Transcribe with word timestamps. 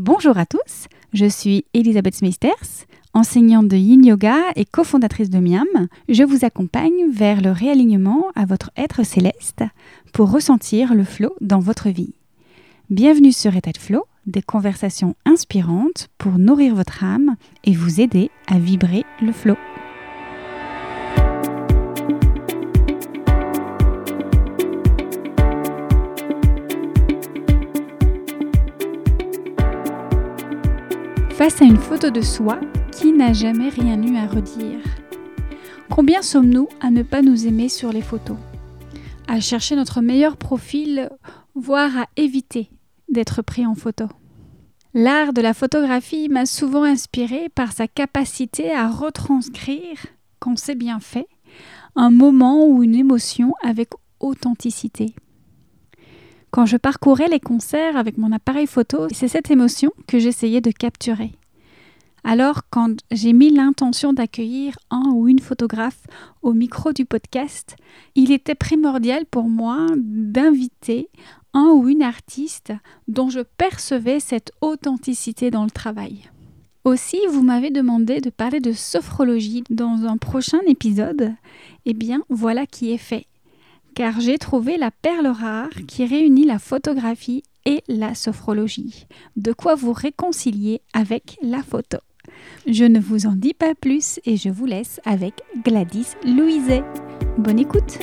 Bonjour 0.00 0.38
à 0.38 0.46
tous, 0.46 0.86
je 1.12 1.26
suis 1.26 1.64
Elisabeth 1.74 2.14
Smeisters, 2.14 2.86
enseignante 3.14 3.66
de 3.66 3.76
Yin 3.76 4.06
Yoga 4.06 4.36
et 4.54 4.64
cofondatrice 4.64 5.28
de 5.28 5.40
Miam. 5.40 5.88
Je 6.08 6.22
vous 6.22 6.44
accompagne 6.44 7.10
vers 7.10 7.40
le 7.40 7.50
réalignement 7.50 8.26
à 8.36 8.46
votre 8.46 8.70
être 8.76 9.04
céleste 9.04 9.64
pour 10.12 10.30
ressentir 10.30 10.94
le 10.94 11.02
flow 11.02 11.34
dans 11.40 11.58
votre 11.58 11.88
vie. 11.88 12.14
Bienvenue 12.90 13.32
sur 13.32 13.56
État 13.56 13.72
de 13.72 13.78
Flow, 13.78 14.04
des 14.28 14.40
conversations 14.40 15.16
inspirantes 15.24 16.10
pour 16.16 16.38
nourrir 16.38 16.76
votre 16.76 17.02
âme 17.02 17.34
et 17.64 17.74
vous 17.74 18.00
aider 18.00 18.30
à 18.46 18.60
vibrer 18.60 19.04
le 19.20 19.32
flow. 19.32 19.56
Face 31.48 31.62
à 31.62 31.64
une 31.64 31.78
photo 31.78 32.10
de 32.10 32.20
soi, 32.20 32.60
qui 32.92 33.10
n'a 33.10 33.32
jamais 33.32 33.70
rien 33.70 34.02
eu 34.02 34.18
à 34.18 34.26
redire 34.26 34.80
Combien 35.88 36.20
sommes-nous 36.20 36.68
à 36.82 36.90
ne 36.90 37.02
pas 37.02 37.22
nous 37.22 37.46
aimer 37.46 37.70
sur 37.70 37.90
les 37.90 38.02
photos? 38.02 38.36
À 39.28 39.40
chercher 39.40 39.74
notre 39.74 40.02
meilleur 40.02 40.36
profil, 40.36 41.08
voire 41.54 41.96
à 41.96 42.06
éviter 42.18 42.68
d'être 43.08 43.40
pris 43.40 43.64
en 43.64 43.74
photo 43.74 44.08
L'art 44.92 45.32
de 45.32 45.40
la 45.40 45.54
photographie 45.54 46.28
m'a 46.28 46.44
souvent 46.44 46.84
inspiré 46.84 47.48
par 47.54 47.72
sa 47.72 47.88
capacité 47.88 48.70
à 48.70 48.90
retranscrire, 48.90 50.04
quand 50.40 50.58
c'est 50.58 50.74
bien 50.74 51.00
fait, 51.00 51.28
un 51.96 52.10
moment 52.10 52.66
ou 52.66 52.82
une 52.82 52.94
émotion 52.94 53.54
avec 53.62 53.88
authenticité. 54.20 55.14
Quand 56.50 56.66
je 56.66 56.76
parcourais 56.76 57.28
les 57.28 57.40
concerts 57.40 57.96
avec 57.96 58.18
mon 58.18 58.32
appareil 58.32 58.66
photo, 58.66 59.06
c'est 59.12 59.28
cette 59.28 59.50
émotion 59.50 59.92
que 60.06 60.18
j'essayais 60.18 60.60
de 60.60 60.70
capturer. 60.70 61.32
Alors, 62.30 62.60
quand 62.68 63.00
j'ai 63.10 63.32
mis 63.32 63.48
l'intention 63.48 64.12
d'accueillir 64.12 64.78
un 64.90 65.12
ou 65.14 65.28
une 65.28 65.38
photographe 65.38 66.02
au 66.42 66.52
micro 66.52 66.92
du 66.92 67.06
podcast, 67.06 67.74
il 68.16 68.32
était 68.32 68.54
primordial 68.54 69.24
pour 69.24 69.44
moi 69.44 69.86
d'inviter 69.96 71.08
un 71.54 71.70
ou 71.70 71.88
une 71.88 72.02
artiste 72.02 72.74
dont 73.08 73.30
je 73.30 73.40
percevais 73.40 74.20
cette 74.20 74.52
authenticité 74.60 75.50
dans 75.50 75.64
le 75.64 75.70
travail. 75.70 76.28
Aussi, 76.84 77.18
vous 77.30 77.42
m'avez 77.42 77.70
demandé 77.70 78.20
de 78.20 78.28
parler 78.28 78.60
de 78.60 78.72
sophrologie 78.72 79.64
dans 79.70 80.04
un 80.04 80.18
prochain 80.18 80.60
épisode. 80.66 81.32
Eh 81.86 81.94
bien, 81.94 82.20
voilà 82.28 82.66
qui 82.66 82.92
est 82.92 82.98
fait 82.98 83.26
car 83.94 84.20
j'ai 84.20 84.38
trouvé 84.38 84.76
la 84.76 84.92
perle 84.92 85.26
rare 85.26 85.70
qui 85.88 86.04
réunit 86.04 86.44
la 86.44 86.60
photographie 86.60 87.42
et 87.64 87.82
la 87.88 88.14
sophrologie. 88.14 89.06
De 89.34 89.52
quoi 89.52 89.74
vous 89.74 89.92
réconcilier 89.92 90.82
avec 90.92 91.36
la 91.42 91.64
photo. 91.64 91.98
Je 92.66 92.84
ne 92.84 93.00
vous 93.00 93.26
en 93.26 93.32
dis 93.32 93.54
pas 93.54 93.74
plus 93.74 94.20
et 94.24 94.36
je 94.36 94.48
vous 94.48 94.66
laisse 94.66 95.00
avec 95.04 95.34
Gladys 95.64 96.08
Louiset. 96.24 96.82
Bonne 97.38 97.58
écoute 97.58 97.98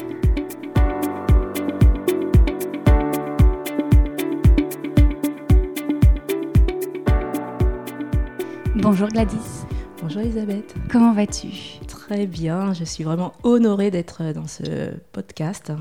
Bonjour 8.75 9.07
Gladys. 9.07 9.65
Bonjour 10.01 10.21
Elisabeth. 10.21 10.75
Comment 10.91 11.13
vas-tu? 11.13 11.47
Très 11.87 12.27
bien, 12.27 12.73
je 12.73 12.83
suis 12.83 13.03
vraiment 13.03 13.33
honorée 13.41 13.89
d'être 13.89 14.31
dans 14.31 14.45
ce 14.45 14.91
podcast 15.11 15.71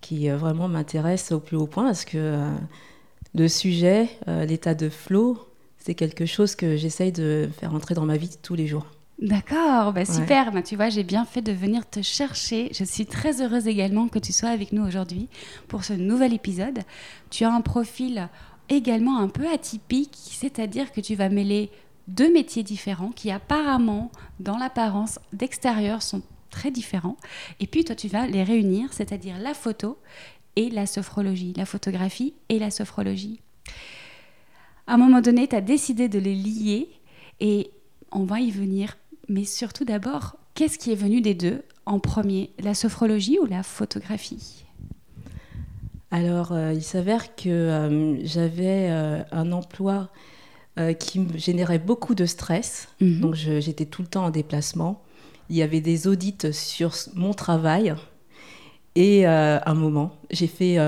qui 0.00 0.28
euh, 0.28 0.36
vraiment 0.36 0.68
m'intéresse 0.68 1.32
au 1.32 1.40
plus 1.40 1.56
haut 1.56 1.66
point 1.66 1.84
parce 1.84 2.04
que 2.04 2.18
euh, 2.18 2.50
le 3.34 3.48
sujet, 3.48 4.10
euh, 4.28 4.44
l'état 4.44 4.74
de 4.74 4.88
flow, 4.88 5.38
c'est 5.88 5.94
quelque 5.94 6.26
chose 6.26 6.54
que 6.54 6.76
j'essaye 6.76 7.12
de 7.12 7.48
faire 7.58 7.74
entrer 7.74 7.94
dans 7.94 8.04
ma 8.04 8.18
vie 8.18 8.36
tous 8.42 8.54
les 8.54 8.66
jours. 8.66 8.84
D'accord, 9.20 9.94
bah 9.94 10.04
super. 10.04 10.52
Bah, 10.52 10.60
tu 10.60 10.76
vois, 10.76 10.90
j'ai 10.90 11.02
bien 11.02 11.24
fait 11.24 11.40
de 11.40 11.50
venir 11.50 11.88
te 11.88 12.02
chercher. 12.02 12.68
Je 12.74 12.84
suis 12.84 13.06
très 13.06 13.40
heureuse 13.40 13.66
également 13.66 14.08
que 14.08 14.18
tu 14.18 14.34
sois 14.34 14.50
avec 14.50 14.72
nous 14.72 14.86
aujourd'hui 14.86 15.28
pour 15.66 15.84
ce 15.84 15.94
nouvel 15.94 16.34
épisode. 16.34 16.80
Tu 17.30 17.44
as 17.44 17.50
un 17.50 17.62
profil 17.62 18.28
également 18.68 19.18
un 19.18 19.28
peu 19.28 19.48
atypique, 19.50 20.14
c'est-à-dire 20.14 20.92
que 20.92 21.00
tu 21.00 21.14
vas 21.14 21.30
mêler 21.30 21.70
deux 22.06 22.30
métiers 22.30 22.62
différents 22.62 23.10
qui 23.10 23.30
apparemment, 23.30 24.10
dans 24.40 24.58
l'apparence 24.58 25.18
d'extérieur, 25.32 26.02
sont 26.02 26.20
très 26.50 26.70
différents. 26.70 27.16
Et 27.60 27.66
puis 27.66 27.86
toi, 27.86 27.94
tu 27.94 28.08
vas 28.08 28.26
les 28.26 28.44
réunir, 28.44 28.92
c'est-à-dire 28.92 29.38
la 29.38 29.54
photo 29.54 29.96
et 30.54 30.68
la 30.68 30.84
sophrologie, 30.84 31.54
la 31.56 31.64
photographie 31.64 32.34
et 32.50 32.58
la 32.58 32.70
sophrologie. 32.70 33.40
À 34.88 34.94
un 34.94 34.96
moment 34.96 35.20
donné, 35.20 35.46
tu 35.46 35.54
as 35.54 35.60
décidé 35.60 36.08
de 36.08 36.18
les 36.18 36.34
lier 36.34 36.88
et 37.40 37.70
on 38.10 38.24
va 38.24 38.40
y 38.40 38.50
venir. 38.50 38.96
Mais 39.28 39.44
surtout 39.44 39.84
d'abord, 39.84 40.36
qu'est-ce 40.54 40.78
qui 40.78 40.90
est 40.90 40.94
venu 40.94 41.20
des 41.20 41.34
deux 41.34 41.62
en 41.84 41.98
premier, 41.98 42.50
la 42.58 42.72
sophrologie 42.72 43.38
ou 43.38 43.44
la 43.44 43.62
photographie? 43.62 44.64
Alors, 46.10 46.52
euh, 46.52 46.72
il 46.72 46.82
s'avère 46.82 47.36
que 47.36 47.50
euh, 47.50 48.24
j'avais 48.24 48.88
euh, 48.90 49.22
un 49.30 49.52
emploi 49.52 50.08
qui 51.00 51.18
me 51.18 51.36
générait 51.36 51.80
beaucoup 51.80 52.14
de 52.14 52.24
stress. 52.24 52.88
Mhm. 53.00 53.20
Donc 53.20 53.34
j'étais 53.34 53.84
tout 53.84 54.00
le 54.00 54.06
temps 54.06 54.26
en 54.26 54.30
déplacement. 54.30 55.02
Il 55.50 55.56
y 55.56 55.62
avait 55.62 55.80
des 55.80 56.06
audits 56.06 56.52
sur 56.52 56.94
mon 57.16 57.34
travail. 57.34 57.96
Et 58.94 59.26
à 59.26 59.68
un 59.68 59.74
moment, 59.74 60.12
j'ai 60.30 60.46
fait 60.46 60.78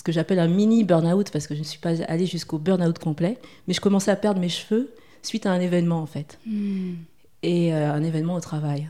ce 0.00 0.02
que 0.02 0.12
j'appelle 0.12 0.38
un 0.38 0.48
mini 0.48 0.82
burn-out, 0.82 1.30
parce 1.30 1.46
que 1.46 1.54
je 1.54 1.58
ne 1.58 1.64
suis 1.64 1.78
pas 1.78 2.00
allée 2.08 2.24
jusqu'au 2.24 2.56
burn-out 2.56 2.98
complet, 2.98 3.36
mais 3.68 3.74
je 3.74 3.82
commençais 3.82 4.10
à 4.10 4.16
perdre 4.16 4.40
mes 4.40 4.48
cheveux 4.48 4.94
suite 5.20 5.44
à 5.44 5.52
un 5.52 5.60
événement 5.60 6.00
en 6.00 6.06
fait. 6.06 6.38
Hmm. 6.46 6.94
Et 7.42 7.74
un 7.74 8.02
événement 8.02 8.34
au 8.34 8.40
travail. 8.40 8.88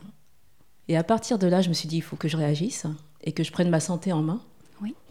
Et 0.86 0.96
à 0.96 1.02
partir 1.02 1.36
de 1.36 1.48
là, 1.48 1.62
je 1.62 1.68
me 1.68 1.74
suis 1.74 1.88
dit, 1.88 1.96
il 1.96 2.02
faut 2.02 2.14
que 2.14 2.28
je 2.28 2.36
réagisse 2.36 2.86
et 3.24 3.32
que 3.32 3.44
je 3.44 3.50
prenne 3.50 3.70
ma 3.70 3.80
santé 3.80 4.12
en 4.12 4.22
main. 4.22 4.40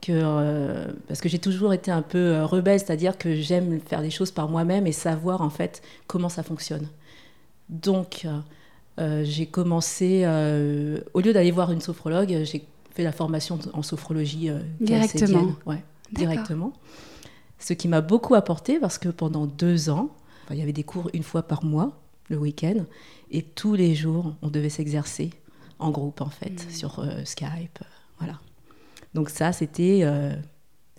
Que, 0.02 0.14
euh, 0.14 0.88
parce 1.10 1.20
que 1.20 1.28
j'ai 1.28 1.40
toujours 1.40 1.74
été 1.74 1.92
un 1.92 2.02
peu 2.02 2.18
euh, 2.18 2.46
rebelle, 2.46 2.80
c'est-à-dire 2.80 3.18
que 3.18 3.36
j'aime 3.36 3.82
faire 3.82 4.02
des 4.02 4.10
choses 4.10 4.32
par 4.32 4.48
moi-même 4.48 4.88
et 4.88 4.94
savoir 4.94 5.42
en 5.42 5.50
fait 5.50 5.82
comment 6.08 6.30
ça 6.30 6.42
fonctionne. 6.42 6.88
Donc, 7.68 8.26
euh, 8.98 9.24
j'ai 9.26 9.46
commencé, 9.46 10.26
au 11.14 11.20
lieu 11.22 11.34
d'aller 11.34 11.52
voir 11.52 11.72
une 11.72 11.82
sophrologue, 11.82 12.44
j'ai 12.44 12.66
fait 13.00 13.04
la 13.04 13.12
formation 13.12 13.58
en 13.74 13.82
sophrologie 13.82 14.50
directement. 14.82 15.56
Ouais, 15.66 15.84
directement. 16.12 16.74
Ce 17.60 17.74
qui 17.74 17.88
m'a 17.88 18.02
beaucoup 18.02 18.36
apporté 18.36 18.80
parce 18.80 18.98
que 18.98 19.10
pendant 19.10 19.46
deux 19.46 19.90
ans, 19.90 20.10
il 20.52 20.58
y 20.58 20.62
avait 20.62 20.74
des 20.74 20.84
cours 20.84 21.10
une 21.14 21.24
fois 21.24 21.44
par 21.44 21.64
mois, 21.64 22.02
le 22.30 22.38
week-end, 22.38 22.86
et 23.32 23.42
tous 23.42 23.76
les 23.76 23.96
jours, 23.96 24.36
on 24.42 24.50
devait 24.50 24.70
s'exercer 24.70 25.32
en 25.78 25.92
groupe 25.92 26.22
en 26.22 26.30
fait, 26.30 26.66
mmh. 26.68 26.72
sur 26.72 27.06
Skype. 27.26 27.80
voilà. 28.18 28.40
Donc 29.14 29.30
ça, 29.30 29.52
c'était 29.52 30.02
euh, 30.04 30.34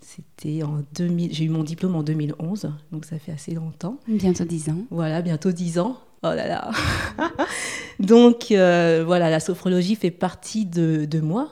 c'était 0.01 0.63
en 0.63 0.83
2000. 0.95 1.33
J'ai 1.33 1.45
eu 1.45 1.49
mon 1.49 1.63
diplôme 1.63 1.95
en 1.95 2.03
2011, 2.03 2.71
donc 2.91 3.05
ça 3.05 3.19
fait 3.19 3.31
assez 3.31 3.53
longtemps. 3.53 3.97
Bientôt 4.07 4.43
10 4.43 4.69
ans. 4.69 4.85
Voilà, 4.89 5.21
bientôt 5.21 5.51
10 5.51 5.79
ans. 5.79 5.97
Oh 6.23 6.27
là 6.27 6.47
là. 6.47 6.71
donc 7.99 8.51
euh, 8.51 9.03
voilà, 9.05 9.29
la 9.29 9.39
sophrologie 9.39 9.95
fait 9.95 10.11
partie 10.11 10.65
de, 10.65 11.05
de 11.05 11.19
moi. 11.19 11.51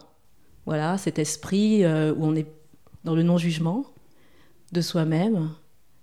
Voilà, 0.70 1.00
cet 1.00 1.18
esprit 1.18 1.84
euh, 1.84 2.14
où 2.14 2.24
on 2.24 2.36
est 2.36 2.46
dans 3.04 3.16
le 3.16 3.24
non-jugement 3.24 3.88
de 4.72 4.82
soi-même. 4.82 5.50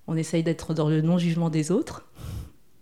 On 0.08 0.16
essaye 0.16 0.42
d'être 0.42 0.74
dans 0.74 0.88
le 0.88 1.02
non-jugement 1.02 1.50
des 1.50 1.70
autres 1.70 2.04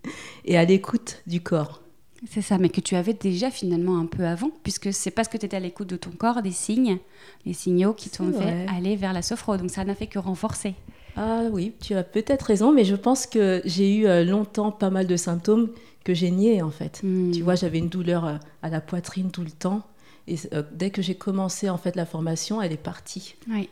et 0.47 0.56
à 0.56 0.65
l'écoute 0.65 1.21
du 1.27 1.43
corps. 1.43 1.83
C'est 2.27 2.41
ça, 2.41 2.56
mais 2.56 2.71
que 2.71 2.81
tu 2.81 2.97
avais 2.97 3.12
déjà 3.12 3.50
finalement 3.50 3.99
un 3.99 4.06
peu 4.06 4.25
avant, 4.25 4.50
puisque 4.62 4.94
c'est 4.94 5.11
parce 5.11 5.28
que 5.28 5.37
tu 5.37 5.44
étais 5.44 5.59
à 5.59 5.61
l'écoute 5.61 5.89
de 5.89 5.97
ton 5.97 6.12
corps, 6.12 6.41
des 6.41 6.53
signes, 6.53 7.00
les 7.44 7.53
signaux 7.53 7.93
qui 7.93 8.09
t'ont 8.09 8.33
fait 8.33 8.65
aller 8.75 8.97
vers 8.97 9.12
la 9.12 9.21
sophro. 9.21 9.59
Donc 9.59 9.71
ça 9.71 9.84
n'a 9.84 9.94
fait 9.94 10.06
que 10.06 10.19
renforcer. 10.19 10.75
Ah 11.17 11.43
oui, 11.53 11.75
tu 11.83 11.94
as 11.97 12.03
peut-être 12.03 12.44
raison, 12.44 12.73
mais 12.73 12.87
je 12.87 12.97
pense 12.97 13.27
que 13.27 13.61
j'ai 13.67 13.94
eu 13.94 14.06
euh, 14.06 14.25
longtemps 14.25 14.73
pas 14.73 14.88
mal 14.88 15.06
de 15.06 15.17
symptômes 15.17 15.69
que 16.03 16.14
j'ai 16.14 16.31
niés 16.31 16.62
en 16.62 16.70
fait. 16.70 17.03
Hmm. 17.03 17.31
Tu 17.31 17.43
vois, 17.43 17.56
j'avais 17.56 17.79
une 17.79 17.91
douleur 17.91 18.25
euh, 18.25 18.37
à 18.62 18.70
la 18.70 18.81
poitrine 18.81 19.31
tout 19.31 19.43
le 19.43 19.50
temps. 19.50 19.82
Et 20.26 20.37
euh, 20.53 20.62
dès 20.73 20.91
que 20.91 21.03
j'ai 21.03 21.15
commencé 21.15 21.69
en 21.69 21.79
fait 21.79 21.97
la 21.97 22.06
formation, 22.06 22.62
elle 22.62 22.73
est 22.73 22.76
partie. 22.76 23.37
Oui. 23.49 23.69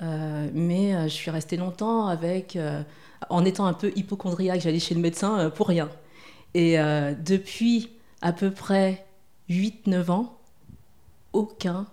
mais 0.00 0.92
je 1.08 1.14
suis 1.14 1.30
restée 1.30 1.56
longtemps 1.56 2.06
avec, 2.06 2.56
en 3.30 3.44
étant 3.44 3.66
un 3.66 3.72
peu 3.72 3.92
hypochondriaque, 3.96 4.60
j'allais 4.60 4.78
chez 4.78 4.94
le 4.94 5.00
médecin 5.00 5.50
pour 5.50 5.68
rien. 5.68 5.88
Et 6.54 6.76
depuis 7.24 7.90
à 8.22 8.32
peu 8.32 8.52
près 8.52 9.04
8-9 9.50 10.10
ans, 10.10 10.38
aucun 11.32 11.86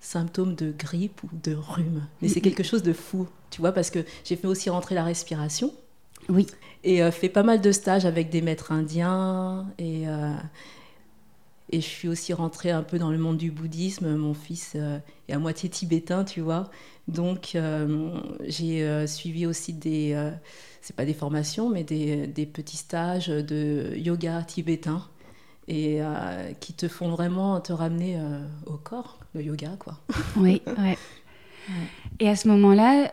symptôme 0.00 0.54
de 0.54 0.72
grippe 0.72 1.22
ou 1.22 1.28
de 1.42 1.54
rhume. 1.54 2.06
Mais 2.22 2.28
c'est 2.28 2.40
quelque 2.40 2.62
chose 2.62 2.82
de 2.82 2.92
fou, 2.92 3.28
tu 3.50 3.60
vois, 3.60 3.72
parce 3.72 3.90
que 3.90 4.04
j'ai 4.24 4.36
fait 4.36 4.46
aussi 4.46 4.70
rentrer 4.70 4.94
la 4.94 5.04
respiration. 5.04 5.72
Oui. 6.28 6.46
Et 6.84 7.02
euh, 7.02 7.10
fait 7.10 7.28
pas 7.28 7.42
mal 7.42 7.60
de 7.60 7.72
stages 7.72 8.06
avec 8.06 8.30
des 8.30 8.40
maîtres 8.40 8.72
indiens. 8.72 9.66
Et, 9.78 10.08
euh, 10.08 10.32
Et 11.70 11.80
je 11.80 11.86
suis 11.86 12.08
aussi 12.08 12.32
rentrée 12.32 12.70
un 12.70 12.82
peu 12.82 12.98
dans 12.98 13.10
le 13.10 13.18
monde 13.18 13.36
du 13.36 13.50
bouddhisme. 13.50 14.16
Mon 14.16 14.34
fils 14.34 14.74
est 15.28 15.32
à 15.32 15.38
moitié 15.38 15.68
tibétain, 15.68 16.24
tu 16.24 16.40
vois. 16.40 16.68
Donc, 17.06 17.56
j'ai 18.46 19.06
suivi 19.06 19.46
aussi 19.46 19.72
des, 19.72 20.32
c'est 20.80 20.96
pas 20.96 21.04
des 21.04 21.14
formations, 21.14 21.70
mais 21.70 21.84
des, 21.84 22.26
des, 22.26 22.46
petits 22.46 22.76
stages 22.76 23.28
de 23.28 23.94
yoga 23.96 24.42
tibétain 24.42 25.04
et 25.68 26.00
qui 26.58 26.72
te 26.72 26.88
font 26.88 27.10
vraiment 27.10 27.60
te 27.60 27.72
ramener 27.72 28.20
au 28.66 28.76
corps, 28.76 29.20
le 29.34 29.42
yoga, 29.42 29.76
quoi. 29.78 30.00
Oui, 30.36 30.62
ouais. 30.66 30.98
Et 32.18 32.28
à 32.28 32.36
ce 32.36 32.48
moment-là, 32.48 33.12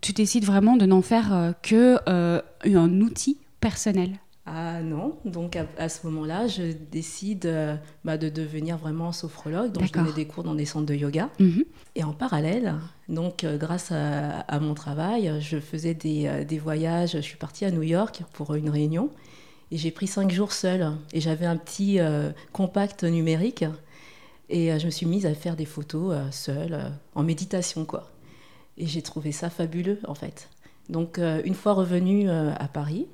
tu 0.00 0.12
décides 0.12 0.44
vraiment 0.44 0.76
de 0.76 0.84
n'en 0.86 1.02
faire 1.02 1.32
euh, 1.32 1.52
que 1.62 1.98
euh, 2.08 2.42
un 2.64 3.00
outil 3.00 3.38
personnel. 3.60 4.18
Ah 4.44 4.82
non, 4.82 5.18
donc 5.24 5.56
à, 5.78 5.88
ce 5.88 6.04
moment-là, 6.06 6.48
je 6.48 6.72
décide 6.72 7.46
euh, 7.46 7.76
bah, 8.04 8.18
de 8.18 8.28
devenir 8.28 8.76
vraiment 8.76 9.12
sophrologue. 9.12 9.70
Donc 9.70 9.84
je 9.84 9.92
donnais 9.92 10.12
des 10.12 10.26
cours 10.26 10.42
dans 10.42 10.54
des 10.54 10.64
centres 10.64 10.86
de 10.86 10.94
yoga. 10.94 11.30
Mhm. 11.38 11.64
Et 11.94 12.02
en 12.02 12.12
parallèle, 12.12 12.74
donc 13.08 13.44
grâce 13.44 13.92
à, 13.92 14.60
mon 14.60 14.74
travail, 14.74 15.32
je 15.40 15.60
faisais 15.60 15.94
des, 15.94 16.44
des, 16.44 16.58
voyages. 16.58 17.12
Je 17.12 17.20
suis 17.20 17.36
partie 17.36 17.64
à 17.64 17.70
New 17.70 17.82
York 17.82 18.22
pour 18.32 18.54
une 18.54 18.70
réunion 18.70 19.10
et 19.70 19.76
j'ai 19.76 19.90
pris 19.90 20.06
cinq 20.06 20.30
jours 20.32 20.52
seule. 20.52 20.92
Et 21.12 21.20
j'avais 21.20 21.46
un 21.46 21.56
petit 21.56 21.98
compact 22.52 23.04
numérique 23.04 23.64
et 24.48 24.78
je 24.78 24.86
me 24.86 24.90
suis 24.90 25.06
mise 25.06 25.26
à 25.26 25.34
faire 25.34 25.54
des 25.54 25.66
photos 25.66 26.16
seule, 26.30 26.92
en 27.14 27.22
méditation 27.22 27.84
quoi. 27.84 28.10
Et 28.78 28.86
j'ai 28.86 29.02
trouvé 29.02 29.32
ça 29.32 29.50
fabuleux, 29.50 29.98
en 30.08 30.14
fait. 30.14 30.48
Donc, 30.88 31.18
euh, 31.18 31.42
une 31.44 31.54
fois 31.54 31.74
revenue 31.74 32.28
euh, 32.28 32.52
à 32.58 32.68
Paris, 32.68 33.06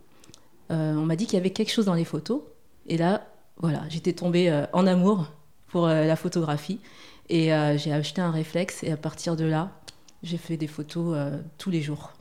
euh, 0.70 0.94
on 0.94 1.04
m'a 1.06 1.16
dit 1.16 1.26
qu'il 1.26 1.34
y 1.34 1.40
avait 1.40 1.50
quelque 1.50 1.72
chose 1.72 1.86
dans 1.86 1.94
les 1.94 2.04
photos. 2.04 2.42
Et 2.86 2.96
là, 2.96 3.26
voilà, 3.58 3.82
j'étais 3.88 4.12
tombée 4.12 4.64
en 4.72 4.86
amour 4.86 5.26
pour 5.66 5.86
la 5.88 6.16
photographie. 6.16 6.80
Et 7.28 7.50
j'ai 7.76 7.92
acheté 7.92 8.22
un 8.22 8.30
réflexe. 8.30 8.82
Et 8.82 8.92
à 8.92 8.96
partir 8.96 9.36
de 9.36 9.44
là, 9.44 9.72
j'ai 10.22 10.38
fait 10.38 10.56
des 10.56 10.68
photos 10.68 11.16
tous 11.58 11.70
les 11.70 11.82
jours. 11.82 12.12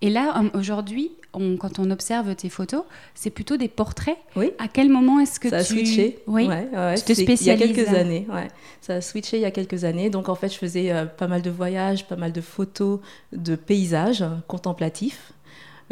Et 0.00 0.10
là, 0.10 0.42
aujourd'hui, 0.54 1.12
quand 1.32 1.78
on 1.78 1.90
observe 1.90 2.34
tes 2.34 2.48
photos, 2.48 2.82
c'est 3.14 3.30
plutôt 3.30 3.56
des 3.56 3.68
portraits. 3.68 4.16
Oui. 4.36 4.52
À 4.58 4.68
quel 4.68 4.88
moment 4.88 5.20
est-ce 5.20 5.40
que 5.40 5.48
ça 5.48 5.56
tu... 5.58 5.60
a 5.60 5.64
switché 5.64 6.18
Oui. 6.26 6.46
Ouais, 6.46 6.68
ouais, 6.72 6.94
tu 6.94 7.02
te 7.02 7.12
spécialises 7.14 7.46
Il 7.46 7.46
y 7.46 7.50
a 7.50 7.84
quelques 7.84 7.94
années. 7.94 8.26
Ouais. 8.32 8.48
Ça 8.80 8.94
a 8.94 9.00
switché 9.00 9.38
il 9.38 9.42
y 9.42 9.46
a 9.46 9.50
quelques 9.50 9.84
années. 9.84 10.10
Donc 10.10 10.28
en 10.28 10.34
fait, 10.34 10.48
je 10.52 10.58
faisais 10.58 10.92
euh, 10.92 11.04
pas 11.06 11.26
mal 11.26 11.42
de 11.42 11.50
voyages, 11.50 12.06
pas 12.06 12.16
mal 12.16 12.32
de 12.32 12.40
photos 12.40 13.00
de 13.32 13.56
paysages 13.56 14.24
contemplatifs. 14.46 15.32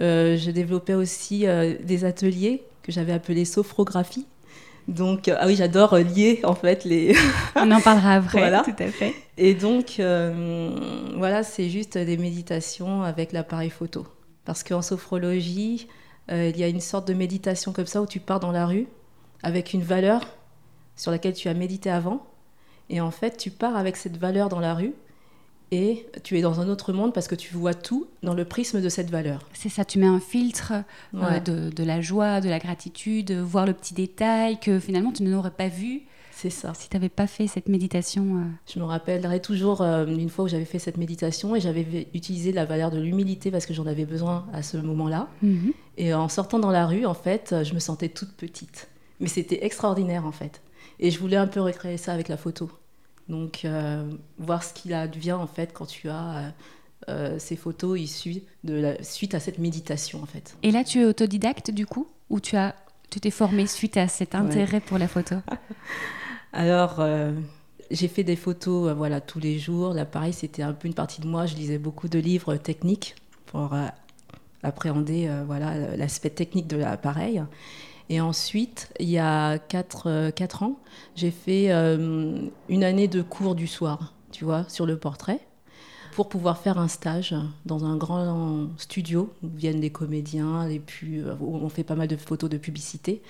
Euh, 0.01 0.37
je 0.37 0.51
développais 0.51 0.95
aussi 0.95 1.47
euh, 1.47 1.75
des 1.83 2.05
ateliers 2.05 2.63
que 2.83 2.93
j'avais 2.93 3.13
appelés 3.13 3.45
sophrographie. 3.45 4.27
Donc, 4.89 5.29
ah 5.29 5.47
oui, 5.47 5.57
j'adore 5.57 5.97
lier 5.97 6.41
en 6.45 6.55
fait 6.55 6.85
les. 6.85 7.17
On 7.57 7.71
en 7.73 7.81
parlera 7.81 8.15
après, 8.15 8.39
voilà. 8.39 8.63
tout 8.63 8.75
à 8.79 8.87
fait. 8.87 9.15
Et 9.37 9.55
donc, 9.55 10.01
voilà, 11.17 11.43
c'est 11.43 11.69
juste 11.69 11.99
des 11.99 12.17
méditations 12.17 13.03
avec 13.03 13.33
l'appareil 13.33 13.71
photo. 13.71 14.07
Parce 14.47 14.63
qu'en 14.63 14.81
sophrologie, 14.81 15.89
euh, 16.31 16.51
il 16.55 16.59
y 16.59 16.65
a 16.65 16.69
une 16.69 16.81
sorte 16.81 17.07
de 17.07 17.15
méditation 17.15 17.73
comme 17.73 17.87
ça 17.87 18.01
où 18.01 18.07
tu 18.07 18.21
pars 18.21 18.41
dans 18.41 18.53
la 18.53 18.65
rue 18.65 18.87
avec 19.43 19.75
une 19.75 19.83
valeur 19.83 20.23
sur 20.97 21.11
laquelle 21.11 21.35
tu 21.35 21.49
as 21.49 21.55
médité 21.55 21.91
avant. 21.91 22.27
Et 22.89 23.01
en 23.01 23.11
fait, 23.11 23.37
tu 23.37 23.51
pars 23.51 23.77
avec 23.77 23.97
cette 23.97 24.17
valeur 24.17 24.49
dans 24.49 24.61
la 24.61 24.75
rue 24.75 24.95
et 25.73 26.07
tu 26.23 26.39
es 26.39 26.43
dans 26.43 26.61
un 26.61 26.69
autre 26.69 26.93
monde 26.93 27.13
parce 27.13 27.29
que 27.29 27.35
tu 27.35 27.55
vois 27.55 27.75
tout 27.75 28.07
dans 28.23 28.35
le 28.35 28.45
prisme 28.45 28.81
de 28.81 28.89
cette 28.89 29.11
valeur. 29.11 29.49
C'est 29.53 29.69
ça, 29.69 29.85
tu 29.85 29.99
mets 29.99 30.07
un 30.07 30.21
filtre 30.21 30.73
euh, 31.15 31.41
de, 31.41 31.71
de, 31.71 31.85
la 31.85 32.01
joie, 32.01 32.41
de 32.41 32.49
la 32.49 32.59
gratitude, 32.59 33.33
voir 33.33 33.67
le 33.67 33.73
petit 33.73 33.95
détail 33.95 34.61
que 34.61 34.79
finalement 34.79 35.13
tu 35.13 35.23
n'aurais 35.23 35.51
pas 35.51 35.69
vu 35.69 36.03
c'est 36.37 36.51
ça. 36.51 36.75
Si 36.75 36.91
tu 36.91 36.97
n'avais 36.97 37.09
pas 37.09 37.27
fait 37.27 37.47
cette 37.47 37.67
méditation. 37.67 38.37
Euh. 38.37 38.45
Je 38.71 38.79
me 38.79 38.85
rappellerai 38.85 39.41
toujours 39.41 39.81
euh, 39.81 40.05
une 40.05 40.29
fois 40.29 40.45
où 40.45 40.49
j'avais 40.49 40.67
fait 40.67 40.79
cette 40.79 40.99
méditation 40.99 41.57
et 41.57 41.61
j'avais 41.61 42.09
utilisé 42.13 42.53
la 42.53 42.67
valeur 42.67 42.91
de 42.91 43.01
l'humilité 43.01 43.51
parce 43.51 43.65
que 43.65 43.73
j'en 43.73 43.87
avais 43.87 44.05
besoin 44.05 44.45
à 44.53 44.63
ce 44.63 44.77
moment-là. 44.77 45.29
Mhm. 45.41 45.73
Et 45.97 46.13
en 46.13 46.29
sortant 46.29 46.59
dans 46.59 46.71
la 46.71 46.87
rue, 46.87 47.07
en 47.07 47.15
fait, 47.15 47.55
je 47.63 47.73
me 47.73 47.79
sentais 47.79 48.11
toute 48.11 48.33
petite. 48.33 48.89
Mais 49.19 49.29
c'était 49.29 49.65
extraordinaire, 49.65 50.27
en 50.27 50.33
fait. 50.33 50.61
Et 51.01 51.11
je 51.11 51.19
voulais 51.19 51.39
un 51.39 51.47
peu 51.47 51.61
recréer 51.61 51.97
ça 51.97 52.13
avec 52.13 52.29
la 52.29 52.37
photo. 52.37 52.71
Donc, 53.29 53.65
euh, 53.65 54.09
voir 54.39 54.63
ce 54.63 54.73
qu'il 54.73 54.95
advient, 54.95 55.33
en 55.33 55.47
fait, 55.47 55.73
quand 55.73 55.87
tu 55.87 56.09
as 56.09 56.53
ces 57.39 57.55
photos 57.55 58.01
issues 58.01 58.43
de 58.65 58.75
la 58.75 59.03
suite 59.05 59.35
à 59.35 59.39
cette 59.41 59.59
méditation, 59.59 60.21
en 60.25 60.27
fait. 60.27 60.57
Et 60.65 60.73
là, 60.73 60.83
tu 60.83 61.01
es 61.01 61.05
autodidacte, 61.05 61.71
du 61.71 61.87
coup 61.87 62.09
Ou 62.31 62.41
tu 62.41 62.57
as 62.57 62.75
tu 63.11 63.21
t'es 63.21 63.31
formée 63.31 63.67
suite 63.67 63.97
à 63.97 64.09
cet 64.09 64.35
intérêt 64.35 64.81
pour 64.81 64.99
la 64.99 65.09
photo? 65.09 65.37
Alors, 66.53 66.97
euh, 67.01 67.33
j'ai 67.91 68.09
fait 68.09 68.25
des 68.25 68.37
photos 68.37 68.89
euh, 68.91 68.95
voilà, 68.95 69.21
tous 69.21 69.39
les 69.39 69.59
jours. 69.59 69.95
Là, 69.95 70.05
pareil, 70.05 70.33
c'était 70.33 70.63
un 70.63 70.73
peu 70.73 70.89
une 70.89 70.95
partie 70.95 71.21
de 71.21 71.27
moi. 71.27 71.47
Je 71.47 71.55
lisais 71.55 71.79
beaucoup 71.79 72.09
de 72.09 72.19
livres 72.19 72.57
techniques 72.57 73.15
pour 73.47 73.75
euh, 73.75 73.87
appréhender 74.63 75.31
voilà, 75.47 75.97
l'aspect 75.97 76.31
technique 76.31 76.67
de 76.67 76.79
l'appareil. 76.79 77.43
Et 78.09 78.21
ensuite, 78.21 78.93
il 79.01 79.09
y 79.09 79.19
a 79.19 79.59
4, 79.59 80.07
ans, 80.63 80.79
j'ai 81.17 81.31
fait 81.31 81.71
une 81.71 82.85
année 82.85 83.09
de 83.09 83.23
cours 83.23 83.55
du 83.55 83.67
soir, 83.67 84.15
tu 84.31 84.45
vois, 84.45 84.65
sur 84.69 84.87
le 84.87 84.97
portrait, 84.97 85.41
pour 86.13 86.29
pouvoir 86.29 86.59
faire 86.59 86.79
un 86.79 86.87
stage 86.87 87.35
dans 87.65 87.85
un 87.85 87.97
grand 87.97 88.69
studio 88.79 89.33
où 89.43 89.49
viennent 89.49 89.81
des 89.81 89.91
comédiens, 89.91 90.69
et 90.69 90.79
puis 90.79 91.21
on 91.41 91.69
fait 91.69 91.83
pas 91.83 91.97
mal 91.97 92.07
de 92.07 92.17
photos 92.17 92.49
de 92.49 92.59
publicité. 92.59 93.23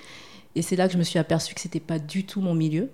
Et 0.57 0.61
c'est 0.61 0.75
là 0.75 0.87
que 0.87 0.93
je 0.93 0.97
me 0.97 1.03
suis 1.03 1.19
aperçue 1.19 1.53
que 1.53 1.61
c'était 1.61 1.79
pas 1.79 1.99
du 1.99 2.25
tout 2.25 2.41
mon 2.41 2.55
milieu 2.55 2.89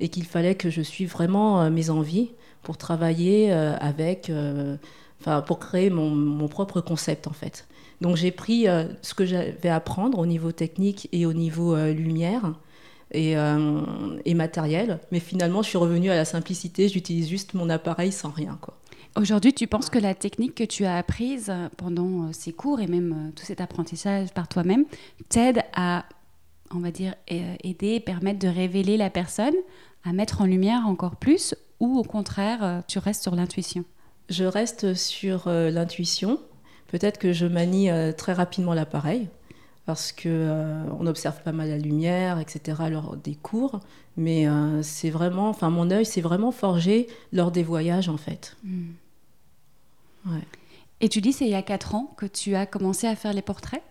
et 0.00 0.08
qu'il 0.08 0.24
fallait 0.24 0.54
que 0.54 0.70
je 0.70 0.82
suive 0.82 1.10
vraiment 1.10 1.62
euh, 1.62 1.70
mes 1.70 1.90
envies 1.90 2.30
pour 2.62 2.76
travailler 2.76 3.52
euh, 3.52 3.76
avec, 3.78 4.28
euh, 4.28 4.76
enfin 5.20 5.40
pour 5.40 5.58
créer 5.58 5.90
mon, 5.90 6.10
mon, 6.10 6.48
propre 6.48 6.80
concept 6.80 7.26
en 7.26 7.32
fait. 7.32 7.66
Donc 8.00 8.16
j'ai 8.16 8.30
pris 8.30 8.66
ce 9.02 9.14
que 9.14 9.24
j'avais 9.24 9.68
à 9.68 9.76
apprendre 9.76 10.18
au 10.18 10.26
niveau 10.26 10.52
technique 10.52 11.08
et 11.12 11.24
au 11.26 11.32
niveau 11.32 11.76
lumière 11.76 12.52
et, 13.12 13.34
et, 14.24 14.34
matériel, 14.34 15.00
mais 15.12 15.20
finalement 15.20 15.62
je 15.62 15.68
suis 15.68 15.78
revenue 15.78 16.10
à 16.10 16.16
la 16.16 16.26
simplicité, 16.26 16.88
j'utilise 16.88 17.28
juste 17.28 17.54
mon 17.54 17.70
appareil 17.70 18.12
sans 18.12 18.30
rien 18.30 18.58
quoi. 18.60 18.76
Aujourd'hui, 19.16 19.54
tu 19.54 19.66
penses 19.66 19.88
que 19.88 19.98
la 19.98 20.14
technique 20.14 20.54
que 20.54 20.64
tu 20.64 20.84
as 20.84 20.98
apprise 20.98 21.50
pendant 21.78 22.34
ces 22.34 22.52
cours 22.52 22.80
et 22.80 22.86
même 22.86 23.32
tout 23.34 23.46
cet 23.46 23.62
apprentissage 23.62 24.28
par 24.34 24.46
toi-même 24.46 24.84
t'aide 25.30 25.62
à 25.74 26.04
on 26.74 26.78
va 26.78 26.90
dire, 26.90 27.14
aider, 27.28 28.00
permettre 28.00 28.38
de 28.38 28.48
révéler 28.48 28.96
la 28.96 29.10
personne, 29.10 29.54
à 30.04 30.12
mettre 30.12 30.40
en 30.40 30.46
lumière 30.46 30.86
encore 30.86 31.16
plus, 31.16 31.54
ou 31.80 31.98
au 31.98 32.02
contraire, 32.02 32.62
euh, 32.62 32.80
tu 32.86 32.98
restes 32.98 33.22
sur 33.22 33.34
l'intuition? 33.34 33.84
Je 34.28 34.44
reste 34.44 34.94
sur 34.94 35.46
euh, 35.46 35.70
l'intuition. 35.70 36.40
Peut-être 36.88 37.18
que 37.18 37.32
je 37.32 37.46
manie 37.46 37.90
euh, 37.90 38.12
très 38.12 38.32
rapidement 38.32 38.74
l'appareil, 38.74 39.28
parce 39.86 40.12
que 40.12 40.84
on 40.98 41.06
observe 41.06 41.40
pas 41.42 41.52
mal 41.52 41.68
la 41.68 41.78
lumière, 41.78 42.40
etc. 42.40 42.82
lors 42.90 43.16
des 43.16 43.34
cours. 43.34 43.80
Mais 44.16 44.46
c'est 44.82 45.10
vraiment, 45.10 45.48
enfin, 45.48 45.70
mon 45.70 45.92
œil 45.92 46.04
s'est 46.04 46.20
vraiment 46.20 46.50
forgé 46.50 47.06
lors 47.32 47.52
des 47.52 47.62
voyages, 47.62 48.08
en 48.08 48.16
fait. 48.16 48.56
Hmm. 48.64 48.88
Ouais. 50.26 50.42
Et 51.00 51.08
tu 51.08 51.20
dis, 51.20 51.32
c'est 51.32 51.44
il 51.44 51.50
y 51.50 51.54
a 51.54 51.62
4 51.62 51.94
ans 51.94 52.14
que 52.16 52.26
tu 52.26 52.54
as 52.56 52.66
commencé 52.66 53.06
à 53.06 53.14
faire 53.14 53.32
les 53.32 53.42
portraits? 53.42 53.82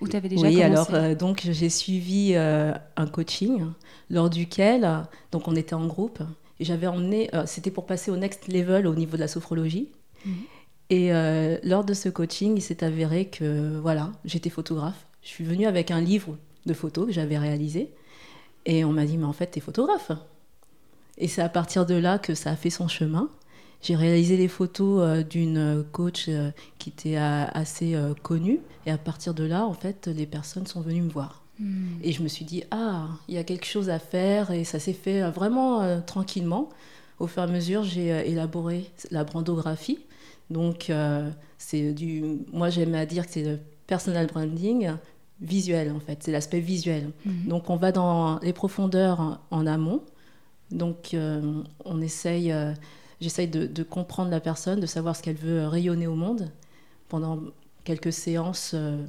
Ou 0.00 0.06
avais 0.14 0.28
déjà 0.28 0.46
oui, 0.46 0.62
alors 0.62 0.88
euh, 0.94 1.14
donc 1.14 1.42
j'ai 1.50 1.68
suivi 1.68 2.32
euh, 2.34 2.72
un 2.96 3.06
coaching 3.06 3.66
lors 4.08 4.30
duquel 4.30 4.88
donc 5.30 5.46
on 5.46 5.54
était 5.54 5.74
en 5.74 5.86
groupe 5.86 6.20
et 6.58 6.64
j'avais 6.64 6.86
emmené 6.86 7.30
euh, 7.34 7.44
c'était 7.46 7.70
pour 7.70 7.86
passer 7.86 8.10
au 8.10 8.16
next 8.16 8.48
level 8.48 8.86
au 8.86 8.94
niveau 8.94 9.16
de 9.16 9.20
la 9.20 9.28
sophrologie. 9.28 9.88
Mhm. 10.24 10.34
Et 10.90 11.12
lors 11.62 11.84
de 11.84 11.94
ce 11.94 12.08
coaching, 12.08 12.56
il 12.56 12.60
s'est 12.60 12.82
avéré 12.82 13.26
que 13.26 13.78
voilà, 13.78 14.10
j'étais 14.24 14.50
photographe. 14.50 15.06
Je 15.22 15.28
suis 15.28 15.44
venue 15.44 15.66
avec 15.66 15.92
un 15.92 16.00
livre 16.00 16.36
de 16.66 16.74
photos 16.74 17.06
que 17.06 17.12
j'avais 17.12 17.38
réalisé 17.38 17.92
et 18.66 18.84
on 18.84 18.92
m'a 18.92 19.04
dit 19.04 19.16
mais 19.16 19.24
en 19.24 19.32
fait 19.32 19.50
tu 19.52 19.58
es 19.58 19.60
photographe. 19.62 20.12
Et 21.18 21.28
c'est 21.28 21.42
à 21.42 21.48
partir 21.48 21.86
de 21.86 21.94
là 21.94 22.18
que 22.18 22.34
ça 22.34 22.50
a 22.50 22.56
fait 22.56 22.70
son 22.70 22.88
chemin. 22.88 23.28
J'ai 23.82 23.96
réalisé 23.96 24.36
les 24.36 24.48
photos 24.48 25.00
euh, 25.00 25.22
d'une 25.22 25.84
coach 25.92 26.26
euh, 26.28 26.50
qui 26.78 26.90
était 26.90 27.16
euh, 27.16 27.44
assez 27.52 27.96
connue. 28.22 28.60
Et 28.86 28.90
à 28.90 28.98
partir 28.98 29.34
de 29.34 29.44
là, 29.44 29.64
en 29.64 29.74
fait, 29.74 30.06
les 30.06 30.26
personnes 30.26 30.66
sont 30.66 30.80
venues 30.80 31.02
me 31.02 31.10
voir. 31.10 31.42
Hmm. 31.58 31.98
Et 32.02 32.12
je 32.12 32.22
me 32.22 32.28
suis 32.28 32.44
dit, 32.44 32.64
ah, 32.70 33.08
il 33.28 33.34
y 33.34 33.38
a 33.38 33.44
quelque 33.44 33.66
chose 33.66 33.90
à 33.90 33.98
faire. 33.98 34.50
Et 34.50 34.64
ça 34.64 34.78
s'est 34.78 34.94
fait 34.94 35.22
vraiment 35.30 36.00
tranquillement. 36.02 36.70
Au 37.20 37.28
fur 37.28 37.42
et 37.42 37.44
à 37.44 37.48
mesure, 37.48 37.84
j'ai 37.84 38.08
élaboré 38.28 38.90
la 39.12 39.22
brandographie. 39.22 40.00
Donc, 40.50 40.90
c'est 41.58 41.92
du. 41.92 42.40
Moi, 42.52 42.70
j'aime 42.70 42.94
à 42.94 43.06
dire 43.06 43.26
que 43.26 43.32
c'est 43.32 43.44
le 43.44 43.58
personal 43.86 44.26
branding 44.26 44.94
visuel, 45.40 45.92
en 45.92 46.00
fait. 46.00 46.22
C'est 46.22 46.32
l'aspect 46.32 46.60
visuel. 46.60 47.10
Hmm. 47.24 47.46
Donc, 47.46 47.70
on 47.70 47.76
va 47.76 47.92
dans 47.92 48.40
les 48.40 48.52
profondeurs 48.52 49.40
en, 49.50 49.66
amont. 49.66 50.02
Donc, 50.72 51.14
on 51.84 52.00
essaye 52.00 52.52
J'essaye 53.20 53.48
de, 53.48 53.82
comprendre 53.82 54.30
la 54.30 54.40
personne, 54.40 54.80
de 54.80 54.86
savoir 54.86 55.14
ce 55.14 55.22
qu'elle 55.22 55.36
veut 55.36 55.66
rayonner 55.66 56.06
au 56.06 56.14
monde 56.14 56.50
pendant 57.08 57.38
quelques 57.84 58.14
séances 58.14 58.72
euh, 58.74 59.04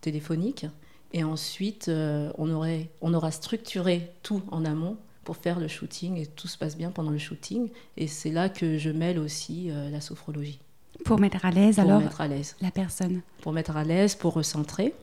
téléphoniques. 0.00 0.66
Et 1.12 1.24
ensuite, 1.24 1.88
euh, 1.88 2.32
on, 2.38 2.50
aurait, 2.50 2.88
on 3.02 3.12
aura 3.12 3.30
structuré 3.30 4.12
tout 4.22 4.42
en 4.50 4.64
amont 4.64 4.96
pour 5.24 5.36
faire 5.36 5.60
le 5.60 5.68
shooting 5.68 6.16
et 6.16 6.26
tout 6.26 6.48
se 6.48 6.58
passe 6.58 6.76
bien 6.76 6.90
pendant 6.90 7.10
le 7.10 7.18
shooting. 7.18 7.68
Et 7.96 8.06
c'est 8.06 8.30
là 8.30 8.48
que 8.48 8.78
je 8.78 8.90
mêle 8.90 9.18
aussi 9.18 9.70
la 9.90 10.00
sophrologie. 10.00 10.60
Pour 11.04 11.18
mettre 11.18 11.44
à 11.44 11.50
l'aise 11.50 11.78
alors 11.78 12.00
mettre 12.00 12.20
à 12.20 12.28
l'aise. 12.28 12.56
la 12.60 12.70
personne. 12.70 13.22
Pour 13.42 13.52
mettre 13.52 13.76
à 13.76 13.84
l'aise, 13.84 14.14
pour 14.14 14.34
recentrer. 14.34 14.94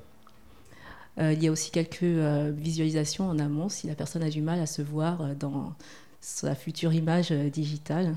il 1.18 1.44
y 1.44 1.48
a 1.48 1.52
aussi 1.52 1.72
quelques 1.72 2.04
visualisations 2.04 3.30
en 3.30 3.40
amont 3.40 3.70
si 3.70 3.88
la 3.88 3.96
personne 3.96 4.24
a 4.24 4.30
du 4.30 4.42
mal 4.42 4.60
à 4.60 4.66
se 4.66 4.82
voir 4.82 5.36
dans 5.36 5.74
sa 6.20 6.56
future 6.56 6.94
image 6.94 7.32
digitale. 7.32 8.16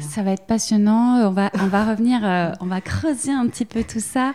Ça 0.00 0.22
va 0.22 0.32
être 0.32 0.46
passionnant. 0.46 1.26
On 1.26 1.30
va, 1.30 1.50
on 1.60 1.66
va 1.66 1.84
revenir, 1.84 2.24
euh, 2.24 2.52
on 2.60 2.66
va 2.66 2.80
creuser 2.80 3.32
un 3.32 3.46
petit 3.48 3.64
peu 3.64 3.84
tout 3.84 4.00
ça. 4.00 4.32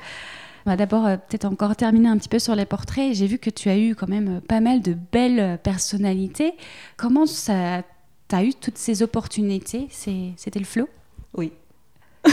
On 0.70 0.74
va 0.74 0.78
d'abord 0.78 1.08
euh, 1.08 1.18
peut-être 1.18 1.46
encore 1.46 1.76
terminer 1.76 2.10
un 2.10 2.18
petit 2.20 2.30
peu 2.30 2.38
sur 2.38 2.54
les 2.54 2.66
portraits. 2.68 3.16
J'ai 3.16 3.26
vu 3.26 3.40
que 3.40 3.50
tu 3.50 3.70
as 3.70 3.78
eu 3.80 3.96
quand 3.96 4.08
même 4.08 4.38
euh, 4.38 4.40
pas 4.40 4.60
mal 4.60 4.84
de 4.84 4.96
belles 5.12 5.58
personnalités. 5.64 6.54
Comment 6.96 7.26
ça, 7.26 7.82
tu 8.28 8.36
as 8.36 8.44
eu 8.44 8.54
toutes 8.54 8.78
ces 8.78 9.02
opportunités? 9.02 9.88
C'était 9.90 10.60
le 10.60 10.66
flow? 10.66 10.88
Oui. 11.34 11.52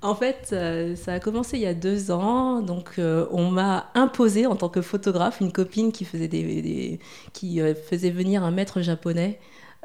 En 0.00 0.14
fait, 0.14 0.54
ça 0.96 1.14
a 1.14 1.18
commencé 1.18 1.56
il 1.56 1.62
y 1.64 1.66
a 1.66 1.74
deux 1.74 2.12
ans. 2.12 2.60
Donc, 2.60 3.00
on 3.32 3.50
m'a 3.50 3.90
imposé 3.96 4.46
en 4.46 4.54
tant 4.54 4.68
que 4.68 4.80
photographe 4.80 5.40
une 5.40 5.50
copine 5.50 5.90
qui 5.90 6.04
faisait, 6.04 6.28
des, 6.28 7.00
qui 7.32 7.60
faisait 7.90 8.10
venir 8.10 8.44
un 8.44 8.52
maître 8.52 8.80
japonais 8.80 9.40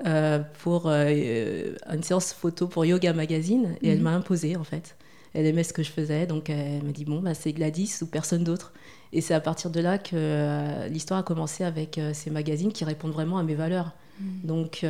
euh, 0.06 0.40
pour 0.64 0.88
euh, 0.88 1.76
une 1.94 2.02
séance 2.02 2.34
photo 2.34 2.68
pour 2.68 2.84
Yoga 2.84 3.14
Magazine 3.14 3.76
et 3.84 3.90
elle 3.90 4.00
mhm. 4.00 4.04
m'a 4.04 4.12
imposé 4.12 4.56
en 4.56 4.64
fait. 4.64 4.96
Elle 5.34 5.46
aimait 5.46 5.64
ce 5.64 5.74
que 5.74 5.84
je 5.84 5.90
faisais, 5.90 6.28
donc 6.28 6.50
elle 6.50 6.84
m'a 6.84 6.92
dit 6.92 7.06
bon 7.06 7.20
bah 7.20 7.34
c'est 7.34 7.54
Gladys 7.54 8.00
ou 8.02 8.06
personne 8.06 8.44
d'autre. 8.44 8.74
Et 9.12 9.22
c'est 9.22 9.34
à 9.34 9.40
partir 9.40 9.70
de 9.70 9.80
là 9.80 9.98
que 9.98 10.12
euh, 10.14 10.88
l'histoire 10.88 11.20
a 11.20 11.24
commencé 11.24 11.64
avec 11.64 12.00
ces 12.14 12.30
magazines 12.30 12.72
qui 12.72 12.84
répondent 12.84 13.12
vraiment 13.12 13.38
à 13.38 13.44
mes 13.44 13.56
valeurs. 13.56 13.92
Mhm. 14.20 14.28
Donc 14.44 14.86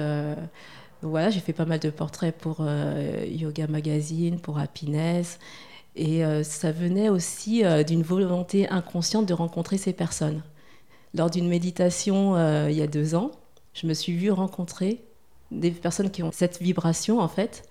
voilà, 1.01 1.29
j'ai 1.29 1.41
fait 1.41 1.53
pas 1.53 1.65
mal 1.65 1.79
de 1.79 1.89
portraits 1.89 2.35
pour 2.37 2.65
Yoga 3.27 3.67
Magazine, 3.67 4.39
pour 4.39 4.59
Happiness. 4.59 5.39
Et 5.95 6.23
ça 6.43 6.71
venait 6.71 7.09
aussi 7.09 7.63
d'une 7.85 8.03
volonté 8.03 8.69
inconsciente 8.69 9.25
de 9.25 9.33
rencontrer 9.33 9.77
ces 9.77 9.93
personnes. 9.93 10.41
Lors 11.13 11.29
d'une 11.29 11.47
méditation 11.47 12.37
il 12.67 12.75
y 12.75 12.81
a 12.81 12.87
deux 12.87 13.15
ans, 13.15 13.31
je 13.73 13.87
me 13.87 13.93
suis 13.93 14.15
vue 14.15 14.31
rencontrer 14.31 15.03
des 15.51 15.71
personnes 15.71 16.09
qui 16.09 16.23
ont 16.23 16.31
cette 16.31 16.61
vibration, 16.61 17.19
en 17.19 17.27
fait, 17.27 17.67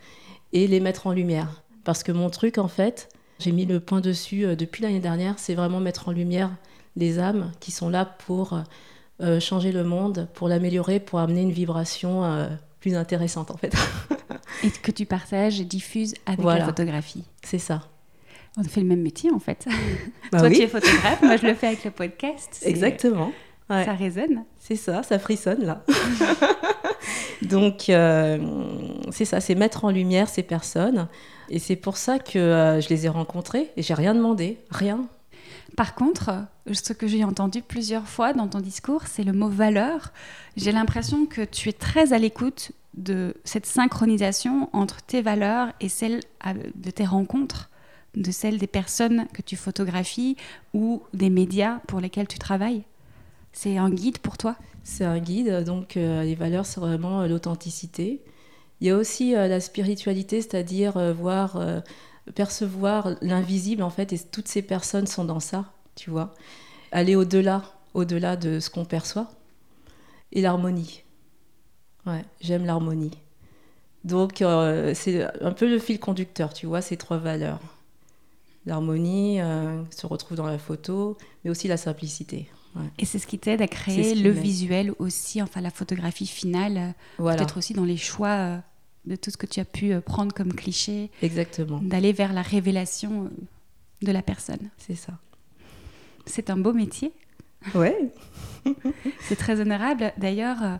et 0.52 0.67
les 0.67 0.81
mettre 0.81 1.07
en 1.07 1.12
lumière. 1.12 1.62
Parce 1.85 2.03
que 2.03 2.12
mon 2.12 2.31
truc, 2.31 2.59
en 2.59 2.69
fait, 2.69 3.09
j'ai 3.39 3.53
mis 3.53 3.67
le 3.67 3.81
point 3.81 4.01
dessus 4.01 4.45
euh, 4.45 4.57
depuis 4.57 4.83
l'année 4.83 5.01
dernière, 5.01 5.39
c'est 5.39 5.55
vraiment 5.55 5.81
mettre 5.81 6.09
en 6.09 6.12
lumière 6.12 6.51
les 6.97 7.19
âmes 7.19 7.53
qui 7.61 7.71
sont 7.71 7.89
là 7.89 8.05
pour 8.05 8.62
euh, 9.21 9.41
changer 9.41 9.73
le 9.73 9.85
monde, 9.85 10.29
pour 10.35 10.49
l'améliorer, 10.49 11.01
pour 11.01 11.19
amener 11.19 11.43
une 11.43 11.53
vibration 11.53 12.25
euh, 12.25 12.49
plus 12.81 12.97
intéressante, 12.97 13.51
en 13.51 13.57
fait. 13.57 13.75
et 14.65 14.71
que 14.71 14.91
tu 14.91 15.07
partages 15.07 15.61
et 15.61 15.65
diffuses 15.65 16.15
avec 16.27 16.45
la 16.45 16.65
photographie. 16.65 17.25
C'est 17.43 17.59
ça. 17.59 17.83
On 18.59 18.65
fait 18.65 18.81
le 18.81 18.87
même 18.87 19.01
métier, 19.03 19.31
en 19.33 19.39
fait. 19.39 19.67
Bah 20.31 20.39
Toi, 20.41 20.51
tu 20.51 20.61
es 20.61 20.67
photographe, 20.67 21.23
moi, 21.23 21.37
je 21.37 21.47
le 21.47 21.55
fais 21.55 21.69
avec 21.69 21.85
le 21.85 21.91
podcast. 21.91 22.62
Exactement. 22.65 23.33
Ça 23.69 23.95
résonne. 23.95 24.45
C'est 24.59 24.77
ça, 24.77 25.03
ça 25.03 25.19
frissonne 25.19 25.65
là. 25.65 25.85
Donc, 27.43 27.89
euh, 27.89 28.39
c'est 29.11 29.25
ça, 29.25 29.41
c'est 29.41 29.55
mettre 29.55 29.85
en 29.85 29.91
lumière 29.91 30.29
ces 30.29 30.43
personnes. 30.43 31.09
Et 31.52 31.59
c'est 31.59 31.76
pour 31.76 31.99
ça 31.99 32.18
que 32.18 32.38
euh, 32.38 32.80
je 32.80 32.88
les 32.88 33.04
ai 33.04 33.11
rencontrées 33.11 33.71
et 33.76 33.82
j'ai 33.82 33.92
rien 33.92 34.14
demandé, 34.14 34.59
rien. 34.71 35.06
Par 35.76 35.94
contre, 35.94 36.47
ce 36.73 36.94
que 36.94 37.06
j'ai 37.06 37.25
entendu 37.25 37.61
plusieurs 37.61 38.09
fois 38.09 38.32
dans 38.32 38.49
ton 38.49 38.61
discours, 38.61 39.02
c'est 39.06 39.23
le 39.23 39.35
mot 39.35 39.49
valeur. 39.49 40.12
J'ai 40.56 40.73
l'impression 40.73 41.26
que 41.26 41.42
tu 41.42 41.68
es 41.68 41.75
très 41.75 42.14
à 42.14 42.18
l'écoute 42.18 42.73
de 42.94 43.35
cette 43.44 43.66
synchronisation 43.66 44.71
entre 44.73 45.02
tes 45.02 45.21
valeurs 45.21 45.68
et 45.80 45.90
celles 45.90 46.21
de 46.75 46.90
tes 46.90 47.04
rencontres, 47.04 47.68
de 48.16 48.30
celles 48.30 48.56
des 48.56 48.66
personnes 48.66 49.26
que 49.35 49.42
tu 49.42 49.56
photographies 49.56 50.37
ou 50.73 51.02
des 51.12 51.28
médias 51.28 51.80
pour 51.87 52.00
lesquels 52.00 52.28
tu 52.28 52.38
travailles. 52.38 52.82
C'est 53.52 53.76
un 53.76 53.90
guide 53.90 54.18
pour 54.18 54.38
toi? 54.38 54.56
C'est 54.85 55.04
un 55.04 55.18
guide, 55.18 55.64
donc 55.64 55.99
euh, 55.99 56.23
les 56.23 56.35
valeurs, 56.35 56.64
c'est 56.64 56.80
vraiment 56.80 57.21
euh, 57.21 57.28
l'authenticité. 57.28 58.23
Il 58.83 58.87
y 58.87 58.91
a 58.91 58.97
aussi 58.97 59.35
euh, 59.35 59.47
la 59.47 59.61
spiritualité, 59.61 60.43
c'est-à-dire 60.43 61.15
voir, 61.15 61.57
percevoir 62.35 63.15
l'invisible, 63.23 63.83
en 63.83 63.91
fait, 63.91 64.12
et 64.12 64.19
toutes 64.19 64.49
ces 64.49 64.61
personnes 64.61 65.07
sont 65.07 65.25
dans 65.25 65.41
ça, 65.41 65.73
tu 65.95 66.11
vois. 66.11 66.35
Aller 66.91 67.17
au-delà, 67.17 67.62
au-delà 67.95 68.37
de 68.37 68.61
ce 68.61 68.69
qu'on 68.69 68.85
perçoit. 68.85 69.31
Et 70.33 70.43
l'harmonie. 70.43 71.05
Ouais, 72.07 72.25
j'aime 72.41 72.67
l'harmonie. 72.67 73.17
Donc, 74.05 74.45
c'est 74.95 75.25
un 75.41 75.53
peu 75.53 75.71
le 75.71 75.79
fil 75.79 76.01
conducteur, 76.01 76.53
tu 76.53 76.67
vois, 76.67 76.83
ces 76.83 76.97
trois 76.97 77.19
valeurs. 77.19 77.61
L'harmonie 78.67 79.39
se 79.91 80.07
retrouve 80.07 80.37
dans 80.37 80.47
la 80.47 80.59
photo, 80.59 81.17
mais 81.45 81.51
aussi 81.51 81.69
la 81.69 81.77
simplicité. 81.77 82.51
Et 82.99 83.05
c'est 83.05 83.19
ce 83.19 83.27
qui 83.27 83.39
t'aide 83.39 83.61
à 83.61 83.69
créer 83.69 84.15
le 84.15 84.31
visuel 84.31 84.93
aussi, 84.99 85.43
enfin 85.43 85.61
la 85.61 85.71
photographie 85.71 86.27
finale, 86.27 86.95
euh, 87.21 87.35
peut-être 87.35 87.59
aussi 87.59 87.75
dans 87.75 87.85
les 87.85 87.97
choix 87.97 88.29
euh, 88.29 88.59
de 89.04 89.16
tout 89.16 89.30
ce 89.30 89.37
que 89.37 89.47
tu 89.47 89.61
as 89.61 89.64
pu 89.64 89.92
euh, 89.92 90.00
prendre 90.00 90.32
comme 90.32 90.52
cliché. 90.52 91.11
Exactement. 91.23 91.80
D'aller 91.82 92.12
vers 92.12 92.32
la 92.32 92.42
révélation 92.42 93.30
de 94.02 94.12
la 94.12 94.23
personne. 94.23 94.71
C'est 94.78 94.94
ça. 94.94 95.12
C'est 96.26 96.50
un 96.50 96.56
beau 96.56 96.73
métier. 96.73 97.12
Ouais. 97.75 98.11
c'est 99.21 99.37
très 99.37 99.61
honorable. 99.61 100.12
D'ailleurs, 100.18 100.78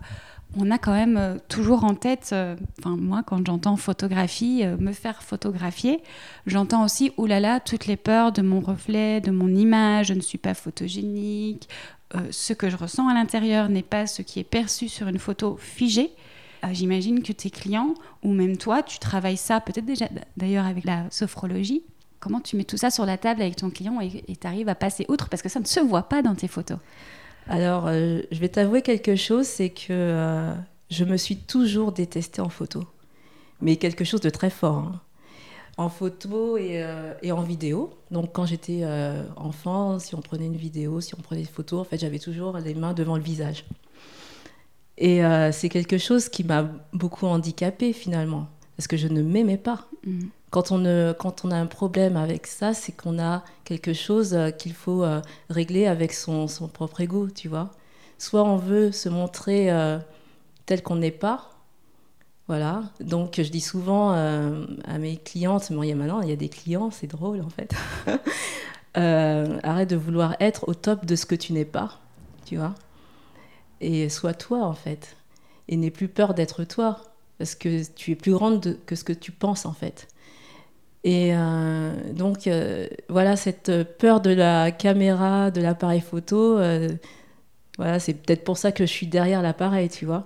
on 0.57 0.71
a 0.71 0.79
quand 0.79 0.93
même 0.93 1.17
euh, 1.17 1.37
toujours 1.49 1.85
en 1.85 1.95
tête, 1.95 2.31
euh, 2.33 2.57
enfin 2.79 2.97
moi 2.97 3.23
quand 3.25 3.45
j'entends 3.47 3.77
photographie, 3.77 4.63
euh, 4.65 4.77
me 4.77 4.93
faire 4.93 5.23
photographier, 5.23 6.03
j'entends 6.47 6.85
aussi 6.85 7.13
oulala 7.17 7.61
toutes 7.61 7.87
les 7.87 7.97
peurs 7.97 8.33
de 8.33 8.43
mon 8.43 8.61
reflet, 8.61 9.21
de 9.21 9.31
mon 9.31 9.49
image, 9.49 10.09
je 10.09 10.15
ne 10.15 10.21
suis 10.21 10.39
pas 10.39 10.55
photogénique, 10.55 11.69
ce 12.31 12.53
que 12.53 12.69
je 12.69 12.77
ressens 12.77 13.09
à 13.09 13.15
l'intérieur 13.15 13.71
n'est 13.71 13.83
pas 13.83 14.07
ce 14.07 14.21
qui 14.21 14.39
est 14.39 14.45
perçu 14.45 14.91
sur 14.91 15.09
une 15.09 15.19
photo 15.19 15.57
figée. 15.59 16.11
J'imagine 16.71 17.23
que 17.23 17.33
tes 17.33 17.51
clients 17.51 17.95
ou 18.23 18.33
même 18.33 18.57
toi, 18.57 18.83
tu 18.83 18.99
travailles 18.99 19.37
ça 19.37 19.61
peut-être 19.61 19.85
déjà 19.85 20.07
d'ailleurs 20.37 20.67
avec 20.67 20.85
la 20.85 21.11
sophrologie. 21.11 21.83
Comment 22.21 22.41
tu 22.41 22.57
mets 22.57 22.65
tout 22.65 22.77
ça 22.77 22.91
sur 22.91 23.05
la 23.05 23.19
table 23.19 23.43
avec 23.43 23.57
ton 23.57 23.71
client 23.71 24.01
et 24.01 24.37
tu 24.37 24.47
arrives 24.47 24.69
à 24.69 24.77
passer 24.77 25.05
outre 25.09 25.29
parce 25.29 25.43
que 25.43 25.49
ça 25.49 25.59
ne 25.59 25.65
se 25.65 25.81
voit 25.81 26.05
pas 26.05 26.23
dans 26.23 26.37
tes 26.37 26.47
photos? 26.47 26.79
Alors, 27.49 27.87
euh, 27.87 28.21
je 28.31 28.39
vais 28.39 28.49
t'avouer 28.49 28.83
quelque 28.83 29.17
chose, 29.17 29.47
c'est 29.47 29.71
que 29.71 29.87
euh, 29.91 30.55
je 30.91 31.05
me 31.05 31.17
suis 31.17 31.37
toujours 31.37 31.93
détestée 31.93 32.41
en 32.41 32.49
photo, 32.49 32.85
mais 33.61 33.77
quelque 33.77 34.05
chose 34.05 34.21
de 34.21 34.31
très 34.31 34.51
fort. 34.51 34.79
Hein. 34.79 35.01
En 35.79 35.89
photo 35.89 36.57
euh, 36.59 37.15
et, 37.23 37.33
en 37.33 37.43
vidéo. 37.43 37.95
Donc, 38.11 38.33
quand 38.33 38.45
j'étais 38.45 38.85
enfant, 39.37 39.99
si 39.99 40.15
on 40.15 40.21
prenait 40.21 40.47
une 40.47 40.57
vidéo, 40.57 41.01
si 41.01 41.15
on 41.15 41.23
prenait 41.23 41.41
des 41.41 41.49
photos, 41.49 41.81
en 41.81 41.85
fait, 41.85 41.99
j'avais 41.99 42.19
toujours 42.19 42.59
les 42.59 42.75
mains 42.75 42.93
devant 42.93 43.17
le 43.17 43.23
visage. 43.23 43.65
Et 44.99 45.23
c'est 45.53 45.69
quelque 45.69 45.99
chose 45.99 46.29
qui 46.29 46.45
m'a 46.45 46.69
beaucoup 46.93 47.27
handicapée 47.27 47.93
finalement, 47.93 48.47
parce 48.77 48.87
que 48.87 48.97
je 48.97 49.09
ne 49.09 49.23
m'aimais 49.23 49.57
pas. 49.57 49.87
Mmh. 50.07 50.27
Quand 50.53 50.71
on, 50.71 51.15
quand 51.15 51.47
on 51.47 51.51
a 51.51 51.57
un 51.57 51.67
problème 51.67 52.19
avec 52.19 52.47
ça, 52.47 52.75
c'est 52.75 52.93
qu'on 52.93 53.19
a 53.19 53.43
quelque 53.65 53.95
chose 53.95 54.35
euh, 54.35 54.51
qu'il 54.51 54.75
faut 54.75 55.03
euh, 55.03 55.23
régler 55.49 55.87
avec 55.87 56.13
son, 56.13 56.47
son, 56.47 56.69
propre 56.69 57.01
ego, 57.01 57.29
tu 57.35 57.49
vois. 57.49 57.71
Soit 58.19 58.45
on 58.45 58.57
veut 58.57 58.93
se 58.93 59.09
montrer 59.09 59.73
euh, 59.73 59.99
tel 60.67 60.83
qu'on 60.83 60.97
n'est 60.97 61.11
pas, 61.11 61.53
voilà. 62.49 62.83
Donc 63.01 63.37
je 63.39 63.51
dis 63.51 63.63
souvent 63.63 64.11
à 64.11 64.99
mes 64.99 65.17
clientes, 65.17 65.73
bon, 65.73 65.83
il 65.83 65.89
y 65.89 65.93
a 65.93 65.95
maintenant, 65.95 66.21
il 66.21 66.29
y 66.29 66.33
a 66.33 66.37
des 66.37 66.51
clients, 66.51 66.91
c'est 66.91 67.07
drôle 67.07 67.41
en 67.41 67.49
fait. 67.49 67.73
arrête 69.65 69.89
de 69.89 69.97
vouloir 69.97 70.37
être 70.39 70.69
au 70.69 70.75
top 70.75 71.07
de 71.07 71.17
ce 71.17 71.25
que 71.25 71.35
tu 71.35 71.55
n'es 71.55 71.65
pas, 71.65 71.99
tu 72.45 72.59
vois. 72.59 72.75
Et 73.83 74.09
sois 74.09 74.33
toi 74.33 74.63
en 74.65 74.73
fait. 74.73 75.17
Et 75.69 75.77
n'aie 75.77 75.91
plus 75.91 76.09
peur 76.09 76.33
d'être 76.33 76.65
toi, 76.65 77.01
parce 77.39 77.55
que 77.55 77.85
tu 77.95 78.13
es 78.13 78.15
plus 78.15 78.33
grande 78.33 78.79
que 78.87 78.97
ce 78.97 79.05
que 79.05 79.13
tu 79.13 79.33
penses 79.33 79.67
en 79.67 79.75
fait. 79.75 80.09
Et 81.05 81.31
euh, 81.35 82.13
donc, 82.13 82.47
euh, 82.47 82.87
voilà, 83.09 83.37
cette 83.37 83.73
peur 83.99 84.21
de 84.21 84.31
la 84.31 84.71
caméra, 84.71 85.51
de 85.51 85.61
l'appareil 85.61 86.01
photo, 86.01 86.59
euh, 86.59 86.89
voilà, 87.77 87.99
c'est 87.99 88.15
peut-être 88.15 88.45
pour 88.45 88.57
ça 88.57 88.71
que 88.71 88.87
je 88.87 88.91
suis 88.91 89.09
derrière 89.09 89.43
l'appareil, 89.43 89.89
tu 89.89 90.07
vois. 90.07 90.25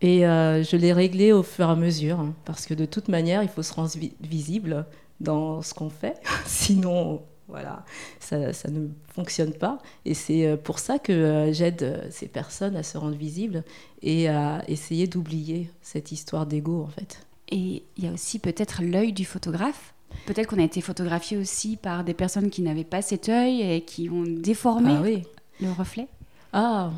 Et 0.00 0.20
je 0.20 0.76
l'ai 0.76 0.92
réglé 0.92 1.32
au 1.32 1.42
fur 1.42 1.66
et 1.66 1.72
à 1.72 1.74
mesure, 1.74 2.20
hein, 2.20 2.34
parce 2.44 2.66
que 2.66 2.74
de 2.74 2.84
toute 2.84 3.08
manière, 3.08 3.42
il 3.42 3.48
faut 3.48 3.62
se 3.62 3.72
rendre 3.72 3.90
visible 4.20 4.84
dans 5.20 5.62
ce 5.62 5.72
qu'on 5.72 5.88
fait, 5.88 6.16
sinon, 6.46 7.22
voilà, 7.48 7.84
ça, 8.20 8.52
ça, 8.52 8.70
ne 8.70 8.88
fonctionne 9.12 9.52
pas. 9.52 9.78
Et 10.04 10.14
c'est 10.14 10.56
pour 10.64 10.78
ça 10.78 10.98
que 10.98 11.50
j'aide 11.52 12.06
ces 12.10 12.26
personnes 12.26 12.76
à 12.76 12.82
se 12.82 12.96
rendre 12.96 13.16
visibles 13.16 13.64
et 14.02 14.28
à 14.28 14.62
essayer 14.68 15.06
d'oublier 15.06 15.70
cette 15.82 16.10
histoire 16.10 16.46
d'ego, 16.46 16.82
en 16.82 16.88
fait. 16.88 17.26
Et 17.50 17.84
il 17.96 18.04
y 18.04 18.08
a 18.08 18.12
aussi 18.12 18.38
peut-être 18.38 18.82
l'œil 18.82 19.12
du 19.12 19.24
photographe. 19.24 19.94
Peut-être 20.26 20.48
qu'on 20.48 20.58
a 20.58 20.64
été 20.64 20.80
photographié 20.80 21.36
aussi 21.36 21.76
par 21.76 22.04
des 22.04 22.14
personnes 22.14 22.50
qui 22.50 22.62
n'avaient 22.62 22.84
pas 22.84 23.02
cet 23.02 23.28
œil 23.28 23.62
et 23.62 23.82
qui 23.82 24.08
ont 24.08 24.24
déformé 24.24 24.92
ah 24.92 25.64
le 25.64 25.72
reflet. 25.72 26.08
Ah, 26.52 26.90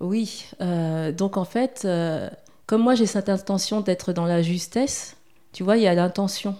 Oui, 0.00 0.46
euh, 0.60 1.12
donc 1.12 1.36
en 1.36 1.44
fait, 1.44 1.82
euh, 1.84 2.28
comme 2.66 2.82
moi 2.82 2.94
j'ai 2.94 3.06
cette 3.06 3.28
intention 3.28 3.80
d'être 3.80 4.12
dans 4.12 4.26
la 4.26 4.42
justesse, 4.42 5.16
tu 5.52 5.62
vois, 5.62 5.76
il 5.76 5.82
y 5.82 5.86
a 5.86 5.94
l'intention. 5.94 6.56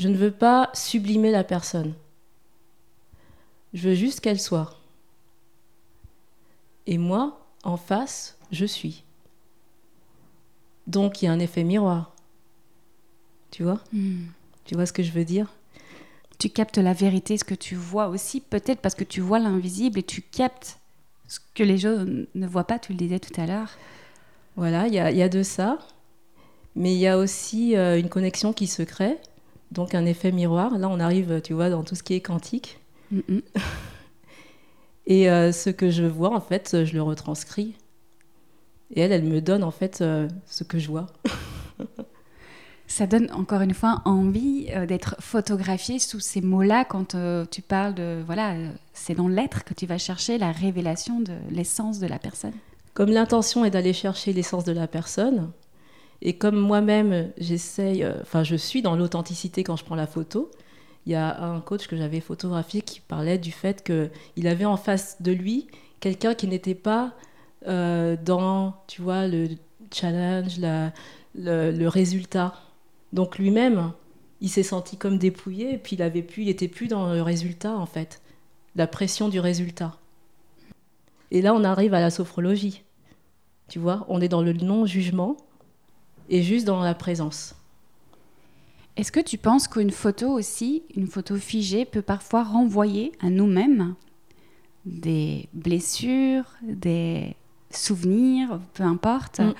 Je 0.00 0.08
ne 0.08 0.16
veux 0.16 0.30
pas 0.30 0.70
sublimer 0.72 1.30
la 1.30 1.44
personne. 1.44 1.92
Je 3.74 3.90
veux 3.90 3.94
juste 3.94 4.20
qu'elle 4.20 4.40
soit. 4.40 4.80
Et 6.86 6.96
moi, 6.96 7.46
en 7.64 7.76
face, 7.76 8.38
je 8.50 8.64
suis. 8.64 9.04
Donc 10.86 11.20
il 11.20 11.26
y 11.26 11.28
a 11.28 11.32
un 11.32 11.38
effet 11.38 11.64
miroir. 11.64 12.14
Tu 13.50 13.62
vois? 13.62 13.80
Hmm. 13.92 14.22
Tu 14.64 14.74
vois 14.74 14.86
ce 14.86 14.94
que 14.94 15.02
je 15.02 15.12
veux 15.12 15.26
dire? 15.26 15.52
Tu 16.38 16.48
captes 16.48 16.78
la 16.78 16.94
vérité, 16.94 17.36
ce 17.36 17.44
que 17.44 17.54
tu 17.54 17.74
vois 17.74 18.08
aussi, 18.08 18.40
peut-être 18.40 18.80
parce 18.80 18.94
que 18.94 19.04
tu 19.04 19.20
vois 19.20 19.38
l'invisible 19.38 19.98
et 19.98 20.02
tu 20.02 20.22
captes 20.22 20.78
ce 21.28 21.40
que 21.54 21.62
les 21.62 21.76
gens 21.76 22.06
ne 22.34 22.46
voient 22.46 22.64
pas, 22.64 22.78
tu 22.78 22.92
le 22.92 22.98
disais 22.98 23.20
tout 23.20 23.38
à 23.38 23.44
l'heure. 23.44 23.68
Voilà, 24.56 24.86
il 24.86 24.94
y 24.94 24.98
a, 24.98 25.10
il 25.10 25.18
y 25.18 25.22
a 25.22 25.28
de 25.28 25.42
ça. 25.42 25.78
Mais 26.74 26.94
il 26.94 26.98
y 26.98 27.06
a 27.06 27.18
aussi 27.18 27.76
euh, 27.76 27.98
une 27.98 28.08
connexion 28.08 28.54
qui 28.54 28.66
se 28.66 28.82
crée, 28.82 29.18
donc 29.70 29.94
un 29.94 30.06
effet 30.06 30.32
miroir. 30.32 30.78
Là, 30.78 30.88
on 30.88 31.00
arrive, 31.00 31.40
tu 31.42 31.52
vois, 31.52 31.70
dans 31.70 31.82
tout 31.82 31.94
ce 31.94 32.02
qui 32.02 32.14
est 32.14 32.20
quantique. 32.20 32.78
Mhm. 33.10 33.42
Et 35.06 35.30
euh, 35.30 35.50
ce 35.52 35.70
que 35.70 35.90
je 35.90 36.04
vois, 36.04 36.34
en 36.34 36.40
fait, 36.40 36.84
je 36.84 36.94
le 36.94 37.02
retranscris. 37.02 37.74
Et 38.94 39.00
elle, 39.00 39.12
elle 39.12 39.24
me 39.24 39.40
donne, 39.40 39.64
en 39.64 39.70
fait, 39.70 40.00
euh, 40.00 40.28
ce 40.46 40.64
que 40.64 40.78
je 40.78 40.88
vois. 40.88 41.06
Ça 42.86 43.06
donne 43.06 43.30
encore 43.32 43.60
une 43.60 43.74
fois 43.74 44.02
envie 44.04 44.66
euh, 44.74 44.84
d'être 44.84 45.14
photographié 45.20 46.00
sous 46.00 46.18
ces 46.18 46.40
mots-là 46.40 46.84
quand 46.84 47.16
tu 47.48 47.62
parles 47.62 47.94
de 47.94 48.20
voilà, 48.26 48.54
c'est 48.94 49.14
dans 49.14 49.28
l'être 49.28 49.62
que 49.62 49.74
tu 49.74 49.86
vas 49.86 49.96
chercher 49.96 50.38
la 50.38 50.50
révélation 50.50 51.20
de 51.20 51.34
l'essence 51.50 52.00
de 52.00 52.08
la 52.08 52.18
personne. 52.18 52.54
Comme 52.94 53.10
l'intention 53.10 53.64
est 53.64 53.70
d'aller 53.70 53.92
chercher 53.92 54.32
l'essence 54.32 54.64
de 54.64 54.72
la 54.72 54.88
personne, 54.88 55.52
et 56.22 56.34
comme 56.34 56.56
moi-même, 56.56 57.32
j'essaye, 57.38 58.04
euh, 58.04 58.14
enfin, 58.20 58.44
je 58.44 58.56
suis 58.56 58.82
dans 58.82 58.96
l'authenticité 58.96 59.64
quand 59.64 59.76
je 59.76 59.84
prends 59.84 59.94
la 59.94 60.06
photo, 60.06 60.50
il 61.06 61.12
y 61.12 61.14
a 61.14 61.42
un 61.42 61.60
coach 61.60 61.86
que 61.86 61.96
j'avais 61.96 62.20
photographié 62.20 62.82
qui 62.82 63.00
parlait 63.00 63.38
du 63.38 63.52
fait 63.52 63.82
qu'il 63.82 64.46
avait 64.46 64.66
en 64.66 64.76
face 64.76 65.22
de 65.22 65.32
lui 65.32 65.66
quelqu'un 66.00 66.34
qui 66.34 66.46
n'était 66.46 66.74
pas 66.74 67.14
euh, 67.66 68.16
dans, 68.22 68.74
tu 68.86 69.00
vois, 69.00 69.26
le 69.26 69.48
challenge, 69.92 70.58
le, 71.34 71.86
résultat. 71.86 72.54
Donc 73.12 73.38
lui-même, 73.38 73.92
il 74.42 74.50
s'est 74.50 74.62
senti 74.62 74.96
comme 74.98 75.18
dépouillé, 75.18 75.74
et 75.74 75.78
puis 75.78 75.96
il 75.96 76.02
avait 76.02 76.22
plus, 76.22 76.42
il 76.42 76.48
était 76.48 76.68
plus 76.68 76.88
dans 76.88 77.12
le 77.12 77.22
résultat 77.22 77.76
en 77.76 77.86
fait, 77.86 78.20
la 78.76 78.86
pression 78.86 79.28
du 79.28 79.40
résultat. 79.40 79.96
Et 81.30 81.40
là, 81.40 81.54
on 81.54 81.64
arrive 81.64 81.94
à 81.94 82.00
la 82.00 82.10
sophrologie. 82.10 82.82
Tu 83.68 83.78
vois, 83.78 84.04
on 84.08 84.20
est 84.20 84.28
dans 84.28 84.42
le 84.42 84.52
non-jugement 84.52 85.36
et 86.30 86.42
juste 86.42 86.66
dans 86.66 86.80
la 86.80 86.94
présence. 86.94 87.54
Est-ce 88.96 89.12
que 89.12 89.20
tu 89.20 89.38
penses 89.38 89.68
qu'une 89.68 89.90
photo 89.90 90.28
aussi, 90.30 90.82
une 90.96 91.06
photo 91.06 91.36
figée, 91.36 91.84
peut 91.84 92.02
parfois 92.02 92.42
renvoyer 92.44 93.12
à 93.20 93.30
nous-mêmes 93.30 93.94
des 94.86 95.48
blessures, 95.52 96.44
des 96.62 97.36
souvenirs, 97.70 98.60
peu 98.74 98.82
importe, 98.82 99.40
Mm. 99.40 99.52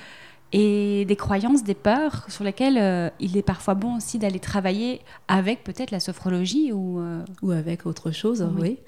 et 0.52 1.04
des 1.04 1.16
croyances, 1.16 1.62
des 1.62 1.74
peurs 1.74 2.24
sur 2.28 2.42
lesquelles 2.44 2.78
euh, 2.78 3.08
il 3.20 3.36
est 3.36 3.42
parfois 3.42 3.74
bon 3.74 3.96
aussi 3.96 4.18
d'aller 4.18 4.40
travailler 4.40 5.00
avec 5.28 5.62
peut-être 5.62 5.90
la 5.92 6.00
sophrologie 6.00 6.72
ou 6.72 6.98
euh, 7.00 7.22
Ou 7.42 7.52
avec 7.52 7.86
autre 7.86 8.10
chose, 8.10 8.42
Oui. 8.56 8.60
oui. 8.62 8.78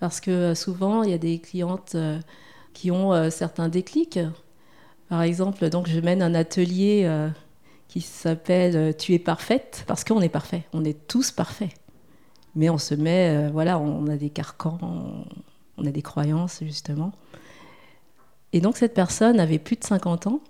Parce 0.00 0.20
que 0.20 0.30
euh, 0.30 0.54
souvent, 0.54 1.02
il 1.02 1.10
y 1.10 1.14
a 1.14 1.18
des 1.18 1.38
clientes 1.40 1.92
euh, 1.96 2.18
qui 2.72 2.90
ont 2.92 3.30
certains 3.30 3.68
déclics. 3.68 4.20
Par 5.08 5.22
exemple, 5.22 5.70
donc 5.70 5.88
je 5.88 6.00
mène 6.00 6.22
un 6.22 6.34
atelier 6.34 7.02
euh, 7.04 7.28
qui 7.88 8.02
s'appelle 8.02 8.76
euh, 8.76 8.92
Tu 8.92 9.14
es 9.14 9.18
parfaite, 9.18 9.84
parce 9.86 10.04
qu'on 10.04 10.20
est 10.20 10.28
parfait. 10.28 10.64
On 10.72 10.84
est 10.84 11.06
tous 11.08 11.30
parfaits. 11.30 11.70
Mais 12.54 12.68
on 12.68 12.78
se 12.78 12.94
met, 12.94 13.30
euh, 13.30 13.50
voilà, 13.50 13.78
on 13.78 14.06
a 14.08 14.16
des 14.16 14.28
carcans, 14.28 14.78
on, 15.78 15.86
a 15.86 15.90
des 15.90 16.02
croyances, 16.02 16.60
justement. 16.62 17.12
Et 18.52 18.60
donc, 18.60 18.76
cette 18.76 18.94
personne 18.94 19.40
avait 19.40 19.58
plus 19.58 19.76
de 19.76 19.84
50 19.84 20.26
ans, 20.26 20.40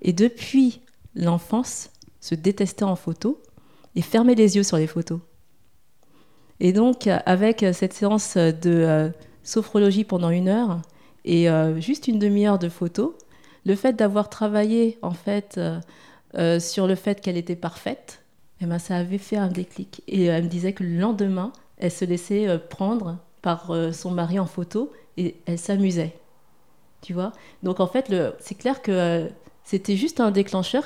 et 0.00 0.12
depuis 0.12 0.80
l'enfance, 1.14 1.90
se 2.20 2.34
détestait 2.34 2.84
en 2.84 2.96
photo 2.96 3.42
et 3.94 4.02
fermait 4.02 4.34
les 4.34 4.56
yeux 4.56 4.62
sur 4.62 4.76
les 4.76 4.86
photos. 4.86 5.20
Et 6.60 6.72
donc, 6.72 7.06
avec 7.06 7.64
cette 7.72 7.92
séance 7.92 8.36
de 8.36 9.12
sophrologie 9.44 10.04
pendant 10.04 10.30
une 10.30 10.48
heure 10.48 10.82
et 11.24 11.46
juste 11.78 12.08
une 12.08 12.18
demi-heure 12.18 12.58
de 12.58 12.68
photos, 12.68 13.12
le 13.64 13.74
fait 13.74 13.94
d'avoir 13.94 14.28
travaillé 14.28 14.98
en 15.02 15.12
fait 15.12 15.56
euh, 15.58 15.80
euh, 16.36 16.60
sur 16.60 16.86
le 16.86 16.94
fait 16.94 17.20
qu'elle 17.20 17.36
était 17.36 17.56
parfaite, 17.56 18.22
eh 18.60 18.66
ben, 18.66 18.78
ça 18.78 18.96
avait 18.96 19.18
fait 19.18 19.36
un 19.36 19.48
déclic. 19.48 20.02
Et 20.08 20.30
euh, 20.30 20.36
elle 20.36 20.44
me 20.44 20.48
disait 20.48 20.72
que 20.72 20.84
le 20.84 20.98
lendemain, 20.98 21.52
elle 21.76 21.92
se 21.92 22.04
laissait 22.04 22.58
prendre 22.70 23.18
par 23.40 23.72
son 23.92 24.10
mari 24.10 24.40
en 24.40 24.46
photo 24.46 24.92
et 25.16 25.36
elle 25.46 25.58
s'amusait. 25.58 26.18
Tu 27.02 27.12
vois? 27.12 27.32
Donc 27.62 27.78
en 27.78 27.86
fait, 27.86 28.12
c'est 28.40 28.56
clair 28.56 28.82
que 28.82 29.28
c'était 29.62 29.94
juste 29.94 30.18
un 30.18 30.32
déclencheur. 30.32 30.82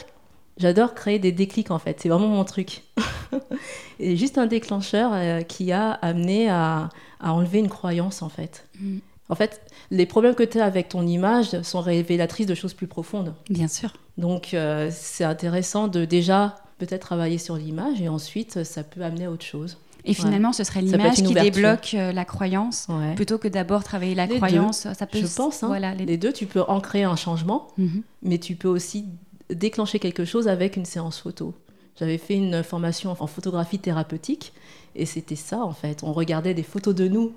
J'adore 0.58 0.92
créer 0.92 1.18
des 1.18 1.32
déclics 1.32 1.70
en 1.70 1.78
fait, 1.78 1.98
c'est 1.98 2.10
vraiment 2.10 2.28
mon 2.28 2.44
truc. 2.44 2.82
et 3.98 4.18
juste 4.18 4.36
un 4.36 4.46
déclencheur 4.46 5.46
qui 5.46 5.72
a 5.72 5.92
amené 5.92 6.50
à, 6.50 6.90
à 7.20 7.32
enlever 7.32 7.60
une 7.60 7.70
croyance 7.70 8.20
en 8.20 8.28
fait. 8.28 8.68
Mm. 8.78 8.98
En 9.32 9.34
fait, 9.34 9.62
les 9.90 10.04
problèmes 10.04 10.34
que 10.34 10.42
tu 10.42 10.60
as 10.60 10.66
avec 10.66 10.90
ton 10.90 11.06
image 11.06 11.60
sont 11.62 11.80
révélatrices 11.80 12.46
de 12.46 12.54
choses 12.54 12.74
plus 12.74 12.86
profondes. 12.86 13.32
bien 13.48 13.66
sûr. 13.68 13.94
Donc 14.18 14.52
euh, 14.52 14.90
c'est 14.92 15.24
intéressant 15.24 15.88
de 15.88 16.04
déjà 16.04 16.56
peut-être 16.76 17.00
travailler 17.00 17.38
sur 17.38 17.56
l'image 17.56 18.02
et 18.02 18.08
ensuite 18.10 18.58
euh, 18.58 18.64
ça 18.64 18.82
peut 18.84 19.00
amener 19.02 19.24
à 19.24 19.30
autre 19.30 19.44
chose. 19.44 19.78
Et 20.04 20.12
finalement, 20.12 20.52
ce 20.52 20.64
serait 20.64 20.82
l'image 20.82 21.14
qui 21.16 21.26
ouverture. 21.28 21.52
débloque 21.52 21.94
euh, 21.94 22.12
la 22.12 22.24
croyance 22.26 22.86
Ouais. 22.90 23.14
plutôt 23.14 23.38
que 23.38 23.48
d'abord 23.48 23.84
travailler 23.84 24.14
la 24.14 24.26
Les 24.26 24.36
croyance. 24.36 24.86
Ça 24.92 25.06
peut 25.06 25.18
Je 25.20 25.24
s- 25.24 25.34
pense, 25.36 25.62
hein. 25.62 25.68
Voilà, 25.68 25.94
les- 25.94 26.04
Les 26.04 26.18
deux, 26.18 26.32
tu 26.32 26.44
peux 26.46 26.62
ancrer 26.68 27.04
un 27.04 27.16
changement, 27.16 27.68
Mhm. 27.78 28.02
mais 28.22 28.36
tu 28.38 28.54
peux 28.56 28.68
aussi 28.68 29.06
déclencher 29.48 29.98
quelque 29.98 30.24
chose 30.26 30.46
avec 30.48 30.76
une 30.76 30.84
séance 30.84 31.18
photo. 31.20 31.54
J'avais 31.98 32.18
fait 32.18 32.34
une 32.34 32.62
formation 32.62 33.16
en 33.18 33.26
photographie 33.26 33.78
thérapeutique 33.78 34.52
et 34.96 35.06
c'était 35.06 35.36
ça 35.36 35.60
en 35.64 35.72
fait. 35.72 36.02
On 36.02 36.12
regardait 36.12 36.52
des 36.54 36.62
photos 36.64 36.94
de 36.94 37.06
nous. 37.08 37.32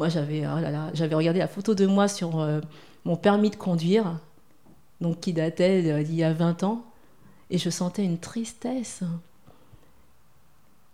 Moi, 0.00 0.08
j'avais 0.08 0.46
oh 0.46 0.58
là 0.58 0.70
là, 0.70 0.88
j'avais 0.94 1.14
regardé 1.14 1.40
la 1.40 1.46
photo 1.46 1.74
de 1.74 1.84
moi 1.84 2.08
sur 2.08 2.40
euh, 2.40 2.62
mon 3.04 3.16
permis 3.16 3.50
de 3.50 3.56
conduire, 3.56 4.18
donc 5.02 5.20
qui 5.20 5.34
datait 5.34 6.02
d'il 6.02 6.14
y 6.14 6.24
a 6.24 6.32
20 6.32 6.62
ans, 6.62 6.86
et 7.50 7.58
je 7.58 7.68
sentais 7.68 8.02
une 8.02 8.16
tristesse. 8.16 9.02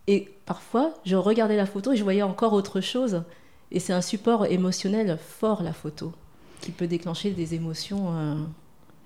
Et 0.09 0.29
parfois, 0.45 0.93
je 1.05 1.15
regardais 1.15 1.57
la 1.57 1.67
photo 1.67 1.93
et 1.93 1.97
je 1.97 2.03
voyais 2.03 2.23
encore 2.23 2.53
autre 2.53 2.81
chose. 2.81 3.23
Et 3.71 3.79
c'est 3.79 3.93
un 3.93 4.03
support 4.03 4.47
émotionnel 4.47 5.17
fort, 5.25 5.63
la 5.63 5.73
photo, 5.73 6.13
qui 6.61 6.73
peut 6.73 6.89
déclencher 6.89 7.31
des 7.31 7.55
émotions. 7.55 8.07
euh, 8.13 8.35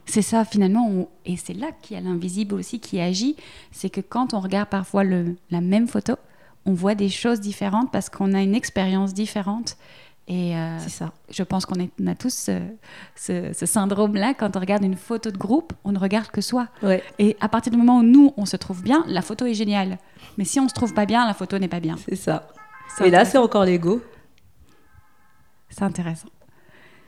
C'est 0.06 0.22
ça, 0.22 0.46
finalement, 0.46 1.10
et 1.26 1.36
c'est 1.36 1.52
là 1.52 1.72
qu'il 1.82 1.98
y 1.98 2.00
a 2.00 2.02
l'invisible 2.02 2.54
aussi 2.54 2.80
qui 2.80 3.00
agit. 3.00 3.36
C'est 3.70 3.90
que 3.90 4.00
quand 4.00 4.32
on 4.32 4.40
regarde 4.40 4.70
parfois 4.70 5.04
la 5.04 5.60
même 5.60 5.88
photo, 5.88 6.14
on 6.66 6.72
voit 6.74 6.94
des 6.94 7.08
choses 7.08 7.40
différentes 7.40 7.90
parce 7.92 8.08
qu'on 8.10 8.32
a 8.34 8.40
une 8.42 8.54
expérience 8.54 9.14
différente. 9.14 9.76
Et 10.28 10.54
euh, 10.56 10.78
ça. 10.78 11.12
je 11.30 11.42
pense 11.42 11.66
qu'on 11.66 11.74
a 11.80 12.14
tous 12.14 12.32
ce, 12.32 12.60
ce- 13.16 13.52
ce 13.52 13.66
syndrome-là. 13.66 14.34
Quand 14.34 14.56
on 14.56 14.60
regarde 14.60 14.84
une 14.84 14.96
photo 14.96 15.30
de 15.32 15.36
groupe, 15.38 15.72
on 15.82 15.90
ne 15.90 15.98
regarde 15.98 16.28
que 16.28 16.40
soi. 16.40 16.68
Ouais, 16.84 17.02
Et 17.18 17.36
à 17.40 17.48
partir 17.48 17.72
du 17.72 17.78
moment 17.78 17.98
où 17.98 18.02
nous, 18.04 18.32
on 18.36 18.46
se 18.46 18.56
trouve 18.56 18.82
bien, 18.82 19.02
la 19.08 19.22
photo 19.22 19.44
est 19.46 19.54
géniale. 19.54 19.98
Mais 20.38 20.44
si 20.44 20.60
on 20.60 20.68
se 20.68 20.74
trouve 20.74 20.94
pas 20.94 21.04
bien, 21.06 21.26
la 21.26 21.34
photo 21.34 21.58
n'est 21.58 21.66
pas 21.68 21.80
bien. 21.80 21.96
c'est 22.08 22.14
ça. 22.16 22.46
Et 23.04 23.10
là, 23.10 23.24
c'est 23.24 23.38
encore 23.38 23.64
l'ego. 23.64 24.02
c'est 25.68 25.82
intéressant. 25.82 26.28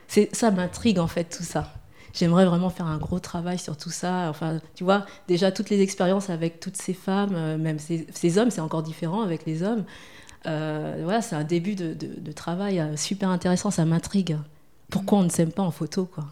C'est 0.08 0.34
ça 0.34 0.50
m'intrigue 0.50 0.98
en 0.98 1.06
fait 1.06 1.24
tout 1.24 1.42
ça. 1.44 1.72
J'aimerais 2.12 2.44
vraiment 2.44 2.70
faire 2.70 2.86
un 2.86 2.98
gros 2.98 3.18
travail 3.20 3.58
sur 3.58 3.76
tout 3.76 3.90
ça. 3.90 4.28
Enfin, 4.28 4.60
tu 4.74 4.84
vois, 4.84 5.06
déjà 5.28 5.50
toutes 5.52 5.70
les 5.70 5.80
expériences 5.80 6.30
avec 6.30 6.60
toutes 6.60 6.76
ces 6.76 6.94
femmes, 6.94 7.34
euh, 7.34 7.56
même 7.58 7.78
ces, 7.78 8.06
ces 8.12 8.38
hommes, 8.38 8.50
c'est 8.50 8.60
encore 8.60 8.82
différent 8.82 9.22
avec 9.22 9.46
les 9.46 9.62
hommes. 9.62 9.84
Euh, 10.46 11.00
voilà, 11.04 11.22
c'est 11.22 11.36
un 11.36 11.44
début 11.44 11.74
de, 11.74 11.94
de- 11.94 12.20
de 12.20 12.32
travail 12.32 12.80
euh, 12.80 12.96
super 12.96 13.28
intéressant. 13.30 13.70
Ça 13.70 13.84
m'intrigue. 13.84 14.36
Pourquoi 14.90 15.18
on 15.18 15.22
ne 15.24 15.30
s'aime 15.30 15.52
pas 15.52 15.62
en 15.62 15.70
photo, 15.70 16.04
quoi? 16.04 16.24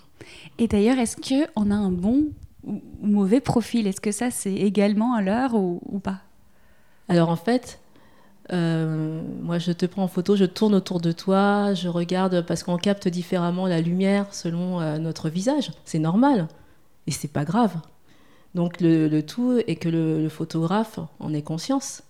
Et 0.58 0.68
d'ailleurs, 0.68 0.98
est-ce 0.98 1.16
qu'on 1.16 1.70
a 1.70 1.74
un 1.74 1.90
bon 1.90 2.26
ou 2.64 2.82
ou 3.02 3.06
mauvais 3.06 3.40
profil? 3.40 3.86
Est-ce 3.86 4.02
que 4.02 4.12
ça, 4.12 4.30
c'est 4.30 4.52
également 4.52 5.14
à 5.14 5.22
l'heure 5.22 5.54
ou, 5.54 5.80
ou 5.86 5.98
pas? 5.98 6.18
Alors 7.08 7.30
en 7.30 7.36
fait, 7.36 7.79
euh, 8.52 9.20
moi 9.42 9.58
je 9.58 9.72
te 9.72 9.86
prends 9.86 10.02
en 10.02 10.08
photo, 10.08 10.36
je 10.36 10.44
tourne 10.44 10.74
autour 10.74 11.00
de 11.00 11.12
toi, 11.12 11.74
je 11.74 11.88
regarde 11.88 12.44
parce 12.46 12.62
qu'on 12.62 12.76
capte 12.76 13.08
différemment 13.08 13.66
la 13.66 13.80
lumière 13.80 14.26
selon 14.32 14.80
euh, 14.80 14.98
notre 14.98 15.28
visage. 15.28 15.72
C'est 15.84 15.98
normal 15.98 16.48
et 17.06 17.10
c'est 17.10 17.28
pas 17.28 17.44
grave. 17.44 17.76
Donc 18.54 18.80
le, 18.80 19.08
le 19.08 19.24
tout 19.24 19.58
est 19.66 19.76
que 19.76 19.88
le, 19.88 20.22
le 20.22 20.28
photographe 20.28 20.98
en 21.20 21.32
ait 21.32 21.42
conscience. 21.42 22.02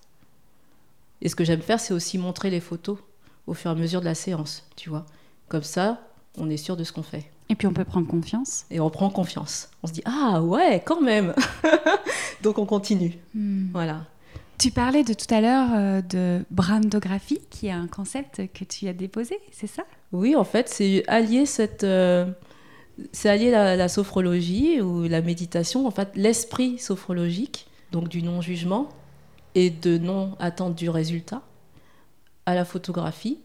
Et 1.21 1.29
ce 1.29 1.35
que 1.35 1.43
j'aime 1.43 1.61
faire, 1.61 1.79
c'est 1.79 1.93
aussi 1.93 2.17
montrer 2.17 2.49
les 2.49 2.59
photos 2.59 2.97
au 3.45 3.53
fur 3.53 3.69
et 3.69 3.73
à 3.73 3.77
mesure 3.77 3.99
de 3.99 4.05
la 4.05 4.15
séance, 4.15 4.63
tu 4.75 4.89
vois. 4.89 5.05
Comme 5.49 5.63
ça, 5.63 5.99
on 6.37 6.49
est 6.49 6.57
sûr 6.57 6.77
de 6.77 6.83
ce 6.83 6.91
qu'on 6.91 7.03
fait. 7.03 7.29
Et 7.49 7.55
puis 7.55 7.67
on 7.67 7.73
peut 7.73 7.83
prendre 7.83 8.07
confiance. 8.07 8.65
Et 8.71 8.79
on 8.79 8.89
prend 8.89 9.09
confiance. 9.09 9.69
On 9.83 9.87
se 9.87 9.93
dit 9.93 10.01
ah 10.05 10.41
ouais, 10.41 10.81
quand 10.85 11.01
même. 11.01 11.35
Donc 12.41 12.57
on 12.57 12.65
continue. 12.65 13.19
Hmm. 13.35 13.67
Voilà. 13.73 14.05
Tu 14.61 14.69
parlais 14.69 15.03
de 15.03 15.15
tout 15.15 15.33
à 15.33 15.41
l'heure 15.41 15.69
euh, 15.73 16.01
de 16.03 16.45
brandographie, 16.51 17.41
qui 17.49 17.65
est 17.65 17.71
un 17.71 17.87
concept 17.87 18.43
que 18.53 18.63
tu 18.63 18.87
as 18.87 18.93
déposé, 18.93 19.39
c'est 19.51 19.65
ça? 19.65 19.81
Oui, 20.11 20.35
en 20.35 20.43
fait, 20.43 20.69
c'est 20.69 21.03
allier 21.07 21.47
cette, 21.47 21.83
euh, 21.83 22.31
c'est 23.11 23.27
allier 23.27 23.49
la, 23.49 23.89
sophrologie 23.89 24.79
ou 24.79 25.07
la 25.07 25.23
méditation, 25.23 25.87
en 25.87 25.89
fait, 25.89 26.09
l'esprit 26.13 26.77
sophrologique, 26.77 27.65
donc 27.91 28.07
du 28.07 28.21
non-jugement 28.21 28.89
et 29.55 29.71
de 29.71 29.97
non-attente 29.97 30.75
du 30.75 30.91
résultat, 30.91 31.41
à 32.45 32.53
la 32.53 32.63
photographie, 32.63 33.39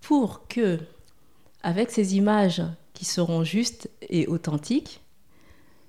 pour 0.00 0.48
que, 0.48 0.80
avec 1.62 1.92
ces 1.92 2.16
images 2.16 2.64
qui 2.94 3.04
seront 3.04 3.44
justes 3.44 3.88
et 4.08 4.26
authentiques, 4.26 5.02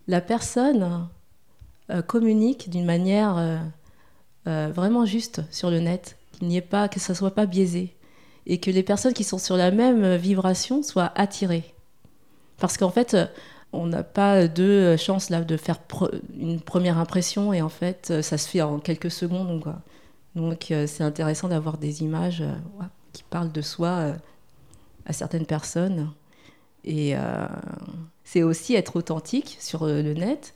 la 0.08 0.22
personne 0.22 1.10
euh, 1.90 2.04
communique 2.04 2.70
d'une 2.70 2.86
manière 2.86 3.64
euh, 4.48 4.72
vraiment 4.74 5.06
juste 5.06 5.42
sur 5.52 5.70
le 5.70 5.80
net, 5.80 6.18
qu'il 6.32 6.48
n'y 6.48 6.58
ait 6.58 6.62
pas, 6.62 6.88
que 6.88 7.00
ça 7.00 7.16
soit 7.16 7.34
pas 7.34 7.46
biaisé, 7.46 7.96
et 8.46 8.60
que 8.60 8.72
les 8.72 8.84
personnes 8.84 9.14
qui 9.14 9.24
sont 9.24 9.38
sur 9.38 9.58
la 9.58 9.72
même 9.72 10.16
vibration 10.16 10.84
soient 10.84 11.12
attirées. 11.16 11.74
Parce 12.58 12.78
qu'en 12.78 12.90
fait, 12.90 13.18
on 13.72 13.88
n'a 13.88 14.04
pas 14.04 14.48
de 14.48 14.96
chance 14.98 15.30
là 15.30 15.42
de 15.42 15.58
faire 15.58 15.80
une 16.38 16.62
première 16.62 16.98
impression 16.98 17.54
et 17.54 17.62
en 17.62 17.70
fait, 17.70 18.22
ça 18.22 18.38
se 18.38 18.48
fait 18.48 18.62
en 18.62 18.80
quelques 18.80 19.12
secondes. 19.12 19.64
Donc, 20.36 20.74
c'est 20.88 21.02
intéressant 21.02 21.48
d'avoir 21.48 21.78
des 21.78 22.04
images 22.04 22.44
qui 23.12 23.24
parlent 23.24 23.52
de 23.52 23.62
soi 23.62 24.14
à 25.06 25.14
certaines 25.14 25.46
personnes. 25.46 26.12
Et 26.84 27.16
euh, 27.16 27.48
c'est 28.24 28.44
aussi 28.44 28.76
être 28.76 28.96
authentique 28.96 29.58
sur 29.60 29.84
euh, 29.84 30.02
le 30.02 30.14
net 30.14 30.54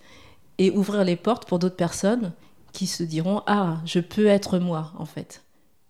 et 0.58 0.72
ouvrir 0.72 1.04
les 1.04 1.16
portes 1.16 1.48
pour 1.48 1.60
d'autres 1.60 1.76
personnes 1.76 2.34
qui 2.78 2.86
se 2.86 3.02
diront 3.02 3.42
Ah, 3.48 3.82
je 3.86 4.00
peux 4.00 4.28
être 4.28 4.60
moi, 4.60 4.94
en 5.00 5.06
fait. 5.06 5.44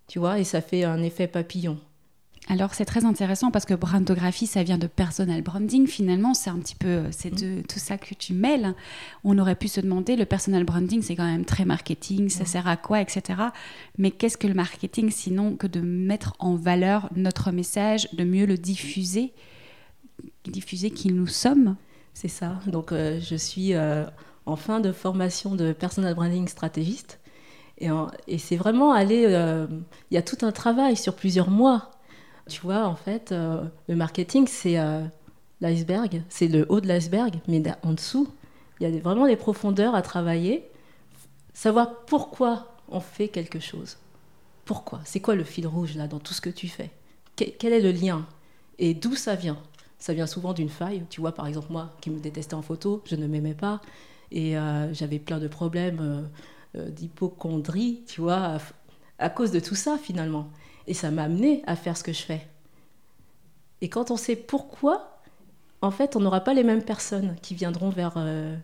Tu 0.06 0.18
vois, 0.18 0.38
et 0.38 0.44
ça 0.44 0.62
fait 0.62 0.84
un 0.84 1.02
effet 1.02 1.26
papillon. 1.26 1.78
Alors 2.50 2.72
c'est 2.72 2.86
très 2.86 3.04
intéressant 3.04 3.50
parce 3.50 3.66
que 3.66 3.74
brandographie, 3.74 4.46
ça 4.46 4.62
vient 4.62 4.78
de 4.78 4.86
personal 4.86 5.42
branding. 5.42 5.86
Finalement, 5.86 6.32
c'est 6.32 6.48
un 6.48 6.58
petit 6.58 6.74
peu 6.74 7.02
c'est 7.10 7.28
de 7.28 7.60
tout 7.60 7.78
ça 7.78 7.98
que 7.98 8.14
tu 8.14 8.32
mêles. 8.32 8.74
On 9.22 9.38
aurait 9.38 9.54
pu 9.54 9.68
se 9.68 9.82
demander, 9.82 10.16
le 10.16 10.24
personal 10.24 10.64
branding, 10.64 11.02
c'est 11.02 11.14
quand 11.14 11.26
même 11.26 11.44
très 11.44 11.66
marketing, 11.66 12.30
ça 12.30 12.46
sert 12.46 12.66
à 12.66 12.78
quoi, 12.78 13.02
etc. 13.02 13.38
Mais 13.98 14.10
qu'est-ce 14.10 14.38
que 14.38 14.46
le 14.46 14.54
marketing 14.54 15.10
sinon 15.10 15.56
que 15.56 15.66
de 15.66 15.80
mettre 15.80 16.32
en 16.38 16.54
valeur 16.54 17.10
notre 17.14 17.50
message, 17.50 18.08
de 18.14 18.24
mieux 18.24 18.46
le 18.46 18.56
diffuser 18.56 19.34
diffuser 20.46 20.90
qui 20.90 21.12
nous 21.12 21.26
sommes? 21.26 21.76
C'est 22.14 22.28
ça. 22.28 22.58
Donc, 22.66 22.92
euh, 22.92 23.20
je 23.20 23.36
suis 23.36 23.74
euh, 23.74 24.06
en 24.48 24.56
fin 24.56 24.80
de 24.80 24.92
formation 24.92 25.54
de 25.54 25.72
personal 25.72 26.14
branding 26.14 26.48
stratégiste. 26.48 27.20
Et, 27.78 28.38
c'est 28.38 28.56
vraiment 28.56 28.92
aller. 28.92 29.24
Euh, 29.28 29.66
il 30.10 30.14
y 30.14 30.18
a 30.18 30.22
tout 30.22 30.38
un 30.44 30.52
travail 30.52 30.96
sur 30.96 31.14
plusieurs 31.14 31.50
mois. 31.50 31.90
Tu 32.48 32.60
vois, 32.62 32.86
en 32.86 32.96
fait, 32.96 33.30
le 33.30 33.94
marketing, 33.94 34.46
c'est 34.48 34.78
l'iceberg. 35.60 36.22
C'est 36.28 36.48
le 36.48 36.66
haut 36.70 36.80
de 36.80 36.88
l'iceberg, 36.88 37.40
mais 37.46 37.62
en 37.82 37.92
dessous, 37.92 38.26
il 38.80 38.88
y 38.88 38.96
a 38.96 39.00
vraiment 39.00 39.26
des 39.26 39.36
profondeurs 39.36 39.94
à 39.94 40.02
travailler. 40.02 40.68
Savoir 41.52 42.04
pourquoi 42.06 42.74
on 42.88 43.00
fait 43.00 43.28
quelque 43.28 43.60
chose. 43.60 43.98
Pourquoi? 44.64 45.00
C'est 45.04 45.20
quoi 45.20 45.34
le 45.34 45.44
fil 45.44 45.66
rouge 45.66 45.96
là 45.96 46.08
dans 46.08 46.18
tout 46.18 46.34
ce 46.34 46.40
que 46.40 46.50
tu 46.50 46.68
fais? 46.68 46.90
Quel 47.36 47.72
est 47.72 47.80
le 47.80 47.92
lien? 47.92 48.26
Et 48.78 48.94
d'où 48.94 49.14
ça 49.14 49.34
vient? 49.34 49.58
Ça 49.98 50.14
vient 50.14 50.26
souvent 50.26 50.52
d'une 50.52 50.68
faille. 50.68 51.04
Tu 51.10 51.20
vois, 51.20 51.32
par 51.32 51.46
exemple, 51.46 51.68
moi 51.70 51.90
qui 52.00 52.10
me 52.10 52.18
détestais 52.18 52.54
en 52.54 52.62
photo, 52.62 53.02
je 53.06 53.16
ne 53.16 53.26
m'aimais 53.26 53.54
pas 53.54 53.80
et 54.30 54.58
euh, 54.58 54.92
j'avais 54.92 55.18
plein 55.18 55.38
de 55.38 55.48
problèmes 55.48 56.00
euh, 56.00 56.22
euh, 56.78 56.90
d'hypochondrie, 56.90 58.02
tu 58.06 58.20
vois, 58.20 58.58
à, 59.18 59.30
cause 59.30 59.50
de 59.50 59.60
tout 59.60 59.74
ça 59.74 59.98
finalement. 59.98 60.48
Et 60.86 60.94
ça 60.94 61.10
m'a 61.10 61.24
amené 61.24 61.62
à 61.66 61.76
faire 61.76 61.96
ce 61.96 62.02
que 62.02 62.12
je 62.12 62.22
fais. 62.22 62.46
Et 63.80 63.88
quand 63.88 64.10
on 64.10 64.16
sait 64.16 64.36
pourquoi, 64.36 65.20
en 65.82 65.90
fait, 65.90 66.16
on 66.16 66.20
n'aura 66.20 66.40
pas 66.40 66.54
les 66.54 66.64
mêmes 66.64 66.82
personnes 66.82 67.36
qui 67.42 67.54
viendront 67.54 67.90
vers, 67.90 68.18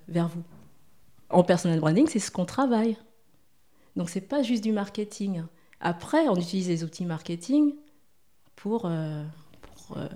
vers 0.08 0.28
vous. 0.28 0.42
En 1.30 1.44
personal 1.44 1.78
branding, 1.78 2.08
c'est 2.08 2.18
ce 2.18 2.30
qu'on 2.30 2.46
travaille. 2.46 2.96
Donc, 3.94 4.10
c'est 4.10 4.20
pas 4.20 4.42
juste 4.42 4.64
du 4.64 4.72
marketing. 4.72 5.44
Après, 5.80 6.26
on 6.28 6.34
utilise 6.34 6.68
les 6.68 6.82
outils 6.82 7.04
marketing 7.04 7.74
pour 8.56 8.88
euh, 9.96 10.08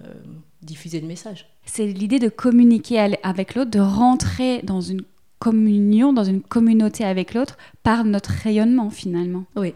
diffuser 0.62 1.00
le 1.00 1.06
message. 1.06 1.46
C'est 1.64 1.86
l'idée 1.86 2.18
de 2.18 2.28
communiquer 2.28 2.98
avec 3.22 3.54
l'autre, 3.54 3.70
de 3.70 3.80
rentrer 3.80 4.62
dans 4.62 4.80
une 4.80 5.02
communion, 5.38 6.12
dans 6.12 6.24
une 6.24 6.42
communauté 6.42 7.04
avec 7.04 7.34
l'autre 7.34 7.56
par 7.82 8.04
notre 8.04 8.30
rayonnement 8.30 8.90
finalement. 8.90 9.44
Oui. 9.56 9.74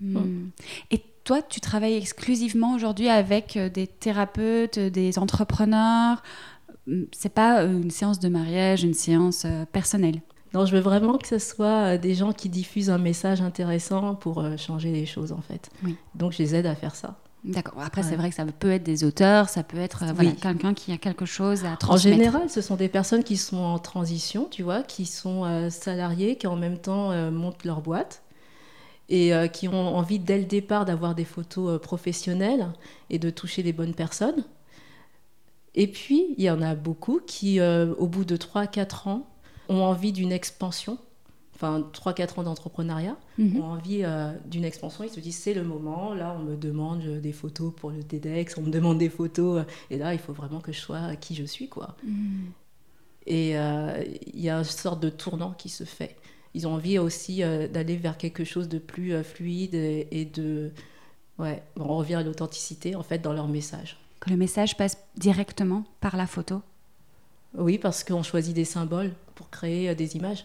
Hmm. 0.00 0.48
Et 0.90 1.02
toi, 1.24 1.42
tu 1.42 1.60
travailles 1.60 1.96
exclusivement 1.96 2.74
aujourd'hui 2.74 3.08
avec 3.08 3.56
euh, 3.56 3.68
des 3.68 3.86
thérapeutes, 3.86 4.78
des 4.78 5.18
entrepreneurs. 5.18 6.22
Hmm, 6.86 7.02
c'est 7.12 7.32
pas 7.32 7.62
euh, 7.62 7.82
une 7.82 7.90
séance 7.90 8.20
de 8.20 8.28
mariage, 8.28 8.84
une 8.84 8.94
séance 8.94 9.46
personnelle. 9.72 10.20
Non, 10.54 10.64
je 10.64 10.74
veux 10.74 10.80
vraiment 10.80 11.18
que 11.18 11.28
ce 11.28 11.38
soit 11.38 11.98
des 11.98 12.14
gens 12.14 12.32
qui 12.32 12.48
diffusent 12.48 12.88
un 12.88 12.98
message 12.98 13.42
intéressant 13.42 14.14
pour 14.14 14.42
changer 14.56 14.90
les 14.92 15.04
choses 15.04 15.30
en 15.30 15.42
fait. 15.42 15.68
Oui. 15.84 15.94
Donc 16.14 16.32
je 16.32 16.38
les 16.38 16.54
aide 16.54 16.64
à 16.64 16.74
faire 16.74 16.94
ça. 16.94 17.18
D'accord. 17.44 17.80
Après, 17.80 18.02
c'est 18.02 18.16
vrai 18.16 18.30
que 18.30 18.34
ça 18.34 18.44
peut 18.44 18.70
être 18.70 18.82
des 18.82 19.04
auteurs, 19.04 19.48
ça 19.48 19.62
peut 19.62 19.78
être 19.78 20.02
euh, 20.04 20.32
quelqu'un 20.40 20.74
qui 20.74 20.92
a 20.92 20.98
quelque 20.98 21.24
chose 21.24 21.64
à 21.64 21.76
transmettre. 21.76 21.92
En 21.92 21.96
général, 21.96 22.50
ce 22.50 22.60
sont 22.60 22.74
des 22.74 22.88
personnes 22.88 23.22
qui 23.22 23.36
sont 23.36 23.58
en 23.58 23.78
transition, 23.78 24.48
tu 24.50 24.62
vois, 24.62 24.82
qui 24.82 25.06
sont 25.06 25.44
euh, 25.44 25.70
salariés, 25.70 26.36
qui 26.36 26.48
en 26.48 26.56
même 26.56 26.78
temps 26.78 27.12
euh, 27.12 27.30
montent 27.30 27.64
leur 27.64 27.80
boîte 27.80 28.22
et 29.10 29.32
qui 29.54 29.68
ont 29.68 29.96
envie 29.96 30.18
dès 30.18 30.36
le 30.36 30.44
départ 30.44 30.84
d'avoir 30.84 31.14
des 31.14 31.24
photos 31.24 31.80
professionnelles 31.80 32.68
et 33.08 33.18
de 33.18 33.30
toucher 33.30 33.62
les 33.62 33.72
bonnes 33.72 33.94
personnes. 33.94 34.44
Et 35.74 35.86
puis, 35.86 36.34
il 36.36 36.44
y 36.44 36.50
en 36.50 36.60
a 36.60 36.74
beaucoup 36.74 37.18
qui, 37.26 37.58
au 37.58 38.06
bout 38.06 38.26
de 38.26 38.36
3-4 38.36 39.08
ans, 39.08 39.26
ont 39.70 39.80
envie 39.80 40.12
d'une 40.12 40.30
expansion 40.30 40.98
enfin 41.58 41.80
3-4 41.92 42.40
ans 42.40 42.42
d'entrepreneuriat, 42.44 43.16
mhm. 43.36 43.60
ont 43.60 43.64
envie 43.64 44.04
euh, 44.04 44.32
d'une 44.46 44.64
expansion. 44.64 45.02
Ils 45.02 45.10
se 45.10 45.18
disent 45.18 45.36
c'est 45.36 45.54
le 45.54 45.64
moment. 45.64 46.14
Là, 46.14 46.36
on 46.38 46.44
me 46.44 46.56
demande 46.56 47.02
des 47.20 47.32
photos 47.32 47.72
pour 47.74 47.90
le 47.90 48.02
TEDx, 48.02 48.56
on 48.58 48.62
me 48.62 48.70
demande 48.70 48.98
des 48.98 49.08
photos. 49.08 49.64
et 49.90 49.98
là, 49.98 50.14
il 50.14 50.20
faut 50.20 50.32
vraiment 50.32 50.60
que 50.60 50.72
je 50.72 50.78
sois 50.78 51.16
qui 51.16 51.34
je 51.34 51.44
suis. 51.44 51.68
quoi. 51.68 51.96
Mhm. 52.04 52.52
Et 53.26 53.58
euh, 53.58 54.04
il 54.32 54.40
y 54.40 54.48
a 54.48 54.58
une 54.58 54.64
sorte 54.64 55.00
de 55.00 55.10
tournant 55.10 55.52
qui 55.52 55.68
se 55.68 55.84
fait. 55.84 56.16
Ils 56.54 56.66
ont 56.66 56.74
envie 56.74 56.98
aussi 56.98 57.42
euh, 57.42 57.68
d'aller 57.68 57.96
vers 57.96 58.16
quelque 58.16 58.44
chose 58.44 58.68
de 58.68 58.78
plus 58.78 59.22
fluide 59.24 59.74
et, 59.74 60.24
de. 60.32 60.70
Ouais, 61.38 61.62
on 61.76 61.96
revient 61.96 62.16
à 62.16 62.22
l'authenticité 62.22 62.94
en 62.96 63.02
fait 63.02 63.18
dans 63.18 63.32
leur 63.32 63.48
message. 63.48 63.98
Que 64.20 64.30
le 64.30 64.36
message 64.36 64.76
passe 64.76 64.96
directement 65.16 65.84
par 66.00 66.16
la 66.16 66.26
photo? 66.26 66.62
Oui, 67.54 67.78
parce 67.78 68.02
qu'on 68.04 68.22
choisit 68.22 68.54
des 68.54 68.64
symboles 68.64 69.12
pour 69.34 69.50
créer 69.50 69.94
des 69.94 70.16
images. 70.16 70.44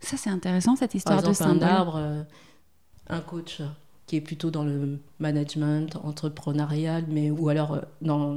Ça, 0.00 0.16
c'est 0.16 0.30
intéressant, 0.30 0.76
cette 0.76 0.94
histoire 0.94 1.20
Par 1.20 1.30
exemple, 1.30 1.58
de 1.58 1.64
un 1.64 1.66
arbre, 1.66 1.96
euh, 1.96 2.22
un 3.08 3.20
coach 3.20 3.62
qui 4.06 4.16
est 4.16 4.20
plutôt 4.20 4.50
dans 4.50 4.64
le 4.64 5.00
management 5.18 5.96
entrepreneurial, 6.02 7.04
mais, 7.08 7.30
ou 7.30 7.48
alors 7.48 7.74
euh, 7.74 7.80
dans 8.00 8.36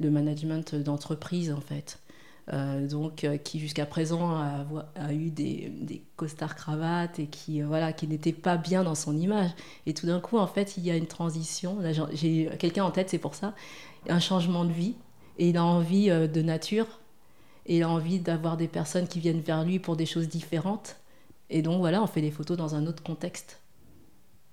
le 0.00 0.10
management 0.10 0.74
d'entreprise, 0.74 1.52
en 1.52 1.60
fait. 1.60 2.00
Euh, 2.52 2.88
donc, 2.88 3.26
qui 3.44 3.60
jusqu'à 3.60 3.84
présent 3.84 4.30
a, 4.30 4.64
a, 4.96 5.12
eu 5.12 5.30
des, 5.30 5.70
des 5.82 6.02
costards 6.16 6.56
cravates 6.56 7.18
et 7.18 7.26
qui, 7.26 7.60
voilà, 7.60 7.92
qui 7.92 8.08
n'était 8.08 8.32
pas 8.32 8.56
bien 8.56 8.84
dans 8.84 8.94
son 8.94 9.16
image. 9.16 9.50
Et 9.86 9.92
tout 9.92 10.06
d'un 10.06 10.18
coup, 10.18 10.38
en 10.38 10.46
fait, 10.46 10.78
il 10.78 10.84
y 10.84 10.90
a 10.90 10.96
une 10.96 11.06
transition. 11.06 11.78
J'ai 12.12 12.48
quelqu'un 12.58 12.84
en 12.84 12.90
tête, 12.90 13.10
c'est 13.10 13.18
pour 13.18 13.34
ça. 13.34 13.54
Un 14.08 14.18
changement 14.18 14.64
de 14.64 14.72
vie. 14.72 14.94
Et 15.36 15.50
il 15.50 15.58
a 15.58 15.64
envie 15.64 16.08
de 16.08 16.42
nature 16.42 16.86
et 17.68 17.76
il 17.76 17.82
a 17.82 17.88
envie 17.88 18.18
d'avoir 18.18 18.56
des 18.56 18.66
personnes 18.66 19.06
qui 19.06 19.20
viennent 19.20 19.40
vers 19.40 19.64
lui 19.64 19.78
pour 19.78 19.94
des 19.94 20.06
choses 20.06 20.28
différentes. 20.28 20.96
Et 21.50 21.62
donc 21.62 21.78
voilà, 21.78 22.02
on 22.02 22.06
fait 22.06 22.22
des 22.22 22.30
photos 22.30 22.56
dans 22.56 22.74
un 22.74 22.86
autre 22.86 23.02
contexte 23.02 23.60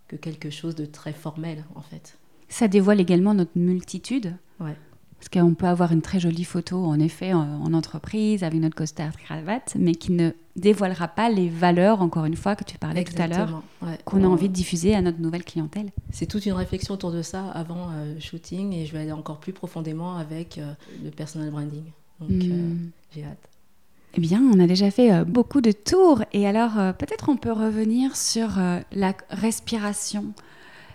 que 0.08 0.16
quelque 0.16 0.50
chose 0.50 0.76
de 0.76 0.86
très 0.86 1.14
formel 1.14 1.64
en 1.76 1.82
fait. 1.82 2.18
Ça 2.50 2.68
dévoile 2.68 3.00
également 3.00 3.34
notre 3.34 3.58
multitude. 3.58 4.36
Ouais. 4.60 4.76
Parce 5.18 5.30
qu'on 5.30 5.56
peut 5.56 5.66
avoir 5.66 5.92
une 5.92 6.02
très 6.02 6.20
jolie 6.20 6.44
photo, 6.44 6.86
en 6.86 7.00
effet, 7.00 7.34
en, 7.34 7.74
entreprise, 7.74 8.44
avec 8.44 8.60
notre 8.60 8.76
costard 8.76 9.16
cravate, 9.18 9.76
mais 9.80 9.96
qui 9.96 10.12
ne 10.12 10.32
dévoilera 10.56 11.08
pas 11.08 11.30
les 11.30 11.50
valeurs, 11.50 12.02
encore 12.02 12.26
une 12.26 12.36
fois, 12.36 12.56
que 12.56 12.64
tu 12.64 12.78
parlais 12.78 13.04
tout 13.06 13.20
à 13.20 13.26
l'heure, 13.26 13.64
qu'on 14.04 14.24
a 14.24 14.28
envie 14.28 14.50
de 14.50 14.54
diffuser 14.54 14.94
à 14.94 15.02
notre 15.02 15.20
nouvelle 15.20 15.44
clientèle. 15.44 15.90
C'est 16.12 16.28
toute 16.28 16.46
une 16.46 16.54
réflexion 16.54 16.94
autour 16.94 17.12
de 17.12 17.22
ça 17.22 17.50
avant 17.52 17.88
le 17.88 18.18
euh, 18.18 18.20
shooting, 18.20 18.74
et 18.74 18.86
je 18.86 18.92
vais 18.92 19.00
aller 19.00 19.14
encore 19.14 19.40
plus 19.40 19.54
profondément 19.54 20.18
avec 20.18 20.58
euh, 20.58 20.74
le 21.04 21.10
personal 21.10 21.50
branding. 21.50 21.86
Donc, 22.20 22.32
euh, 22.32 22.34
hmm. 22.34 22.92
j'ai 23.14 23.24
hâte. 23.24 23.50
Eh 24.18 24.22
bien, 24.22 24.42
on 24.42 24.60
a 24.60 24.68
déjà 24.68 24.92
fait 24.92 25.12
euh, 25.12 25.26
beaucoup 25.26 25.60
de 25.60 25.72
tours 25.72 26.24
et 26.32 26.48
alors 26.48 26.80
euh, 26.80 26.94
peut-être 26.94 27.28
on 27.28 27.36
peut 27.36 27.52
revenir 27.52 28.16
sur 28.16 28.58
la 28.92 29.14
respiration. 29.30 30.34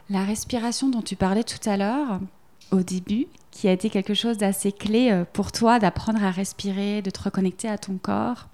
La 0.09 0.25
respiration 0.25 0.89
dont 0.89 1.03
tu 1.03 1.17
parlais 1.17 1.45
tout 1.45 1.69
à 1.69 1.77
l'heure, 1.77 2.21
au 2.73 2.81
début, 2.81 3.27
qui 3.51 3.69
a 3.69 3.73
été 3.73 3.91
quelque 3.91 4.15
chose 4.15 4.39
d'assez 4.39 4.73
clé 4.73 5.25
pour 5.33 5.53
toi, 5.53 5.79
d'apprendre 5.79 6.25
à 6.25 6.31
respirer, 6.31 7.03
de 7.03 7.11
te 7.11 7.23
reconnecter 7.23 7.69
à 7.69 7.79
ton 7.79 7.97
corps, 7.97 8.49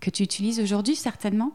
que 0.00 0.10
tu 0.10 0.24
utilises 0.24 0.58
aujourd'hui 0.58 0.96
certainement 0.96 1.52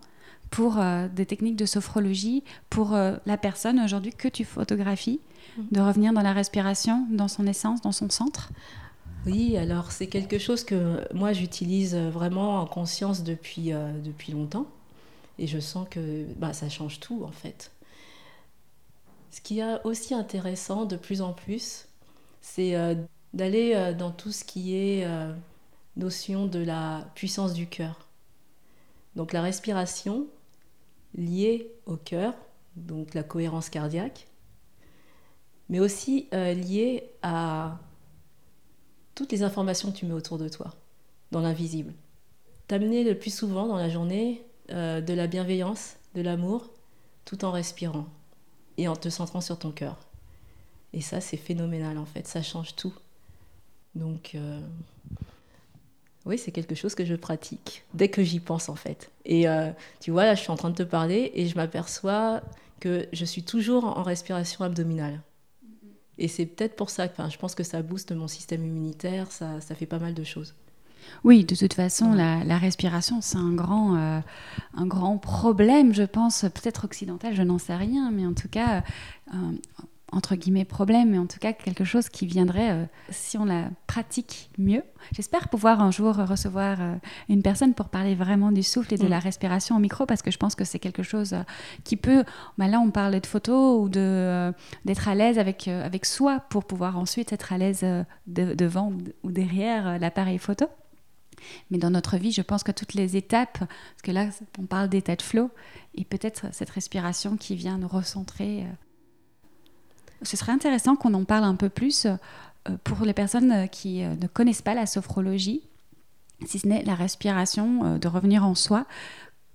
pour 0.50 0.80
des 1.14 1.26
techniques 1.26 1.58
de 1.58 1.66
sophrologie, 1.66 2.44
pour 2.70 2.92
la 2.92 3.38
personne 3.38 3.82
aujourd'hui 3.82 4.14
que 4.14 4.30
tu 4.30 4.46
photographies, 4.46 5.20
mm. 5.58 5.62
de 5.72 5.82
revenir 5.82 6.14
dans 6.14 6.22
la 6.22 6.34
respiration, 6.34 7.06
dans 7.12 7.28
son 7.28 7.48
essence, 7.48 7.82
dans 7.82 7.92
son 7.92 8.10
centre 8.10 8.50
Oui, 9.26 9.58
alors 9.58 9.92
c'est 9.92 10.08
quelque 10.08 10.38
chose 10.38 10.64
que 10.64 11.06
moi 11.14 11.34
j'utilise 11.34 11.96
vraiment 11.96 12.62
en 12.62 12.66
conscience 12.66 13.24
depuis, 13.24 13.72
depuis 14.04 14.32
longtemps. 14.32 14.68
Et 15.38 15.48
je 15.48 15.60
sens 15.60 15.88
que 15.90 16.26
bah, 16.38 16.54
ça 16.54 16.70
change 16.70 17.00
tout 17.00 17.24
en 17.24 17.32
fait. 17.32 17.72
Ce 19.32 19.42
qui 19.42 19.60
est 19.60 19.86
aussi 19.86 20.14
intéressant 20.14 20.86
de 20.86 20.96
plus 20.96 21.22
en 21.22 21.34
plus, 21.34 21.88
c'est 22.42 22.76
euh, 22.76 22.96
d'aller 23.34 23.74
euh, 23.76 23.94
dans 23.94 24.12
tout 24.12 24.32
ce 24.32 24.44
qui 24.44 24.76
est 24.76 25.06
euh, 25.06 25.34
notion 25.98 26.46
de 26.46 26.60
la 26.60 27.08
puissance 27.16 27.54
du 27.54 27.68
cœur. 27.68 28.08
Donc 29.16 29.34
la 29.34 29.42
respiration 29.42 30.28
liée 31.16 31.72
au 31.86 31.96
cœur, 31.96 32.34
donc 32.76 33.14
la 33.14 33.24
cohérence 33.24 33.70
cardiaque, 33.70 34.28
mais 35.68 35.80
aussi 35.80 36.28
liée 36.32 37.12
à 37.22 37.80
toutes 39.20 39.34
les 39.34 39.44
informations 39.44 39.92
que 39.92 39.98
tu 39.98 40.06
mets 40.06 40.14
autour 40.14 40.38
de 40.38 40.48
toi, 40.48 40.74
dans 41.32 41.42
l'invisible. 41.42 41.94
T'amener 42.70 43.04
le 43.04 43.18
plus 43.18 43.36
souvent 43.36 43.68
dans 43.68 43.76
la 43.76 43.90
journée 43.90 44.46
de 44.70 45.14
la 45.14 45.28
bienveillance, 45.28 45.98
de 46.16 46.22
l'amour, 46.22 46.70
tout 47.26 47.44
en 47.44 47.52
respirant 47.52 48.06
et 48.78 48.88
en 48.88 48.96
te 48.96 49.10
centrant 49.10 49.42
sur 49.42 49.60
ton 49.60 49.72
cœur. 49.72 49.98
Et 50.94 51.02
ça, 51.02 51.20
c'est 51.20 51.36
phénoménal 51.36 51.98
en 51.98 52.06
fait, 52.06 52.28
ça 52.28 52.42
change 52.42 52.78
tout. 52.78 52.94
Donc, 53.94 54.36
euh, 54.36 54.62
oui, 56.26 56.38
c'est 56.38 56.54
quelque 56.54 56.74
chose 56.74 56.96
que 56.96 57.04
je 57.04 57.16
pratique 57.16 57.84
dès 57.94 58.08
que 58.08 58.24
j'y 58.24 58.40
pense 58.40 58.70
en 58.70 58.76
fait. 58.76 59.12
Et 59.26 59.50
euh, 59.50 59.70
tu 60.00 60.12
vois, 60.12 60.24
là, 60.24 60.34
je 60.34 60.40
suis 60.40 60.52
en 60.52 60.56
train 60.56 60.70
de 60.70 60.76
te 60.76 60.84
parler 60.84 61.30
et 61.36 61.46
je 61.46 61.58
m'aperçois 61.58 62.40
que 62.80 63.06
je 63.12 63.26
suis 63.26 63.44
toujours 63.44 63.84
en 63.84 64.02
respiration 64.02 64.64
abdominale. 64.64 65.22
Et 66.20 66.28
c'est 66.28 66.46
peut-être 66.46 66.76
pour 66.76 66.90
ça, 66.90 67.08
que 67.08 67.16
je 67.30 67.38
pense 67.38 67.56
que 67.56 67.64
ça 67.64 67.82
booste 67.82 68.12
mon 68.12 68.28
système 68.28 68.66
immunitaire, 68.66 69.32
ça, 69.32 69.62
ça 69.62 69.74
fait 69.74 69.86
pas 69.86 70.00
mal 70.00 70.14
de 70.14 70.24
choses. 70.24 70.54
Oui, 71.24 71.44
de 71.44 71.56
toute 71.56 71.74
façon, 71.74 72.14
la, 72.14 72.58
respiration, 72.58 73.22
c'est 73.22 73.38
un 73.38 73.54
grand, 73.54 73.96
euh, 73.96 74.20
un 74.76 74.86
grand 74.86 75.18
problème, 75.18 75.94
je 75.94 76.04
pense, 76.04 76.42
peut-être 76.42 76.86
occidental, 76.86 77.34
je 77.34 77.42
n'en 77.42 77.58
sais 77.58 77.76
rien, 77.76 78.12
mais 78.12 78.26
en 78.26 78.34
tout 78.34 78.50
cas, 78.50 78.84
euh, 79.34 79.52
entre 80.12 80.36
guillemets, 80.36 80.66
problème, 80.66 81.12
mais 81.12 81.18
en 81.18 81.26
tout 81.26 81.40
cas 81.40 81.54
quelque 81.54 81.84
chose 81.84 82.10
qui 82.10 82.26
viendrait, 82.26 82.72
euh, 82.72 82.86
si 83.10 83.38
on 83.38 83.46
la 83.46 83.70
pratique 83.88 84.50
mieux. 84.58 84.84
J'espère 85.12 85.50
pouvoir 85.50 85.82
un 85.82 85.92
jour 85.92 86.16
recevoir 86.16 86.80
une 87.30 87.42
personne 87.42 87.74
pour 87.74 87.90
parler 87.90 88.16
vraiment 88.16 88.52
du 88.52 88.64
souffle 88.64 88.94
et 88.94 88.98
de 88.98 89.06
mm. 89.06 89.10
la 89.10 89.20
respiration 89.20 89.76
au 89.76 89.80
micro, 89.80 90.06
parce 90.06 90.22
que 90.22 90.32
je 90.32 90.38
pense 90.38 90.56
que 90.56 90.66
c'est 90.66 90.80
quelque 90.80 91.04
chose 91.04 91.36
qui 91.84 91.96
peut, 91.96 92.24
bah 92.58 92.68
là 92.68 92.80
on 92.80 92.92
parle 92.92 93.20
de 93.20 93.26
photos 93.26 93.82
ou 93.82 93.90
d'être 93.90 95.08
à 95.08 95.16
l'aise 95.16 95.40
avec, 95.40 95.68
avec 95.68 96.06
soi 96.06 96.42
pour 96.50 96.66
pouvoir 96.66 96.98
ensuite 96.98 97.32
être 97.34 97.54
à 97.54 97.58
l'aise 97.58 97.86
devant 98.28 98.94
ou 99.24 99.32
derrière 99.32 100.00
l'appareil 100.00 100.38
photo. 100.38 100.68
Mais 101.72 101.78
dans 101.78 101.90
notre 101.90 102.18
vie, 102.18 102.32
je 102.32 102.42
pense 102.42 102.64
que 102.64 102.72
toutes 102.72 102.94
les 102.94 103.16
étapes, 103.16 103.60
parce 103.60 104.02
que 104.04 104.12
là, 104.12 104.28
on 104.60 104.66
parle 104.66 104.90
d'état 104.90 105.16
de 105.16 105.22
flow, 105.22 105.50
et 105.96 106.04
peut-être 106.04 106.48
cette 106.54 106.70
respiration 106.70 107.38
qui 107.38 107.56
vient 107.56 107.78
nous 107.78 107.88
recentrer. 107.88 108.66
Euh, 110.22 110.26
ce 110.26 110.38
serait 110.38 110.52
intéressant 110.52 110.96
qu'on 110.96 111.14
en 111.14 111.24
parle 111.24 111.44
un 111.44 111.56
peu 111.56 111.70
plus 111.70 112.06
euh, 112.06 112.16
pour 112.84 113.06
les 113.06 113.14
personnes 113.14 113.68
qui 113.70 114.04
euh, 114.04 114.16
ne 114.16 114.28
connaissent 114.28 114.62
pas 114.62 114.74
la 114.74 114.86
sophrologie, 114.86 115.62
si 116.46 116.60
ce 116.60 116.68
n'est 116.68 116.84
la 116.84 116.96
respiration, 116.96 117.98
de 117.98 118.08
revenir 118.08 118.46
en 118.46 118.56
soi. 118.56 118.86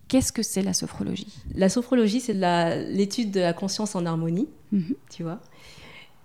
Qu'est-ce 0.09 0.33
que 0.33 0.42
c'est 0.42 0.62
la 0.62 0.74
sophrologie? 0.74 1.33
La 1.55 1.70
sophrologie, 1.70 2.20
c'est 2.20 2.35
l'étude 2.92 3.31
de 3.31 3.40
la 3.40 3.55
conscience 3.55 3.94
en 3.94 4.05
harmonie, 4.05 4.48
mhm. 4.70 4.94
tu 5.11 5.22
vois. 5.22 5.40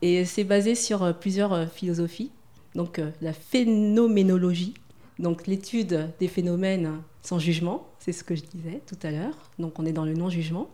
Et 0.02 0.26
c'est 0.26 0.44
basé 0.44 0.76
sur 0.76 1.18
plusieurs 1.18 1.72
philosophies. 1.72 2.32
Donc 2.76 3.02
la 3.22 3.32
phénoménologie, 3.32 4.74
donc 5.18 5.48
l'étude 5.48 6.10
des 6.20 6.28
phénomènes 6.28 7.02
sans 7.22 7.40
jugement, 7.40 7.88
c'est 8.00 8.12
ce 8.12 8.24
que 8.24 8.36
je 8.36 8.44
disais 8.44 8.82
tout 8.86 8.98
à 9.04 9.12
l'heure. 9.12 9.38
Donc 9.60 9.80
on 9.80 9.86
est 9.86 9.94
dans 9.94 10.06
le 10.06 10.14
non-jugement. 10.14 10.68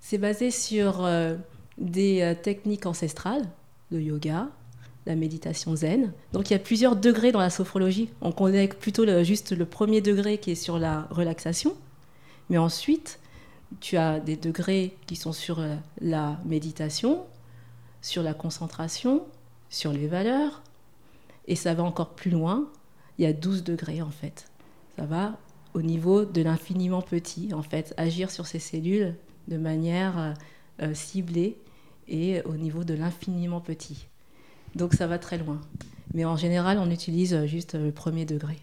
C'est 0.00 0.18
basé 0.18 0.50
sur 0.50 1.04
euh, 1.04 1.36
des 1.78 2.22
euh, 2.22 2.34
techniques 2.34 2.86
ancestrales, 2.86 3.48
le 3.90 4.02
yoga, 4.02 4.48
la 5.06 5.16
méditation 5.16 5.74
zen. 5.74 6.12
Donc 6.32 6.50
il 6.50 6.52
y 6.52 6.56
a 6.56 6.60
plusieurs 6.60 6.94
degrés 6.94 7.32
dans 7.32 7.40
la 7.40 7.50
sophrologie. 7.50 8.10
On 8.20 8.30
connaît 8.30 8.68
plutôt 8.68 9.06
juste 9.24 9.52
le 9.56 9.64
premier 9.64 10.00
degré 10.00 10.38
qui 10.38 10.52
est 10.52 10.54
sur 10.54 10.78
la 10.78 11.08
relaxation. 11.10 11.74
Mais 12.50 12.58
ensuite, 12.58 13.18
tu 13.80 13.96
as 13.96 14.20
des 14.20 14.36
degrés 14.36 14.96
qui 15.06 15.16
sont 15.16 15.32
sur 15.32 15.60
euh, 15.60 15.74
la 16.00 16.38
méditation, 16.44 17.24
sur 18.02 18.22
la 18.22 18.34
concentration, 18.34 19.22
sur 19.70 19.92
les 19.92 20.06
valeurs. 20.06 20.62
Et 21.46 21.56
ça 21.56 21.74
va 21.74 21.82
encore 21.82 22.10
plus 22.10 22.30
loin 22.30 22.68
il 23.18 23.24
y 23.24 23.26
a 23.26 23.32
12 23.32 23.64
degrés 23.64 24.02
en 24.02 24.10
fait. 24.10 24.46
Ça 24.96 25.04
va 25.04 25.38
au 25.74 25.82
niveau 25.82 26.24
de 26.24 26.42
l'infiniment 26.42 27.02
petit, 27.02 27.52
en 27.52 27.62
fait, 27.62 27.94
agir 27.96 28.30
sur 28.30 28.46
ces 28.46 28.58
cellules 28.58 29.14
de 29.48 29.56
manière 29.56 30.34
euh, 30.82 30.94
ciblée 30.94 31.56
et 32.08 32.42
au 32.42 32.56
niveau 32.56 32.84
de 32.84 32.94
l'infiniment 32.94 33.60
petit. 33.60 34.06
Donc 34.74 34.94
ça 34.94 35.06
va 35.06 35.18
très 35.18 35.38
loin. 35.38 35.60
Mais 36.14 36.24
en 36.24 36.36
général, 36.36 36.78
on 36.78 36.90
utilise 36.90 37.44
juste 37.46 37.74
le 37.74 37.92
premier 37.92 38.24
degré. 38.24 38.56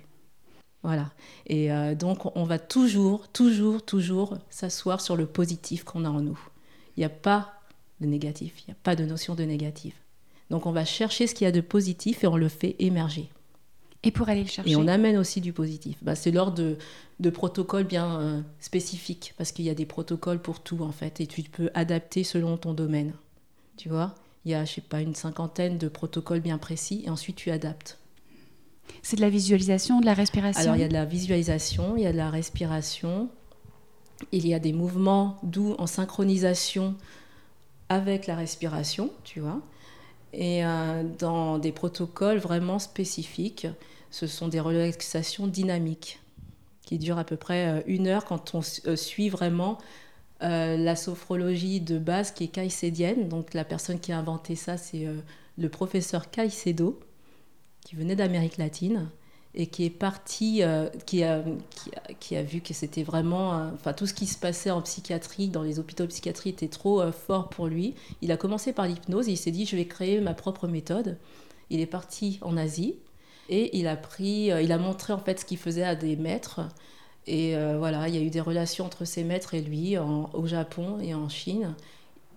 Voilà. 0.86 1.12
Et 1.48 1.72
euh, 1.72 1.96
donc, 1.96 2.36
on 2.38 2.44
va 2.44 2.60
toujours, 2.60 3.28
toujours, 3.30 3.84
toujours 3.84 4.38
s'asseoir 4.52 5.02
sur 5.02 5.16
le 5.16 5.26
positif 5.26 5.84
qu'on 5.84 6.06
a 6.06 6.10
en 6.10 6.22
nous. 6.22 6.40
Il 6.96 7.00
n'y 7.00 7.06
a 7.06 7.10
pas 7.10 7.54
de 8.02 8.06
négatif, 8.06 8.54
il 8.60 8.70
n'y 8.70 8.74
a 8.74 8.78
pas 8.84 8.96
de 8.96 9.04
notion 9.04 9.34
de 9.34 9.44
négatif. 9.44 9.96
Donc, 10.52 10.68
on 10.68 10.72
va 10.72 10.86
chercher 10.86 11.26
ce 11.26 11.34
qu'il 11.34 11.46
y 11.46 11.48
a 11.48 11.52
de 11.52 11.62
positif 11.62 12.24
et 12.24 12.28
on 12.28 12.38
le 12.38 12.50
fait 12.50 12.76
émerger. 12.78 13.30
Et 14.04 14.12
pour 14.12 14.30
aller 14.30 14.44
le 14.44 14.48
chercher. 14.48 14.70
Et 14.70 14.76
on 14.76 14.88
amène 14.88 15.18
aussi 15.18 15.42
du 15.42 15.54
positif. 15.54 15.98
Bah, 16.04 16.14
c'est 16.14 16.30
lors 16.30 16.52
de, 16.52 16.78
de, 17.20 17.30
protocoles 17.32 17.86
bien 17.86 18.20
euh, 18.20 18.42
spécifiques, 18.60 19.34
parce 19.40 19.52
qu'il 19.52 19.66
y 19.66 19.72
a 19.72 19.74
des 19.74 19.88
protocoles 19.88 20.40
pour 20.40 20.60
tout, 20.60 20.84
en 20.84 20.92
fait, 20.92 21.20
et 21.20 21.26
tu 21.26 21.42
peux 21.42 21.72
adapter 21.74 22.24
selon 22.24 22.58
ton 22.58 22.76
domaine. 22.76 23.14
Tu 23.78 23.90
vois 23.90 24.16
Il 24.46 24.52
y 24.52 24.56
a, 24.56 24.66
je 24.66 24.74
sais 24.74 24.82
pas, 24.82 25.02
une 25.02 25.16
cinquantaine 25.16 25.78
de 25.78 25.88
protocoles 25.88 26.40
bien 26.40 26.58
précis, 26.58 27.04
et 27.06 27.10
ensuite 27.10 27.36
tu 27.36 27.52
adaptes. 27.52 27.98
C'est 29.02 29.16
de 29.16 29.22
la 29.22 29.30
visualisation, 29.30 30.00
de 30.00 30.06
la 30.06 30.14
respiration 30.14 30.62
Alors, 30.62 30.76
il 30.76 30.82
y 30.82 30.86
a 30.86 30.88
de 30.88 30.94
la 30.94 31.06
visualisation, 31.06 31.98
il 31.98 32.04
y 32.04 32.08
a 32.08 32.12
de 32.12 32.18
la 32.18 32.30
respiration, 32.30 33.30
il 34.32 34.48
y 34.48 34.54
a 34.54 34.60
des 34.60 34.74
mouvements 34.74 35.40
doux 35.44 35.76
en 35.78 35.88
synchronisation 35.88 36.96
avec 37.90 38.28
la 38.28 38.36
respiration, 38.36 39.12
tu 39.24 39.40
vois 39.40 39.62
et 40.36 40.66
euh, 40.66 41.04
dans 41.18 41.58
des 41.58 41.72
protocoles 41.72 42.38
vraiment 42.38 42.78
spécifiques 42.78 43.68
ce 44.12 44.28
sont 44.28 44.50
des 44.50 44.60
relaxations 44.60 45.48
dynamiques 45.48 46.20
qui 46.86 47.00
durent 47.00 47.18
à 47.18 47.24
peu 47.24 47.38
près 47.38 47.68
euh, 47.68 47.82
une 47.88 48.08
heure 48.08 48.26
quand 48.26 48.54
on 48.54 48.62
euh, 48.86 48.96
suit 48.96 49.30
vraiment 49.30 49.78
euh, 50.44 50.78
la 50.78 50.96
sophrologie 50.96 51.82
de 51.82 51.98
base 51.98 52.32
qui 52.32 52.46
est 52.46 52.50
caïcédienne. 52.50 53.28
Donc 53.28 53.54
la 53.54 53.64
personne 53.64 54.00
qui 54.00 54.12
a 54.12 54.20
inventé 54.20 54.56
ça, 54.56 54.78
c'est 54.78 55.08
le 55.58 55.70
professeur 55.70 56.30
Caicedo, 56.30 57.00
qui 57.82 57.96
venait 57.96 58.16
d'Amérique 58.16 58.58
latine 58.58 59.10
et 59.58 59.68
qui 59.68 59.86
est 59.86 59.90
parti, 59.90 60.62
qui, 61.06 61.24
a, 61.24 61.44
qui, 62.20 62.36
a, 62.36 62.44
vu 62.44 62.60
que 62.60 62.74
c'était 62.74 63.04
vraiment, 63.04 63.72
enfin 63.74 63.94
tout 63.94 64.06
ce 64.06 64.14
qui 64.14 64.26
se 64.26 64.38
passait 64.38 64.72
en 64.72 64.82
psychiatrie, 64.82 65.48
dans 65.48 65.64
les 65.64 65.80
hôpitaux 65.80 66.04
de 66.04 66.10
psychiatrie 66.10 66.50
était 66.50 66.68
trop 66.68 67.10
fort 67.14 67.48
pour 67.50 67.68
lui. 67.68 67.96
Il 68.22 68.34
a 68.34 68.38
commencé 68.38 68.74
par 68.74 68.86
l'hypnose 68.86 69.30
il 69.30 69.38
s'est 69.38 69.52
dit 69.52 69.66
je 69.66 69.78
vais 69.78 69.86
créer 69.86 70.20
ma 70.20 70.34
propre 70.34 70.68
méthode. 70.68 71.18
Il 71.70 71.80
est 71.80 71.86
parti 71.86 72.40
en 72.42 72.58
Asie 72.58 72.96
et 73.50 73.78
il 73.78 73.88
a 73.88 73.96
pris, 73.96 74.52
euh, 74.52 74.62
il 74.62 74.72
a 74.72 74.78
montré 74.78 75.14
en 75.14 75.20
fait 75.20 75.40
ce 75.40 75.46
qu'il 75.46 75.58
faisait 75.58 75.84
à 75.84 75.96
des 75.96 76.16
maîtres. 76.16 76.62
Et 77.28 77.56
euh, 77.56 77.78
voilà, 77.78 78.08
il 78.08 78.16
y 78.16 78.18
a 78.18 78.22
eu 78.22 78.30
des 78.30 78.42
relations 78.42 78.86
entre 78.86 79.06
ces 79.06 79.24
maîtres 79.24 79.54
et 79.54 79.62
lui 79.62 79.98
au 79.98 80.46
Japon 80.46 81.00
et 81.00 81.14
en 81.14 81.30
Chine. 81.30 81.76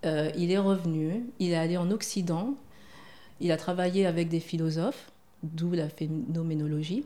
Euh, 0.05 0.31
il 0.37 0.51
est 0.51 0.57
revenu, 0.57 1.25
il 1.39 1.51
est 1.51 1.55
allé 1.55 1.77
en 1.77 1.91
Occident, 1.91 2.55
il 3.39 3.51
a 3.51 3.57
travaillé 3.57 4.05
avec 4.05 4.29
des 4.29 4.39
philosophes, 4.39 5.11
d'où 5.43 5.71
la 5.71 5.89
phénoménologie, 5.89 7.03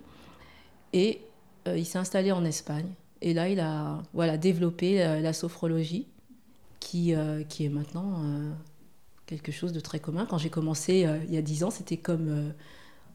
et 0.93 1.22
il 1.65 1.86
s'est 1.86 1.98
installé 1.98 2.32
en 2.32 2.46
Espagne. 2.46 2.88
Et 3.22 3.34
là, 3.34 3.50
il 3.50 3.60
a 3.60 4.04
voilà, 4.13 4.38
développé 4.38 4.98
la, 4.98 5.34
sophrologie, 5.34 6.08
qui, 6.80 7.13
qui 7.50 7.65
est 7.65 7.69
maintenant 7.69 8.22
quelque 9.26 9.52
chose 9.52 9.74
de 9.74 9.80
très 9.80 10.00
commun. 10.00 10.28
Quand 10.30 10.38
j'ai 10.38 10.50
commencé 10.50 11.08
il 11.28 11.34
y 11.34 11.38
a 11.38 11.41
dix 11.41 11.63
ans, 11.63 11.72
c'était 11.72 11.98
comme 11.98 12.54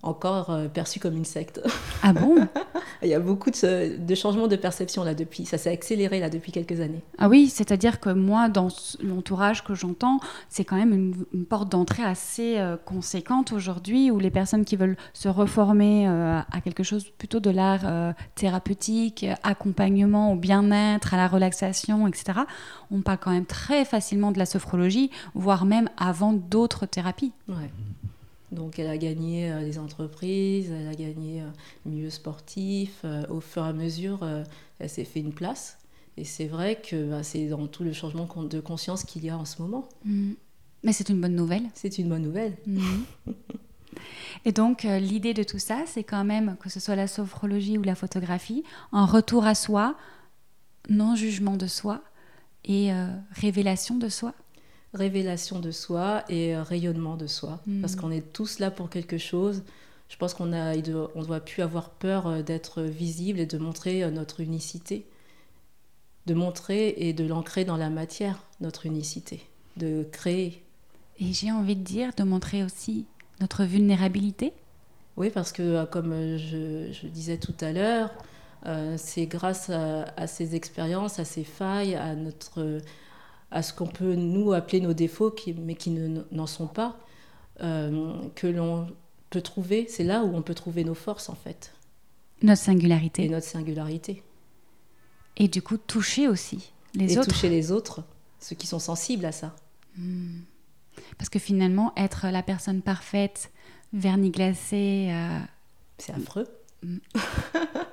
encore 0.03 0.51
euh, 0.51 0.69
perçu 0.69 1.01
comme 1.01 1.17
une 1.17 1.25
secte. 1.25 1.61
Ah 2.01 2.13
bon? 2.13 2.37
Il 3.03 3.09
y 3.09 3.15
a 3.15 3.19
beaucoup 3.19 3.51
de, 3.51 4.15
changements 4.15 4.47
de 4.47 4.55
perception 4.55 5.03
là 5.03 5.15
depuis. 5.15 5.45
Ça 5.47 5.59
s'est 5.59 5.71
accéléré 5.71 6.21
là 6.21 6.31
depuis 6.31 6.53
quelques 6.53 6.81
années. 6.81 7.03
Ah 7.19 7.29
oui, 7.29 7.49
c'est-à-dire 7.49 7.99
que 7.99 8.11
moi, 8.11 8.49
dans 8.49 8.69
l'entourage 9.03 9.65
que 9.65 9.75
j'entends, 9.75 10.21
c'est 10.49 10.65
quand 10.65 10.77
même 10.77 10.93
une, 11.33 11.45
porte 11.45 11.71
d'entrée 11.71 12.05
assez 12.05 12.59
euh, 12.59 12.77
conséquente 12.77 13.53
aujourd'hui 13.53 14.13
où 14.13 14.21
les 14.21 14.31
personnes 14.31 14.65
qui 14.65 14.77
veulent 14.77 14.97
se 15.13 15.29
reformer 15.29 16.07
euh, 16.07 16.39
à 16.39 16.61
quelque 16.61 16.85
chose 16.85 17.11
plutôt 17.19 17.41
de 17.41 17.51
l'art 17.51 18.15
thérapeutique, 18.37 19.27
accompagnement 19.43 20.33
au 20.33 20.37
bien-être, 20.37 21.15
à 21.15 21.17
la 21.17 21.27
relaxation, 21.27 22.07
etc., 22.07 22.41
on 22.93 23.01
parle 23.01 23.19
quand 23.19 23.33
même 23.33 23.47
très 23.47 23.85
facilement 23.85 24.31
de 24.31 24.39
la 24.39 24.47
sophrologie, 24.47 25.11
voire 25.35 25.65
même 25.65 25.89
avant 25.97 26.33
d'autres 26.33 26.87
thérapies. 26.87 27.33
Ouais. 27.49 27.71
Donc 28.53 28.79
elle 28.79 28.89
a 28.89 28.97
gagné 28.97 29.51
euh, 29.51 29.61
les 29.61 29.79
entreprises, 29.79 30.71
elle 30.71 30.89
a 30.89 30.95
gagné 30.95 31.43
euh, 31.43 31.47
le 31.85 31.91
milieu 31.91 32.11
sportif. 32.11 33.01
Euh, 33.05 33.27
au 33.29 33.41
fur 33.41 33.65
et 33.65 33.69
à 33.69 33.73
mesure, 33.73 34.27
elle 34.79 34.89
s'est 34.89 35.05
fait 35.05 35.21
une 35.21 35.33
place. 35.33 35.79
Et 36.17 36.25
c'est 36.25 36.47
vrai 36.47 36.81
que 36.81 37.11
bah, 37.11 37.23
c'est 37.23 37.47
dans 37.49 37.67
tout 37.67 37.85
le 37.85 37.93
changement 37.93 38.27
de 38.43 38.61
conscience 38.61 39.05
qu'il 39.05 39.25
y 39.25 39.31
a 39.31 39.39
en 39.39 39.45
ce 39.45 39.61
moment. 39.63 39.89
Mm. 40.05 40.33
Mais 40.85 40.93
c'est 40.93 41.09
une 41.09 41.21
bonne 41.21 41.35
nouvelle. 41.35 41.65
C'est 41.75 41.99
une 41.99 42.09
bonne 42.09 42.23
nouvelle. 42.23 42.57
Mm. 42.67 42.81
Et 44.45 44.53
donc 44.53 44.85
l'idée 44.85 45.35
de 45.35 45.43
tout 45.43 45.59
ça, 45.59 45.83
c'est 45.87 46.05
quand 46.05 46.25
même, 46.25 46.57
que 46.61 46.69
ce 46.69 46.79
soit 46.79 46.95
la 46.95 47.09
sophrologie 47.09 47.79
ou 47.79 47.83
la 47.83 47.97
photographie, 47.97 48.63
un 48.93 49.05
retour 49.05 49.45
à 49.45 49.57
soi, 49.57 49.97
non-jugement 50.89 51.57
de 51.57 51.67
soi 51.67 52.03
et 52.65 52.91
révélation 53.33 53.97
de 53.97 54.09
soi 54.09 54.35
révélation 54.94 55.61
de 55.61 55.70
soi 55.70 56.24
et 56.29 56.55
euh, 56.55 56.62
rayonnement 56.62 57.16
de 57.16 57.27
soi. 57.27 57.61
Mm. 57.66 57.81
Parce 57.81 57.96
qu'on 57.96 58.11
est 58.11 58.33
tous 58.33 58.59
là 58.59 58.70
pour 58.70 58.90
quelque 58.90 59.18
chose. 59.18 59.62
Je 60.09 60.16
pense 60.16 60.33
qu'on 60.33 60.53
a, 60.53 60.74
on 61.14 61.22
doit 61.22 61.40
plus 61.40 61.62
avoir 61.62 61.90
peur 61.90 62.27
euh, 62.27 62.42
d'être 62.42 62.83
visible 62.83 63.38
et 63.38 63.46
de 63.46 63.59
montrer 63.59 64.03
euh, 64.03 64.11
notre 64.11 64.40
unicité. 64.40 65.07
De 66.27 66.35
montrer 66.35 66.94
et 66.96 67.12
de 67.12 67.27
l'ancrer 67.27 67.64
dans 67.64 67.77
la 67.77 67.90
matière, 67.90 68.42
notre 68.61 68.87
unicité. 68.87 69.42
De 69.77 70.07
créer. 70.11 70.62
Et 71.18 71.33
j'ai 71.33 71.51
envie 71.51 71.77
de 71.77 71.85
dire, 71.85 72.12
de 72.16 72.22
montrer 72.22 72.64
aussi 72.64 73.07
notre 73.40 73.64
vulnérabilité. 73.64 74.53
Oui, 75.16 75.31
parce 75.31 75.53
que 75.53 75.85
comme 75.87 76.12
je, 76.37 77.07
disais 77.09 77.38
tout 77.38 77.55
à 77.61 77.72
l'heure, 77.72 78.11
c'est 78.98 79.27
grâce 79.27 79.70
à, 79.70 80.03
à, 80.16 80.27
ces 80.27 80.55
expériences, 80.55 81.18
à 81.18 81.24
ces 81.24 81.42
failles, 81.44 81.96
à 81.96 82.14
notre 82.14 82.81
à 83.51 83.63
ce 83.63 83.73
qu'on 83.73 83.87
peut 83.87 84.15
nous 84.15 84.53
appeler 84.53 84.81
nos 84.81 84.93
défauts, 84.93 85.35
mais 85.59 85.75
qui 85.75 85.91
n'en 85.91 86.47
sont 86.47 86.67
pas, 86.67 86.99
euh, 87.61 88.13
que 88.35 88.47
l'on 88.47 88.89
peut 89.31 89.43
trouver, 89.43 89.87
c'est 89.89 90.05
là 90.05 90.23
où 90.25 90.35
on 90.35 90.43
peut 90.43 90.55
trouver 90.55 90.85
nos 90.85 90.95
forces 90.95 91.29
en 91.29 91.35
fait. 91.35 91.73
Notre 92.43 92.63
singularité. 92.63 93.25
Et 93.25 93.29
notre 93.29 93.47
singularité. 93.47 94.23
Et 95.37 95.49
du 95.49 95.63
coup, 95.63 95.77
toucher 95.77 96.29
aussi 96.29 96.73
les 96.95 97.15
et 97.15 97.19
autres. 97.19 97.29
toucher 97.29 97.49
les 97.49 97.73
autres, 97.73 98.05
ceux 98.41 98.57
qui 98.57 98.67
sont 98.67 98.79
sensibles 98.79 99.25
à 99.25 99.33
ça. 99.33 99.55
Hmm. 99.97 100.41
Parce 101.17 101.31
que 101.31 101.39
finalement, 101.39 101.93
être 101.97 102.27
la 102.29 102.43
personne 102.43 102.83
parfaite, 102.83 103.51
vernis 103.93 104.31
glacé. 104.31 105.09
Euh, 105.11 105.39
c'est 105.99 106.13
affreux. 106.13 106.47
Hmm. 106.83 106.99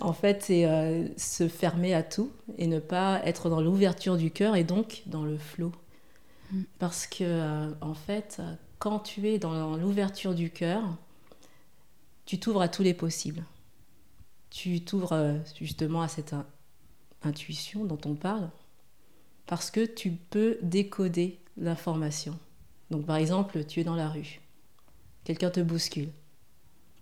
En 0.00 0.12
fait, 0.12 0.42
c'est 0.42 0.66
euh, 0.66 1.08
se 1.16 1.48
fermer 1.48 1.94
à 1.94 2.02
tout 2.02 2.30
et 2.58 2.66
ne 2.66 2.80
pas 2.80 3.20
être 3.24 3.48
dans 3.48 3.60
l'ouverture 3.60 4.16
du 4.16 4.30
cœur 4.30 4.54
et 4.56 4.64
donc 4.64 5.02
dans 5.06 5.24
le 5.24 5.38
flot. 5.38 5.72
Mm. 6.52 6.62
Parce 6.78 7.06
que, 7.06 7.24
euh, 7.24 7.70
en 7.80 7.94
fait, 7.94 8.42
quand 8.78 8.98
tu 9.00 9.26
es 9.28 9.38
dans 9.38 9.76
l'ouverture 9.76 10.34
du 10.34 10.50
cœur, 10.50 10.82
tu 12.26 12.38
t'ouvres 12.38 12.60
à 12.60 12.68
tous 12.68 12.82
les 12.82 12.92
possibles. 12.92 13.44
Tu 14.50 14.82
t'ouvres 14.82 15.12
euh, 15.12 15.38
justement 15.58 16.02
à 16.02 16.08
cette 16.08 16.34
intuition 17.22 17.84
dont 17.84 17.98
on 18.04 18.14
parle, 18.14 18.50
parce 19.46 19.70
que 19.70 19.84
tu 19.84 20.10
peux 20.10 20.58
décoder 20.62 21.40
l'information. 21.56 22.38
Donc, 22.90 23.06
par 23.06 23.16
exemple, 23.16 23.64
tu 23.64 23.80
es 23.80 23.84
dans 23.84 23.96
la 23.96 24.08
rue, 24.08 24.40
quelqu'un 25.24 25.50
te 25.50 25.60
bouscule. 25.60 26.10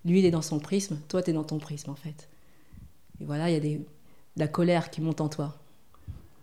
Lui, 0.05 0.19
il 0.19 0.25
est 0.25 0.31
dans 0.31 0.41
son 0.41 0.59
prisme, 0.59 0.99
toi, 1.09 1.21
tu 1.21 1.31
es 1.31 1.33
dans 1.33 1.43
ton 1.43 1.59
prisme, 1.59 1.89
en 1.89 1.95
fait. 1.95 2.29
Et 3.19 3.25
voilà, 3.25 3.49
il 3.49 3.53
y 3.53 3.57
a 3.57 3.59
des, 3.59 3.77
de 3.77 3.85
la 4.37 4.47
colère 4.47 4.89
qui 4.89 5.01
monte 5.01 5.21
en 5.21 5.29
toi. 5.29 5.57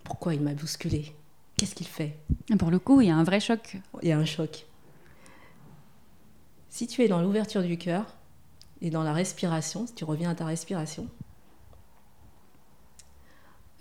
Pourquoi 0.05 0.35
il 0.35 0.41
m'a 0.41 0.55
bousculé? 0.55 1.15
Qu'est-ce 1.57 1.75
qu'il 1.75 1.87
fait? 1.87 2.19
Pour 2.59 2.71
le 2.71 2.79
coup, 2.79 3.01
il 3.01 3.09
y 3.09 3.11
a 3.11 3.17
un 3.17 3.25
vrai 3.25 3.41
choc. 3.41 3.79
Il 4.03 4.09
y 4.09 4.13
a 4.13 4.19
un 4.19 4.25
choc. 4.25 4.67
Si 6.69 6.87
tu 6.87 7.03
es 7.03 7.09
dans 7.09 7.21
l'ouverture 7.21 7.63
du 7.63 7.77
cœur 7.77 8.07
et 8.81 8.91
dans 8.91 9.03
la 9.03 9.13
respiration, 9.13 9.87
si 9.87 9.95
tu 9.95 10.05
reviens 10.05 10.31
à 10.31 10.35
ta 10.35 10.47
respiration, 10.47 11.07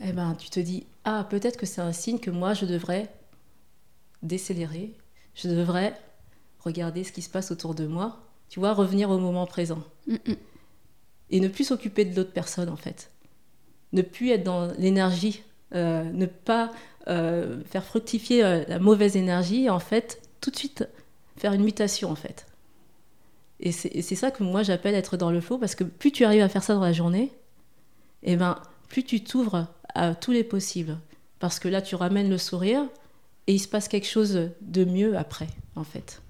eh 0.04 0.12
ben, 0.12 0.36
tu 0.36 0.50
te 0.50 0.60
dis 0.60 0.86
ah 1.06 1.26
peut-être 1.30 1.58
que 1.58 1.66
c'est 1.66 1.82
un 1.82 1.94
signe 1.94 2.20
que 2.20 2.32
moi 2.32 2.54
je 2.54 2.66
devrais 2.66 3.14
décélérer, 4.24 4.94
je 5.36 5.48
devrais 5.48 5.98
regarder 6.60 7.04
ce 7.04 7.12
qui 7.12 7.22
se 7.22 7.30
passe 7.30 7.52
autour 7.52 7.76
de 7.76 7.88
moi, 7.88 8.20
tu 8.50 8.60
vois, 8.60 8.74
revenir 8.74 9.10
au 9.10 9.18
moment 9.18 9.48
présent. 9.48 9.84
Mm, 10.08 10.16
mm 10.28 10.36
et 11.32 11.40
ne 11.40 11.48
plus 11.48 11.64
s'occuper 11.64 12.06
de 12.06 12.16
l'autre 12.16 12.32
personne 12.32 12.70
en 12.70 12.76
fait. 12.76 13.10
Ne 13.94 14.02
plus 14.02 14.30
être 14.30 14.44
dans 14.44 14.72
l'énergie, 14.78 15.44
euh, 15.74 16.04
ne 16.04 16.26
pas 16.26 16.72
euh, 17.08 17.64
faire 17.66 17.84
fructifier 17.84 18.44
euh, 18.44 18.64
la 18.68 18.80
mauvaise 18.80 19.16
énergie, 19.16 19.70
en 19.70 19.80
fait, 19.80 20.22
tout 20.40 20.52
de 20.52 20.56
suite 20.56 20.88
faire 21.38 21.54
une 21.54 21.64
mutation 21.64 22.10
en 22.12 22.16
fait. 22.16 22.46
Et 23.60 23.72
c'est 23.72 24.16
ça 24.16 24.32
que 24.32 24.42
moi 24.42 24.64
j'appelle 24.64 24.96
être 24.96 25.18
dans 25.18 25.30
le 25.30 25.40
flow, 25.40 25.60
parce 25.60 25.76
que 25.76 25.84
plus 25.84 26.12
tu 26.12 26.26
arrives 26.26 26.42
à 26.42 26.50
faire 26.50 26.64
ça 26.64 26.74
dans 26.74 26.82
la 26.82 26.94
journée, 26.94 27.32
et 28.24 28.34
eh 28.34 28.36
ben, 28.36 28.60
plus 28.90 29.04
tu 29.04 29.24
t'ouvres 29.24 29.68
à 29.94 30.16
tous 30.16 30.32
les 30.32 30.44
possibles. 30.44 30.98
Parce 31.40 31.60
que 31.60 31.68
là, 31.68 31.82
tu 31.82 31.96
ramènes 31.96 32.30
le 32.30 32.38
sourire 32.38 32.84
et 33.48 33.54
il 33.54 33.60
se 33.60 33.68
passe 33.68 33.88
quelque 33.88 34.08
chose 34.08 34.50
de 34.62 34.86
mieux 34.86 35.18
après, 35.18 35.48
en 35.76 35.84
fait 35.84 36.21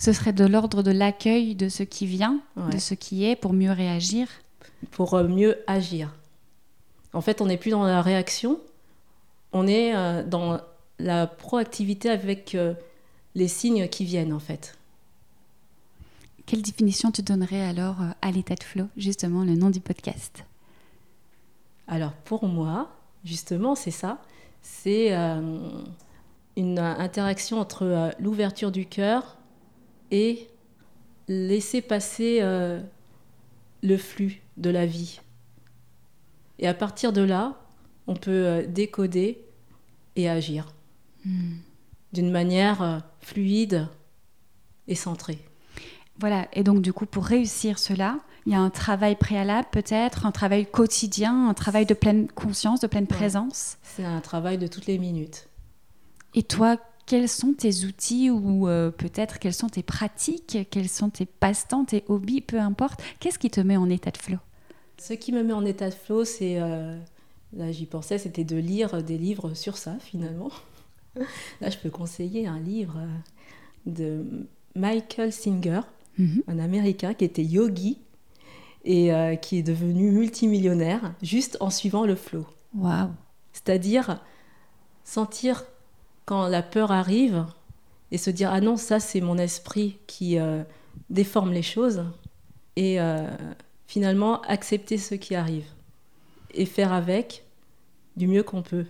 ce 0.00 0.14
serait 0.14 0.32
de 0.32 0.46
l'ordre 0.46 0.82
de 0.82 0.90
l'accueil 0.90 1.54
de 1.54 1.68
ce 1.68 1.82
qui 1.82 2.06
vient, 2.06 2.40
de 2.72 2.78
ce 2.78 2.94
qui 2.94 3.26
est, 3.26 3.36
pour 3.36 3.52
mieux 3.52 3.70
réagir 3.70 4.28
Pour 4.90 5.12
euh, 5.12 5.28
mieux 5.28 5.62
agir. 5.66 6.16
En 7.12 7.20
fait, 7.20 7.42
on 7.42 7.46
n'est 7.46 7.58
plus 7.58 7.70
dans 7.70 7.84
la 7.84 8.00
réaction, 8.00 8.58
on 9.52 9.66
est 9.66 9.94
euh, 9.94 10.24
dans 10.24 10.58
la 10.98 11.26
proactivité 11.26 12.08
avec 12.08 12.54
euh, 12.54 12.72
les 13.34 13.46
signes 13.46 13.88
qui 13.88 14.06
viennent, 14.06 14.32
en 14.32 14.38
fait. 14.38 14.78
Quelle 16.46 16.62
définition 16.62 17.10
tu 17.10 17.20
donnerais 17.20 17.62
alors 17.62 17.96
à 18.22 18.30
l'état 18.30 18.54
de 18.54 18.64
flow, 18.64 18.86
justement, 18.96 19.44
le 19.44 19.54
nom 19.54 19.68
du 19.68 19.80
podcast? 19.80 20.44
Alors, 21.86 22.12
pour 22.12 22.46
moi, 22.46 22.90
justement, 23.22 23.74
c'est 23.74 23.90
ça. 23.90 24.18
C'est 24.62 25.12
une 26.56 26.78
interaction 26.78 27.60
entre 27.60 28.12
l'ouverture 28.18 28.72
du 28.72 28.86
cœur, 28.86 29.36
et 30.10 30.48
laisser 31.28 31.80
passer 31.80 32.38
euh, 32.40 32.80
le 33.82 33.96
flux 33.96 34.42
de 34.56 34.70
la 34.70 34.86
vie. 34.86 35.20
Et 36.58 36.66
à 36.66 36.74
partir 36.74 37.12
de 37.12 37.22
là, 37.22 37.56
on 38.06 38.14
peut 38.14 38.30
euh, 38.30 38.66
décoder 38.66 39.40
et 40.16 40.28
agir 40.28 40.74
hmm. 41.24 41.54
d'une 42.12 42.30
manière 42.30 42.82
euh, 42.82 42.98
fluide 43.20 43.88
et 44.88 44.94
centrée. 44.94 45.38
Voilà, 46.18 46.48
et 46.52 46.64
donc 46.64 46.82
du 46.82 46.92
coup, 46.92 47.06
pour 47.06 47.24
réussir 47.24 47.78
cela, 47.78 48.18
il 48.46 48.52
y 48.52 48.54
a 48.54 48.60
un 48.60 48.70
travail 48.70 49.16
préalable 49.16 49.68
peut-être, 49.70 50.26
un 50.26 50.32
travail 50.32 50.66
quotidien, 50.66 51.48
un 51.48 51.54
travail 51.54 51.86
de 51.86 51.94
pleine 51.94 52.28
conscience, 52.28 52.80
de 52.80 52.86
pleine 52.86 53.06
présence. 53.06 53.78
C'est 53.82 54.04
un 54.04 54.20
travail 54.20 54.58
de 54.58 54.66
toutes 54.66 54.86
les 54.86 54.98
minutes. 54.98 55.46
Et 56.34 56.42
toi, 56.42 56.76
quels 57.10 57.28
sont 57.28 57.54
tes 57.54 57.86
outils 57.86 58.30
ou 58.30 58.68
euh, 58.68 58.92
peut-être 58.92 59.40
quelles 59.40 59.52
sont 59.52 59.68
tes 59.68 59.82
pratiques, 59.82 60.58
quels 60.70 60.88
sont 60.88 61.10
tes 61.10 61.26
passe-temps, 61.26 61.84
tes 61.84 62.04
hobbies, 62.06 62.40
peu 62.40 62.60
importe. 62.60 63.02
Qu'est-ce 63.18 63.40
qui 63.40 63.50
te 63.50 63.60
met 63.60 63.76
en 63.76 63.90
état 63.90 64.12
de 64.12 64.16
flow? 64.16 64.36
Ce 64.96 65.14
qui 65.14 65.32
me 65.32 65.42
met 65.42 65.52
en 65.52 65.64
état 65.64 65.88
de 65.88 65.94
flow, 65.94 66.24
c'est, 66.24 66.60
euh, 66.60 66.96
là 67.52 67.72
j'y 67.72 67.86
pensais, 67.86 68.18
c'était 68.18 68.44
de 68.44 68.54
lire 68.54 69.02
des 69.02 69.18
livres 69.18 69.54
sur 69.54 69.76
ça 69.76 69.96
finalement. 69.98 70.52
Là 71.60 71.68
je 71.68 71.78
peux 71.78 71.90
conseiller 71.90 72.46
un 72.46 72.60
livre 72.60 72.96
euh, 72.98 73.90
de 73.90 74.46
Michael 74.76 75.32
Singer, 75.32 75.80
mhm. 76.16 76.44
un 76.46 76.60
Américain 76.60 77.12
qui 77.14 77.24
était 77.24 77.42
yogi 77.42 77.98
et 78.84 79.10
qui 79.42 79.58
est 79.58 79.62
devenu 79.62 80.10
multimillionnaire 80.12 81.12
juste 81.22 81.58
en 81.60 81.68
suivant 81.70 82.06
le 82.06 82.14
flow. 82.14 82.46
Waouh 82.74 83.10
C'est-à-dire 83.52 84.22
sentir 85.04 85.64
quand 86.30 86.46
la 86.46 86.62
peur 86.62 86.92
arrive 86.92 87.44
et 88.12 88.16
se 88.16 88.30
dire 88.30 88.52
ah 88.52 88.60
non 88.60 88.76
ça 88.76 89.00
c'est 89.00 89.20
mon 89.20 89.36
esprit 89.36 89.98
qui 90.06 90.38
euh, 90.38 90.62
déforme 91.08 91.50
les 91.50 91.62
choses 91.62 92.04
et 92.76 93.00
euh, 93.00 93.28
finalement 93.88 94.40
accepter 94.42 94.96
ce 94.96 95.16
qui 95.16 95.34
arrive 95.34 95.66
et 96.54 96.66
faire 96.66 96.92
avec 96.92 97.42
du 98.16 98.28
mieux 98.28 98.44
qu'on 98.44 98.62
peut. 98.62 98.86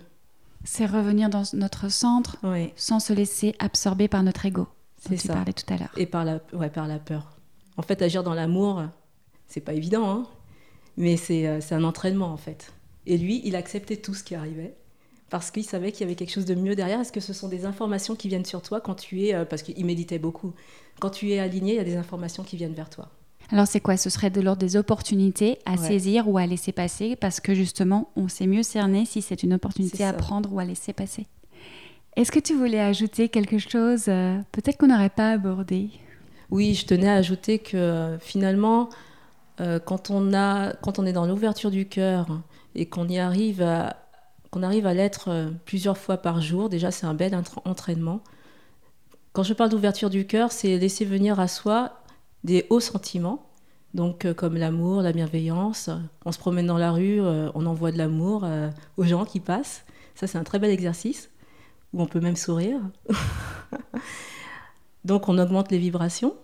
C'est 0.65 0.85
revenir 0.85 1.31
dans 1.31 1.41
notre 1.53 1.89
centre 1.89 2.37
sans 2.75 2.99
se 2.99 3.11
laisser 3.11 3.55
absorber 3.57 4.07
par 4.07 4.21
notre 4.21 4.45
ego. 4.45 4.67
C'est 4.99 5.17
ça. 5.17 5.21
Tu 5.21 5.27
parlais 5.29 5.53
tout 5.53 5.73
à 5.73 5.77
l'heure. 5.77 5.91
Et 5.97 6.05
par 6.05 6.23
la, 6.23 6.41
ouais, 6.53 6.69
par 6.69 6.87
la 6.87 6.99
peur. 6.99 7.39
En 7.75 7.81
fait, 7.81 8.03
agir 8.03 8.21
dans 8.21 8.35
l'amour, 8.35 8.83
c'est 9.47 9.61
pas 9.61 9.73
évident, 9.73 10.07
hein 10.11 10.27
mais 10.95 11.15
euh, 11.31 11.59
c'est 11.59 11.73
un 11.73 11.83
entraînement 11.83 12.31
en 12.31 12.37
fait. 12.37 12.71
Et 13.07 13.17
lui, 13.17 13.41
il 13.45 13.55
acceptait 13.55 13.97
tout 13.97 14.13
ce 14.13 14.23
qui 14.23 14.35
arrivait 14.35 14.75
parce 15.31 15.49
qu'il 15.49 15.63
savait 15.63 15.91
qu'il 15.91 16.01
y 16.01 16.03
avait 16.03 16.15
quelque 16.15 16.31
chose 16.31 16.45
de 16.45 16.53
mieux 16.53 16.75
derrière. 16.75 16.99
Est-ce 16.99 17.13
que 17.13 17.21
ce 17.21 17.33
sont 17.33 17.47
des 17.47 17.65
informations 17.65 18.15
qui 18.15 18.27
viennent 18.27 18.45
sur 18.45 18.61
toi 18.61 18.81
quand 18.81 18.95
tu 18.95 19.23
es, 19.23 19.33
euh, 19.33 19.45
parce 19.45 19.63
qu'il 19.63 19.83
méditait 19.85 20.19
beaucoup, 20.19 20.53
quand 20.99 21.09
tu 21.09 21.31
es 21.31 21.39
aligné, 21.39 21.73
il 21.73 21.77
y 21.77 21.79
a 21.79 21.85
des 21.85 21.95
informations 21.95 22.43
qui 22.43 22.57
viennent 22.57 22.73
vers 22.73 22.89
toi. 22.89 23.09
Alors 23.49 23.65
c'est 23.65 23.79
quoi? 23.79 23.97
Ce 23.97 24.09
serait 24.09 24.29
de 24.29 24.39
l'ordre 24.39 24.59
des 24.59 24.75
opportunités 24.75 25.57
à 25.65 25.75
saisir 25.77 26.29
ou 26.29 26.37
à 26.37 26.45
laisser 26.45 26.71
passer 26.71 27.15
parce 27.15 27.39
que 27.39 27.53
justement, 27.53 28.09
on 28.15 28.27
sait 28.27 28.45
mieux 28.45 28.63
cerner 28.63 29.05
si 29.05 29.21
c'est 29.21 29.41
une 29.41 29.53
opportunité 29.53 30.03
à 30.03 30.13
prendre 30.13 30.53
ou 30.53 30.59
à 30.59 30.65
laisser 30.65 30.93
passer. 30.93 31.27
Est-ce 32.17 32.31
que 32.31 32.39
tu 32.39 32.53
voulais 32.53 32.79
ajouter 32.79 33.29
quelque 33.29 33.57
chose 33.57 34.05
euh, 34.09 34.37
peut-être 34.51 34.77
qu'on 34.77 34.87
n'aurait 34.87 35.09
pas 35.09 35.31
abordé? 35.31 35.89
Oui, 36.49 36.73
je 36.73 36.85
tenais 36.85 37.09
à 37.09 37.15
ajouter 37.15 37.59
que 37.59 38.17
finalement, 38.19 38.89
euh, 39.61 39.79
quand, 39.79 40.09
on 40.09 40.33
a, 40.33 40.73
quand 40.73 40.99
on 40.99 41.05
est 41.05 41.13
dans 41.13 41.25
l'ouverture 41.25 41.71
du 41.71 41.87
cœur 41.87 42.41
et 42.75 42.85
qu'on 42.85 43.07
y 43.07 43.17
arrive 43.17 43.61
à, 43.61 44.00
qu'on 44.51 44.63
arrive 44.63 44.85
à 44.85 44.93
l'être 44.93 45.29
euh, 45.29 45.49
plusieurs 45.65 45.97
fois 45.97 46.17
par 46.17 46.41
jour, 46.41 46.69
déjà 46.69 46.91
c'est 46.91 47.05
un 47.05 47.13
bel 47.13 47.35
entraînement. 47.65 48.21
Quand 49.33 49.43
je 49.43 49.53
parle 49.53 49.69
d'ouverture 49.69 50.09
du 50.09 50.27
cœur, 50.27 50.51
c'est 50.51 50.77
laisser 50.77 51.05
venir 51.05 51.39
à 51.39 51.47
soi 51.47 52.01
des 52.43 52.65
hauts 52.69 52.79
sentiments, 52.79 53.49
donc 53.93 54.25
euh, 54.25 54.33
comme 54.33 54.57
l'amour, 54.57 55.01
la 55.01 55.13
bienveillance. 55.13 55.89
On 56.25 56.31
se 56.31 56.39
promène 56.39 56.67
dans 56.67 56.77
la 56.77 56.91
rue, 56.91 57.21
on 57.21 57.65
envoie 57.65 57.91
de 57.91 57.97
l'amour 57.97 58.45
aux 58.97 59.03
gens 59.03 59.25
qui 59.25 59.39
passent. 59.39 59.85
Ça 60.15 60.27
c'est 60.27 60.37
un 60.37 60.43
très 60.43 60.59
bel 60.59 60.69
exercice 60.69 61.29
où 61.93 62.01
on 62.01 62.05
peut 62.05 62.19
même 62.19 62.35
sourire. 62.35 62.79
donc 65.05 65.29
on 65.29 65.37
augmente 65.37 65.71
les 65.71 65.77
vibrations. 65.77 66.35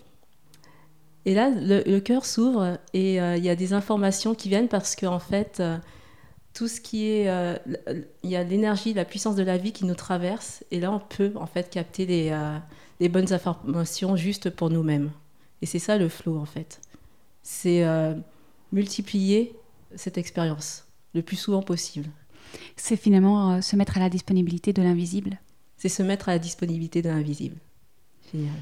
Et 1.27 1.33
là, 1.33 1.49
le, 1.49 1.99
cœur 1.99 2.25
s'ouvre 2.25 2.77
et 2.93 3.21
euh, 3.21 3.35
il 3.35 3.43
y 3.43 3.49
a 3.49 3.55
des 3.57 3.73
informations 3.73 4.33
qui 4.33 4.47
viennent 4.47 4.69
parce 4.69 4.95
qu'en 4.95 5.15
en 5.15 5.19
fait, 5.19 5.57
euh, 5.59 5.77
tout 6.57 6.67
ce 6.67 6.81
qui 6.81 7.07
est. 7.07 7.29
Euh, 7.29 7.55
il 8.23 8.31
y 8.31 8.35
a 8.35 8.43
l'énergie, 8.43 8.95
la 8.95 9.05
puissance 9.05 9.35
de 9.35 9.43
la 9.43 9.57
vie 9.57 9.73
qui 9.73 9.85
nous 9.85 9.93
traverse. 9.93 10.63
Et 10.71 10.79
là, 10.79 10.91
on 10.91 10.99
peut 10.99 11.31
en 11.35 11.45
fait 11.45 11.69
capter 11.69 12.07
les, 12.07 13.09
bonnes 13.09 13.31
informations 13.31 14.15
juste 14.15 14.49
pour 14.49 14.71
nous-mêmes. 14.71 15.11
Et 15.61 15.67
c'est 15.67 15.77
ça 15.77 15.99
le 15.99 16.09
flow 16.09 16.35
en 16.39 16.45
fait. 16.45 16.81
C'est 17.43 17.85
multiplier 18.71 19.53
cette 19.95 20.17
expérience 20.17 20.87
le 21.13 21.21
plus 21.21 21.37
souvent 21.37 21.61
possible. 21.61 22.09
C'est 22.75 22.97
finalement 22.97 23.61
se 23.61 23.75
mettre 23.75 23.97
à 23.97 23.99
la 23.99 24.09
disponibilité 24.09 24.73
de 24.73 24.81
l'invisible. 24.81 25.39
C'est 25.77 25.89
se 25.89 26.01
mettre 26.01 26.27
à 26.29 26.31
la 26.31 26.39
disponibilité 26.39 27.03
de 27.03 27.09
l'invisible. 27.09 27.57
Génial. 28.33 28.55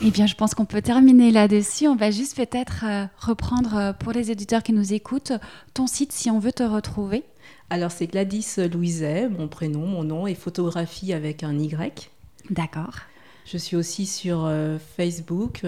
Eh 0.00 0.12
bien, 0.12 0.26
je 0.26 0.36
pense 0.36 0.54
qu'on 0.54 0.64
peut 0.64 0.80
terminer 0.80 1.32
là-dessus. 1.32 1.88
On 1.88 1.96
va 1.96 2.12
juste 2.12 2.36
peut-être 2.36 2.84
euh, 2.86 3.06
reprendre 3.18 3.76
euh, 3.76 3.92
pour 3.92 4.12
les 4.12 4.30
éditeurs 4.30 4.62
qui 4.62 4.72
nous 4.72 4.92
écoutent 4.92 5.32
ton 5.74 5.88
site 5.88 6.12
si 6.12 6.30
on 6.30 6.38
veut 6.38 6.52
te 6.52 6.62
retrouver. 6.62 7.24
Alors, 7.68 7.90
c'est 7.90 8.06
Gladys 8.06 8.46
Louiset, 8.72 9.28
mon 9.28 9.48
prénom, 9.48 9.86
mon 9.86 10.04
nom, 10.04 10.28
et 10.28 10.36
photographie 10.36 11.12
avec 11.12 11.42
un 11.42 11.58
Y. 11.58 12.10
D'accord. 12.50 12.94
Je 13.44 13.58
suis 13.58 13.74
aussi 13.74 14.06
sur 14.06 14.44
euh, 14.44 14.78
Facebook, 14.96 15.62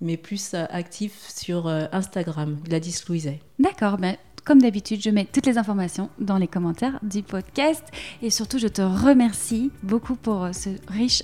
mais 0.00 0.16
plus 0.16 0.54
active 0.54 1.14
sur 1.28 1.66
Instagram, 1.66 2.58
Gladys 2.64 3.02
Louiset. 3.08 3.40
D'accord. 3.58 3.98
Ben, 3.98 4.16
comme 4.48 4.62
d'habitude, 4.62 5.02
je 5.02 5.10
mets 5.10 5.26
toutes 5.30 5.44
les 5.44 5.58
informations 5.58 6.08
dans 6.18 6.38
les 6.38 6.48
commentaires 6.48 6.98
du 7.02 7.22
podcast. 7.22 7.84
Et 8.22 8.30
surtout, 8.30 8.58
je 8.58 8.66
te 8.66 8.80
remercie 8.80 9.70
beaucoup 9.82 10.14
pour 10.14 10.48
ce 10.54 10.70
riche 10.88 11.22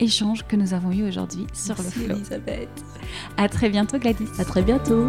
échange 0.00 0.44
que 0.44 0.56
nous 0.56 0.74
avons 0.74 0.90
eu 0.90 1.06
aujourd'hui 1.06 1.46
sur 1.52 1.76
le 1.76 1.84
flow. 1.84 2.16
Elisabeth. 2.16 2.68
À 3.36 3.48
très 3.48 3.68
bientôt 3.68 3.96
Gladys. 3.98 4.26
À 4.40 4.44
très 4.44 4.62
bientôt. 4.62 5.08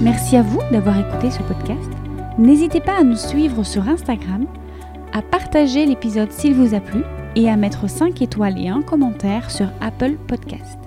Merci 0.00 0.36
à 0.36 0.42
vous 0.42 0.60
d'avoir 0.70 0.96
écouté 0.96 1.32
ce 1.32 1.42
podcast. 1.42 1.90
N'hésitez 2.38 2.80
pas 2.80 3.00
à 3.00 3.02
nous 3.02 3.16
suivre 3.16 3.64
sur 3.64 3.88
Instagram, 3.88 4.46
à 5.12 5.20
partager 5.20 5.84
l'épisode 5.84 6.30
s'il 6.30 6.54
vous 6.54 6.76
a 6.76 6.80
plu 6.80 7.02
et 7.34 7.50
à 7.50 7.56
mettre 7.56 7.90
5 7.90 8.22
étoiles 8.22 8.56
et 8.56 8.68
un 8.68 8.82
commentaire 8.82 9.50
sur 9.50 9.66
Apple 9.80 10.12
Podcast. 10.28 10.83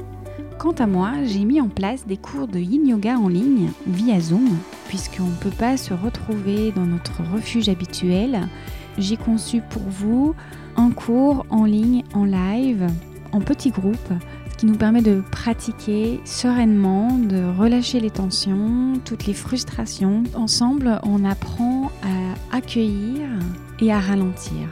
Quant 0.60 0.72
à 0.72 0.88
moi, 0.88 1.12
j'ai 1.24 1.46
mis 1.46 1.62
en 1.62 1.70
place 1.70 2.08
des 2.08 2.18
cours 2.18 2.48
de 2.48 2.60
yin 2.60 2.88
yoga 2.88 3.18
en 3.18 3.28
ligne 3.28 3.70
via 3.86 4.20
Zoom, 4.20 4.58
puisqu'on 4.88 5.28
ne 5.28 5.36
peut 5.36 5.56
pas 5.58 5.78
se 5.78 5.94
retrouver 5.94 6.72
dans 6.72 6.86
notre 6.86 7.22
refuge 7.34 7.70
habituel 7.70 8.48
j'ai 8.98 9.18
conçu 9.18 9.62
pour 9.62 9.84
vous 9.84 10.36
un 10.76 10.92
cours 10.92 11.46
en 11.50 11.66
ligne, 11.66 12.04
en 12.14 12.26
live, 12.26 12.88
en 13.32 13.42
petits 13.42 13.72
groupes, 13.72 14.14
ce 14.52 14.58
qui 14.58 14.66
nous 14.66 14.76
permet 14.76 15.02
de 15.02 15.22
pratiquer 15.32 16.20
sereinement, 16.26 17.18
de 17.18 17.44
relâcher 17.58 18.00
les 18.00 18.10
tensions, 18.10 18.94
toutes 19.06 19.26
les 19.26 19.34
frustrations. 19.34 20.24
Ensemble, 20.34 21.00
on 21.04 21.26
apprend 21.26 21.92
à 22.04 22.56
accueillir 22.56 23.28
et 23.80 23.92
à 23.92 24.00
ralentir. 24.00 24.68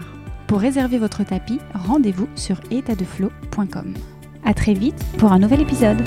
Pour 0.48 0.60
réserver 0.60 0.98
votre 0.98 1.24
tapis, 1.24 1.60
rendez-vous 1.74 2.28
sur 2.36 2.60
étatdeflow.com. 2.72 3.94
À 4.46 4.54
très 4.54 4.74
vite 4.74 5.04
pour 5.18 5.32
un 5.32 5.40
nouvel 5.40 5.62
épisode. 5.62 5.98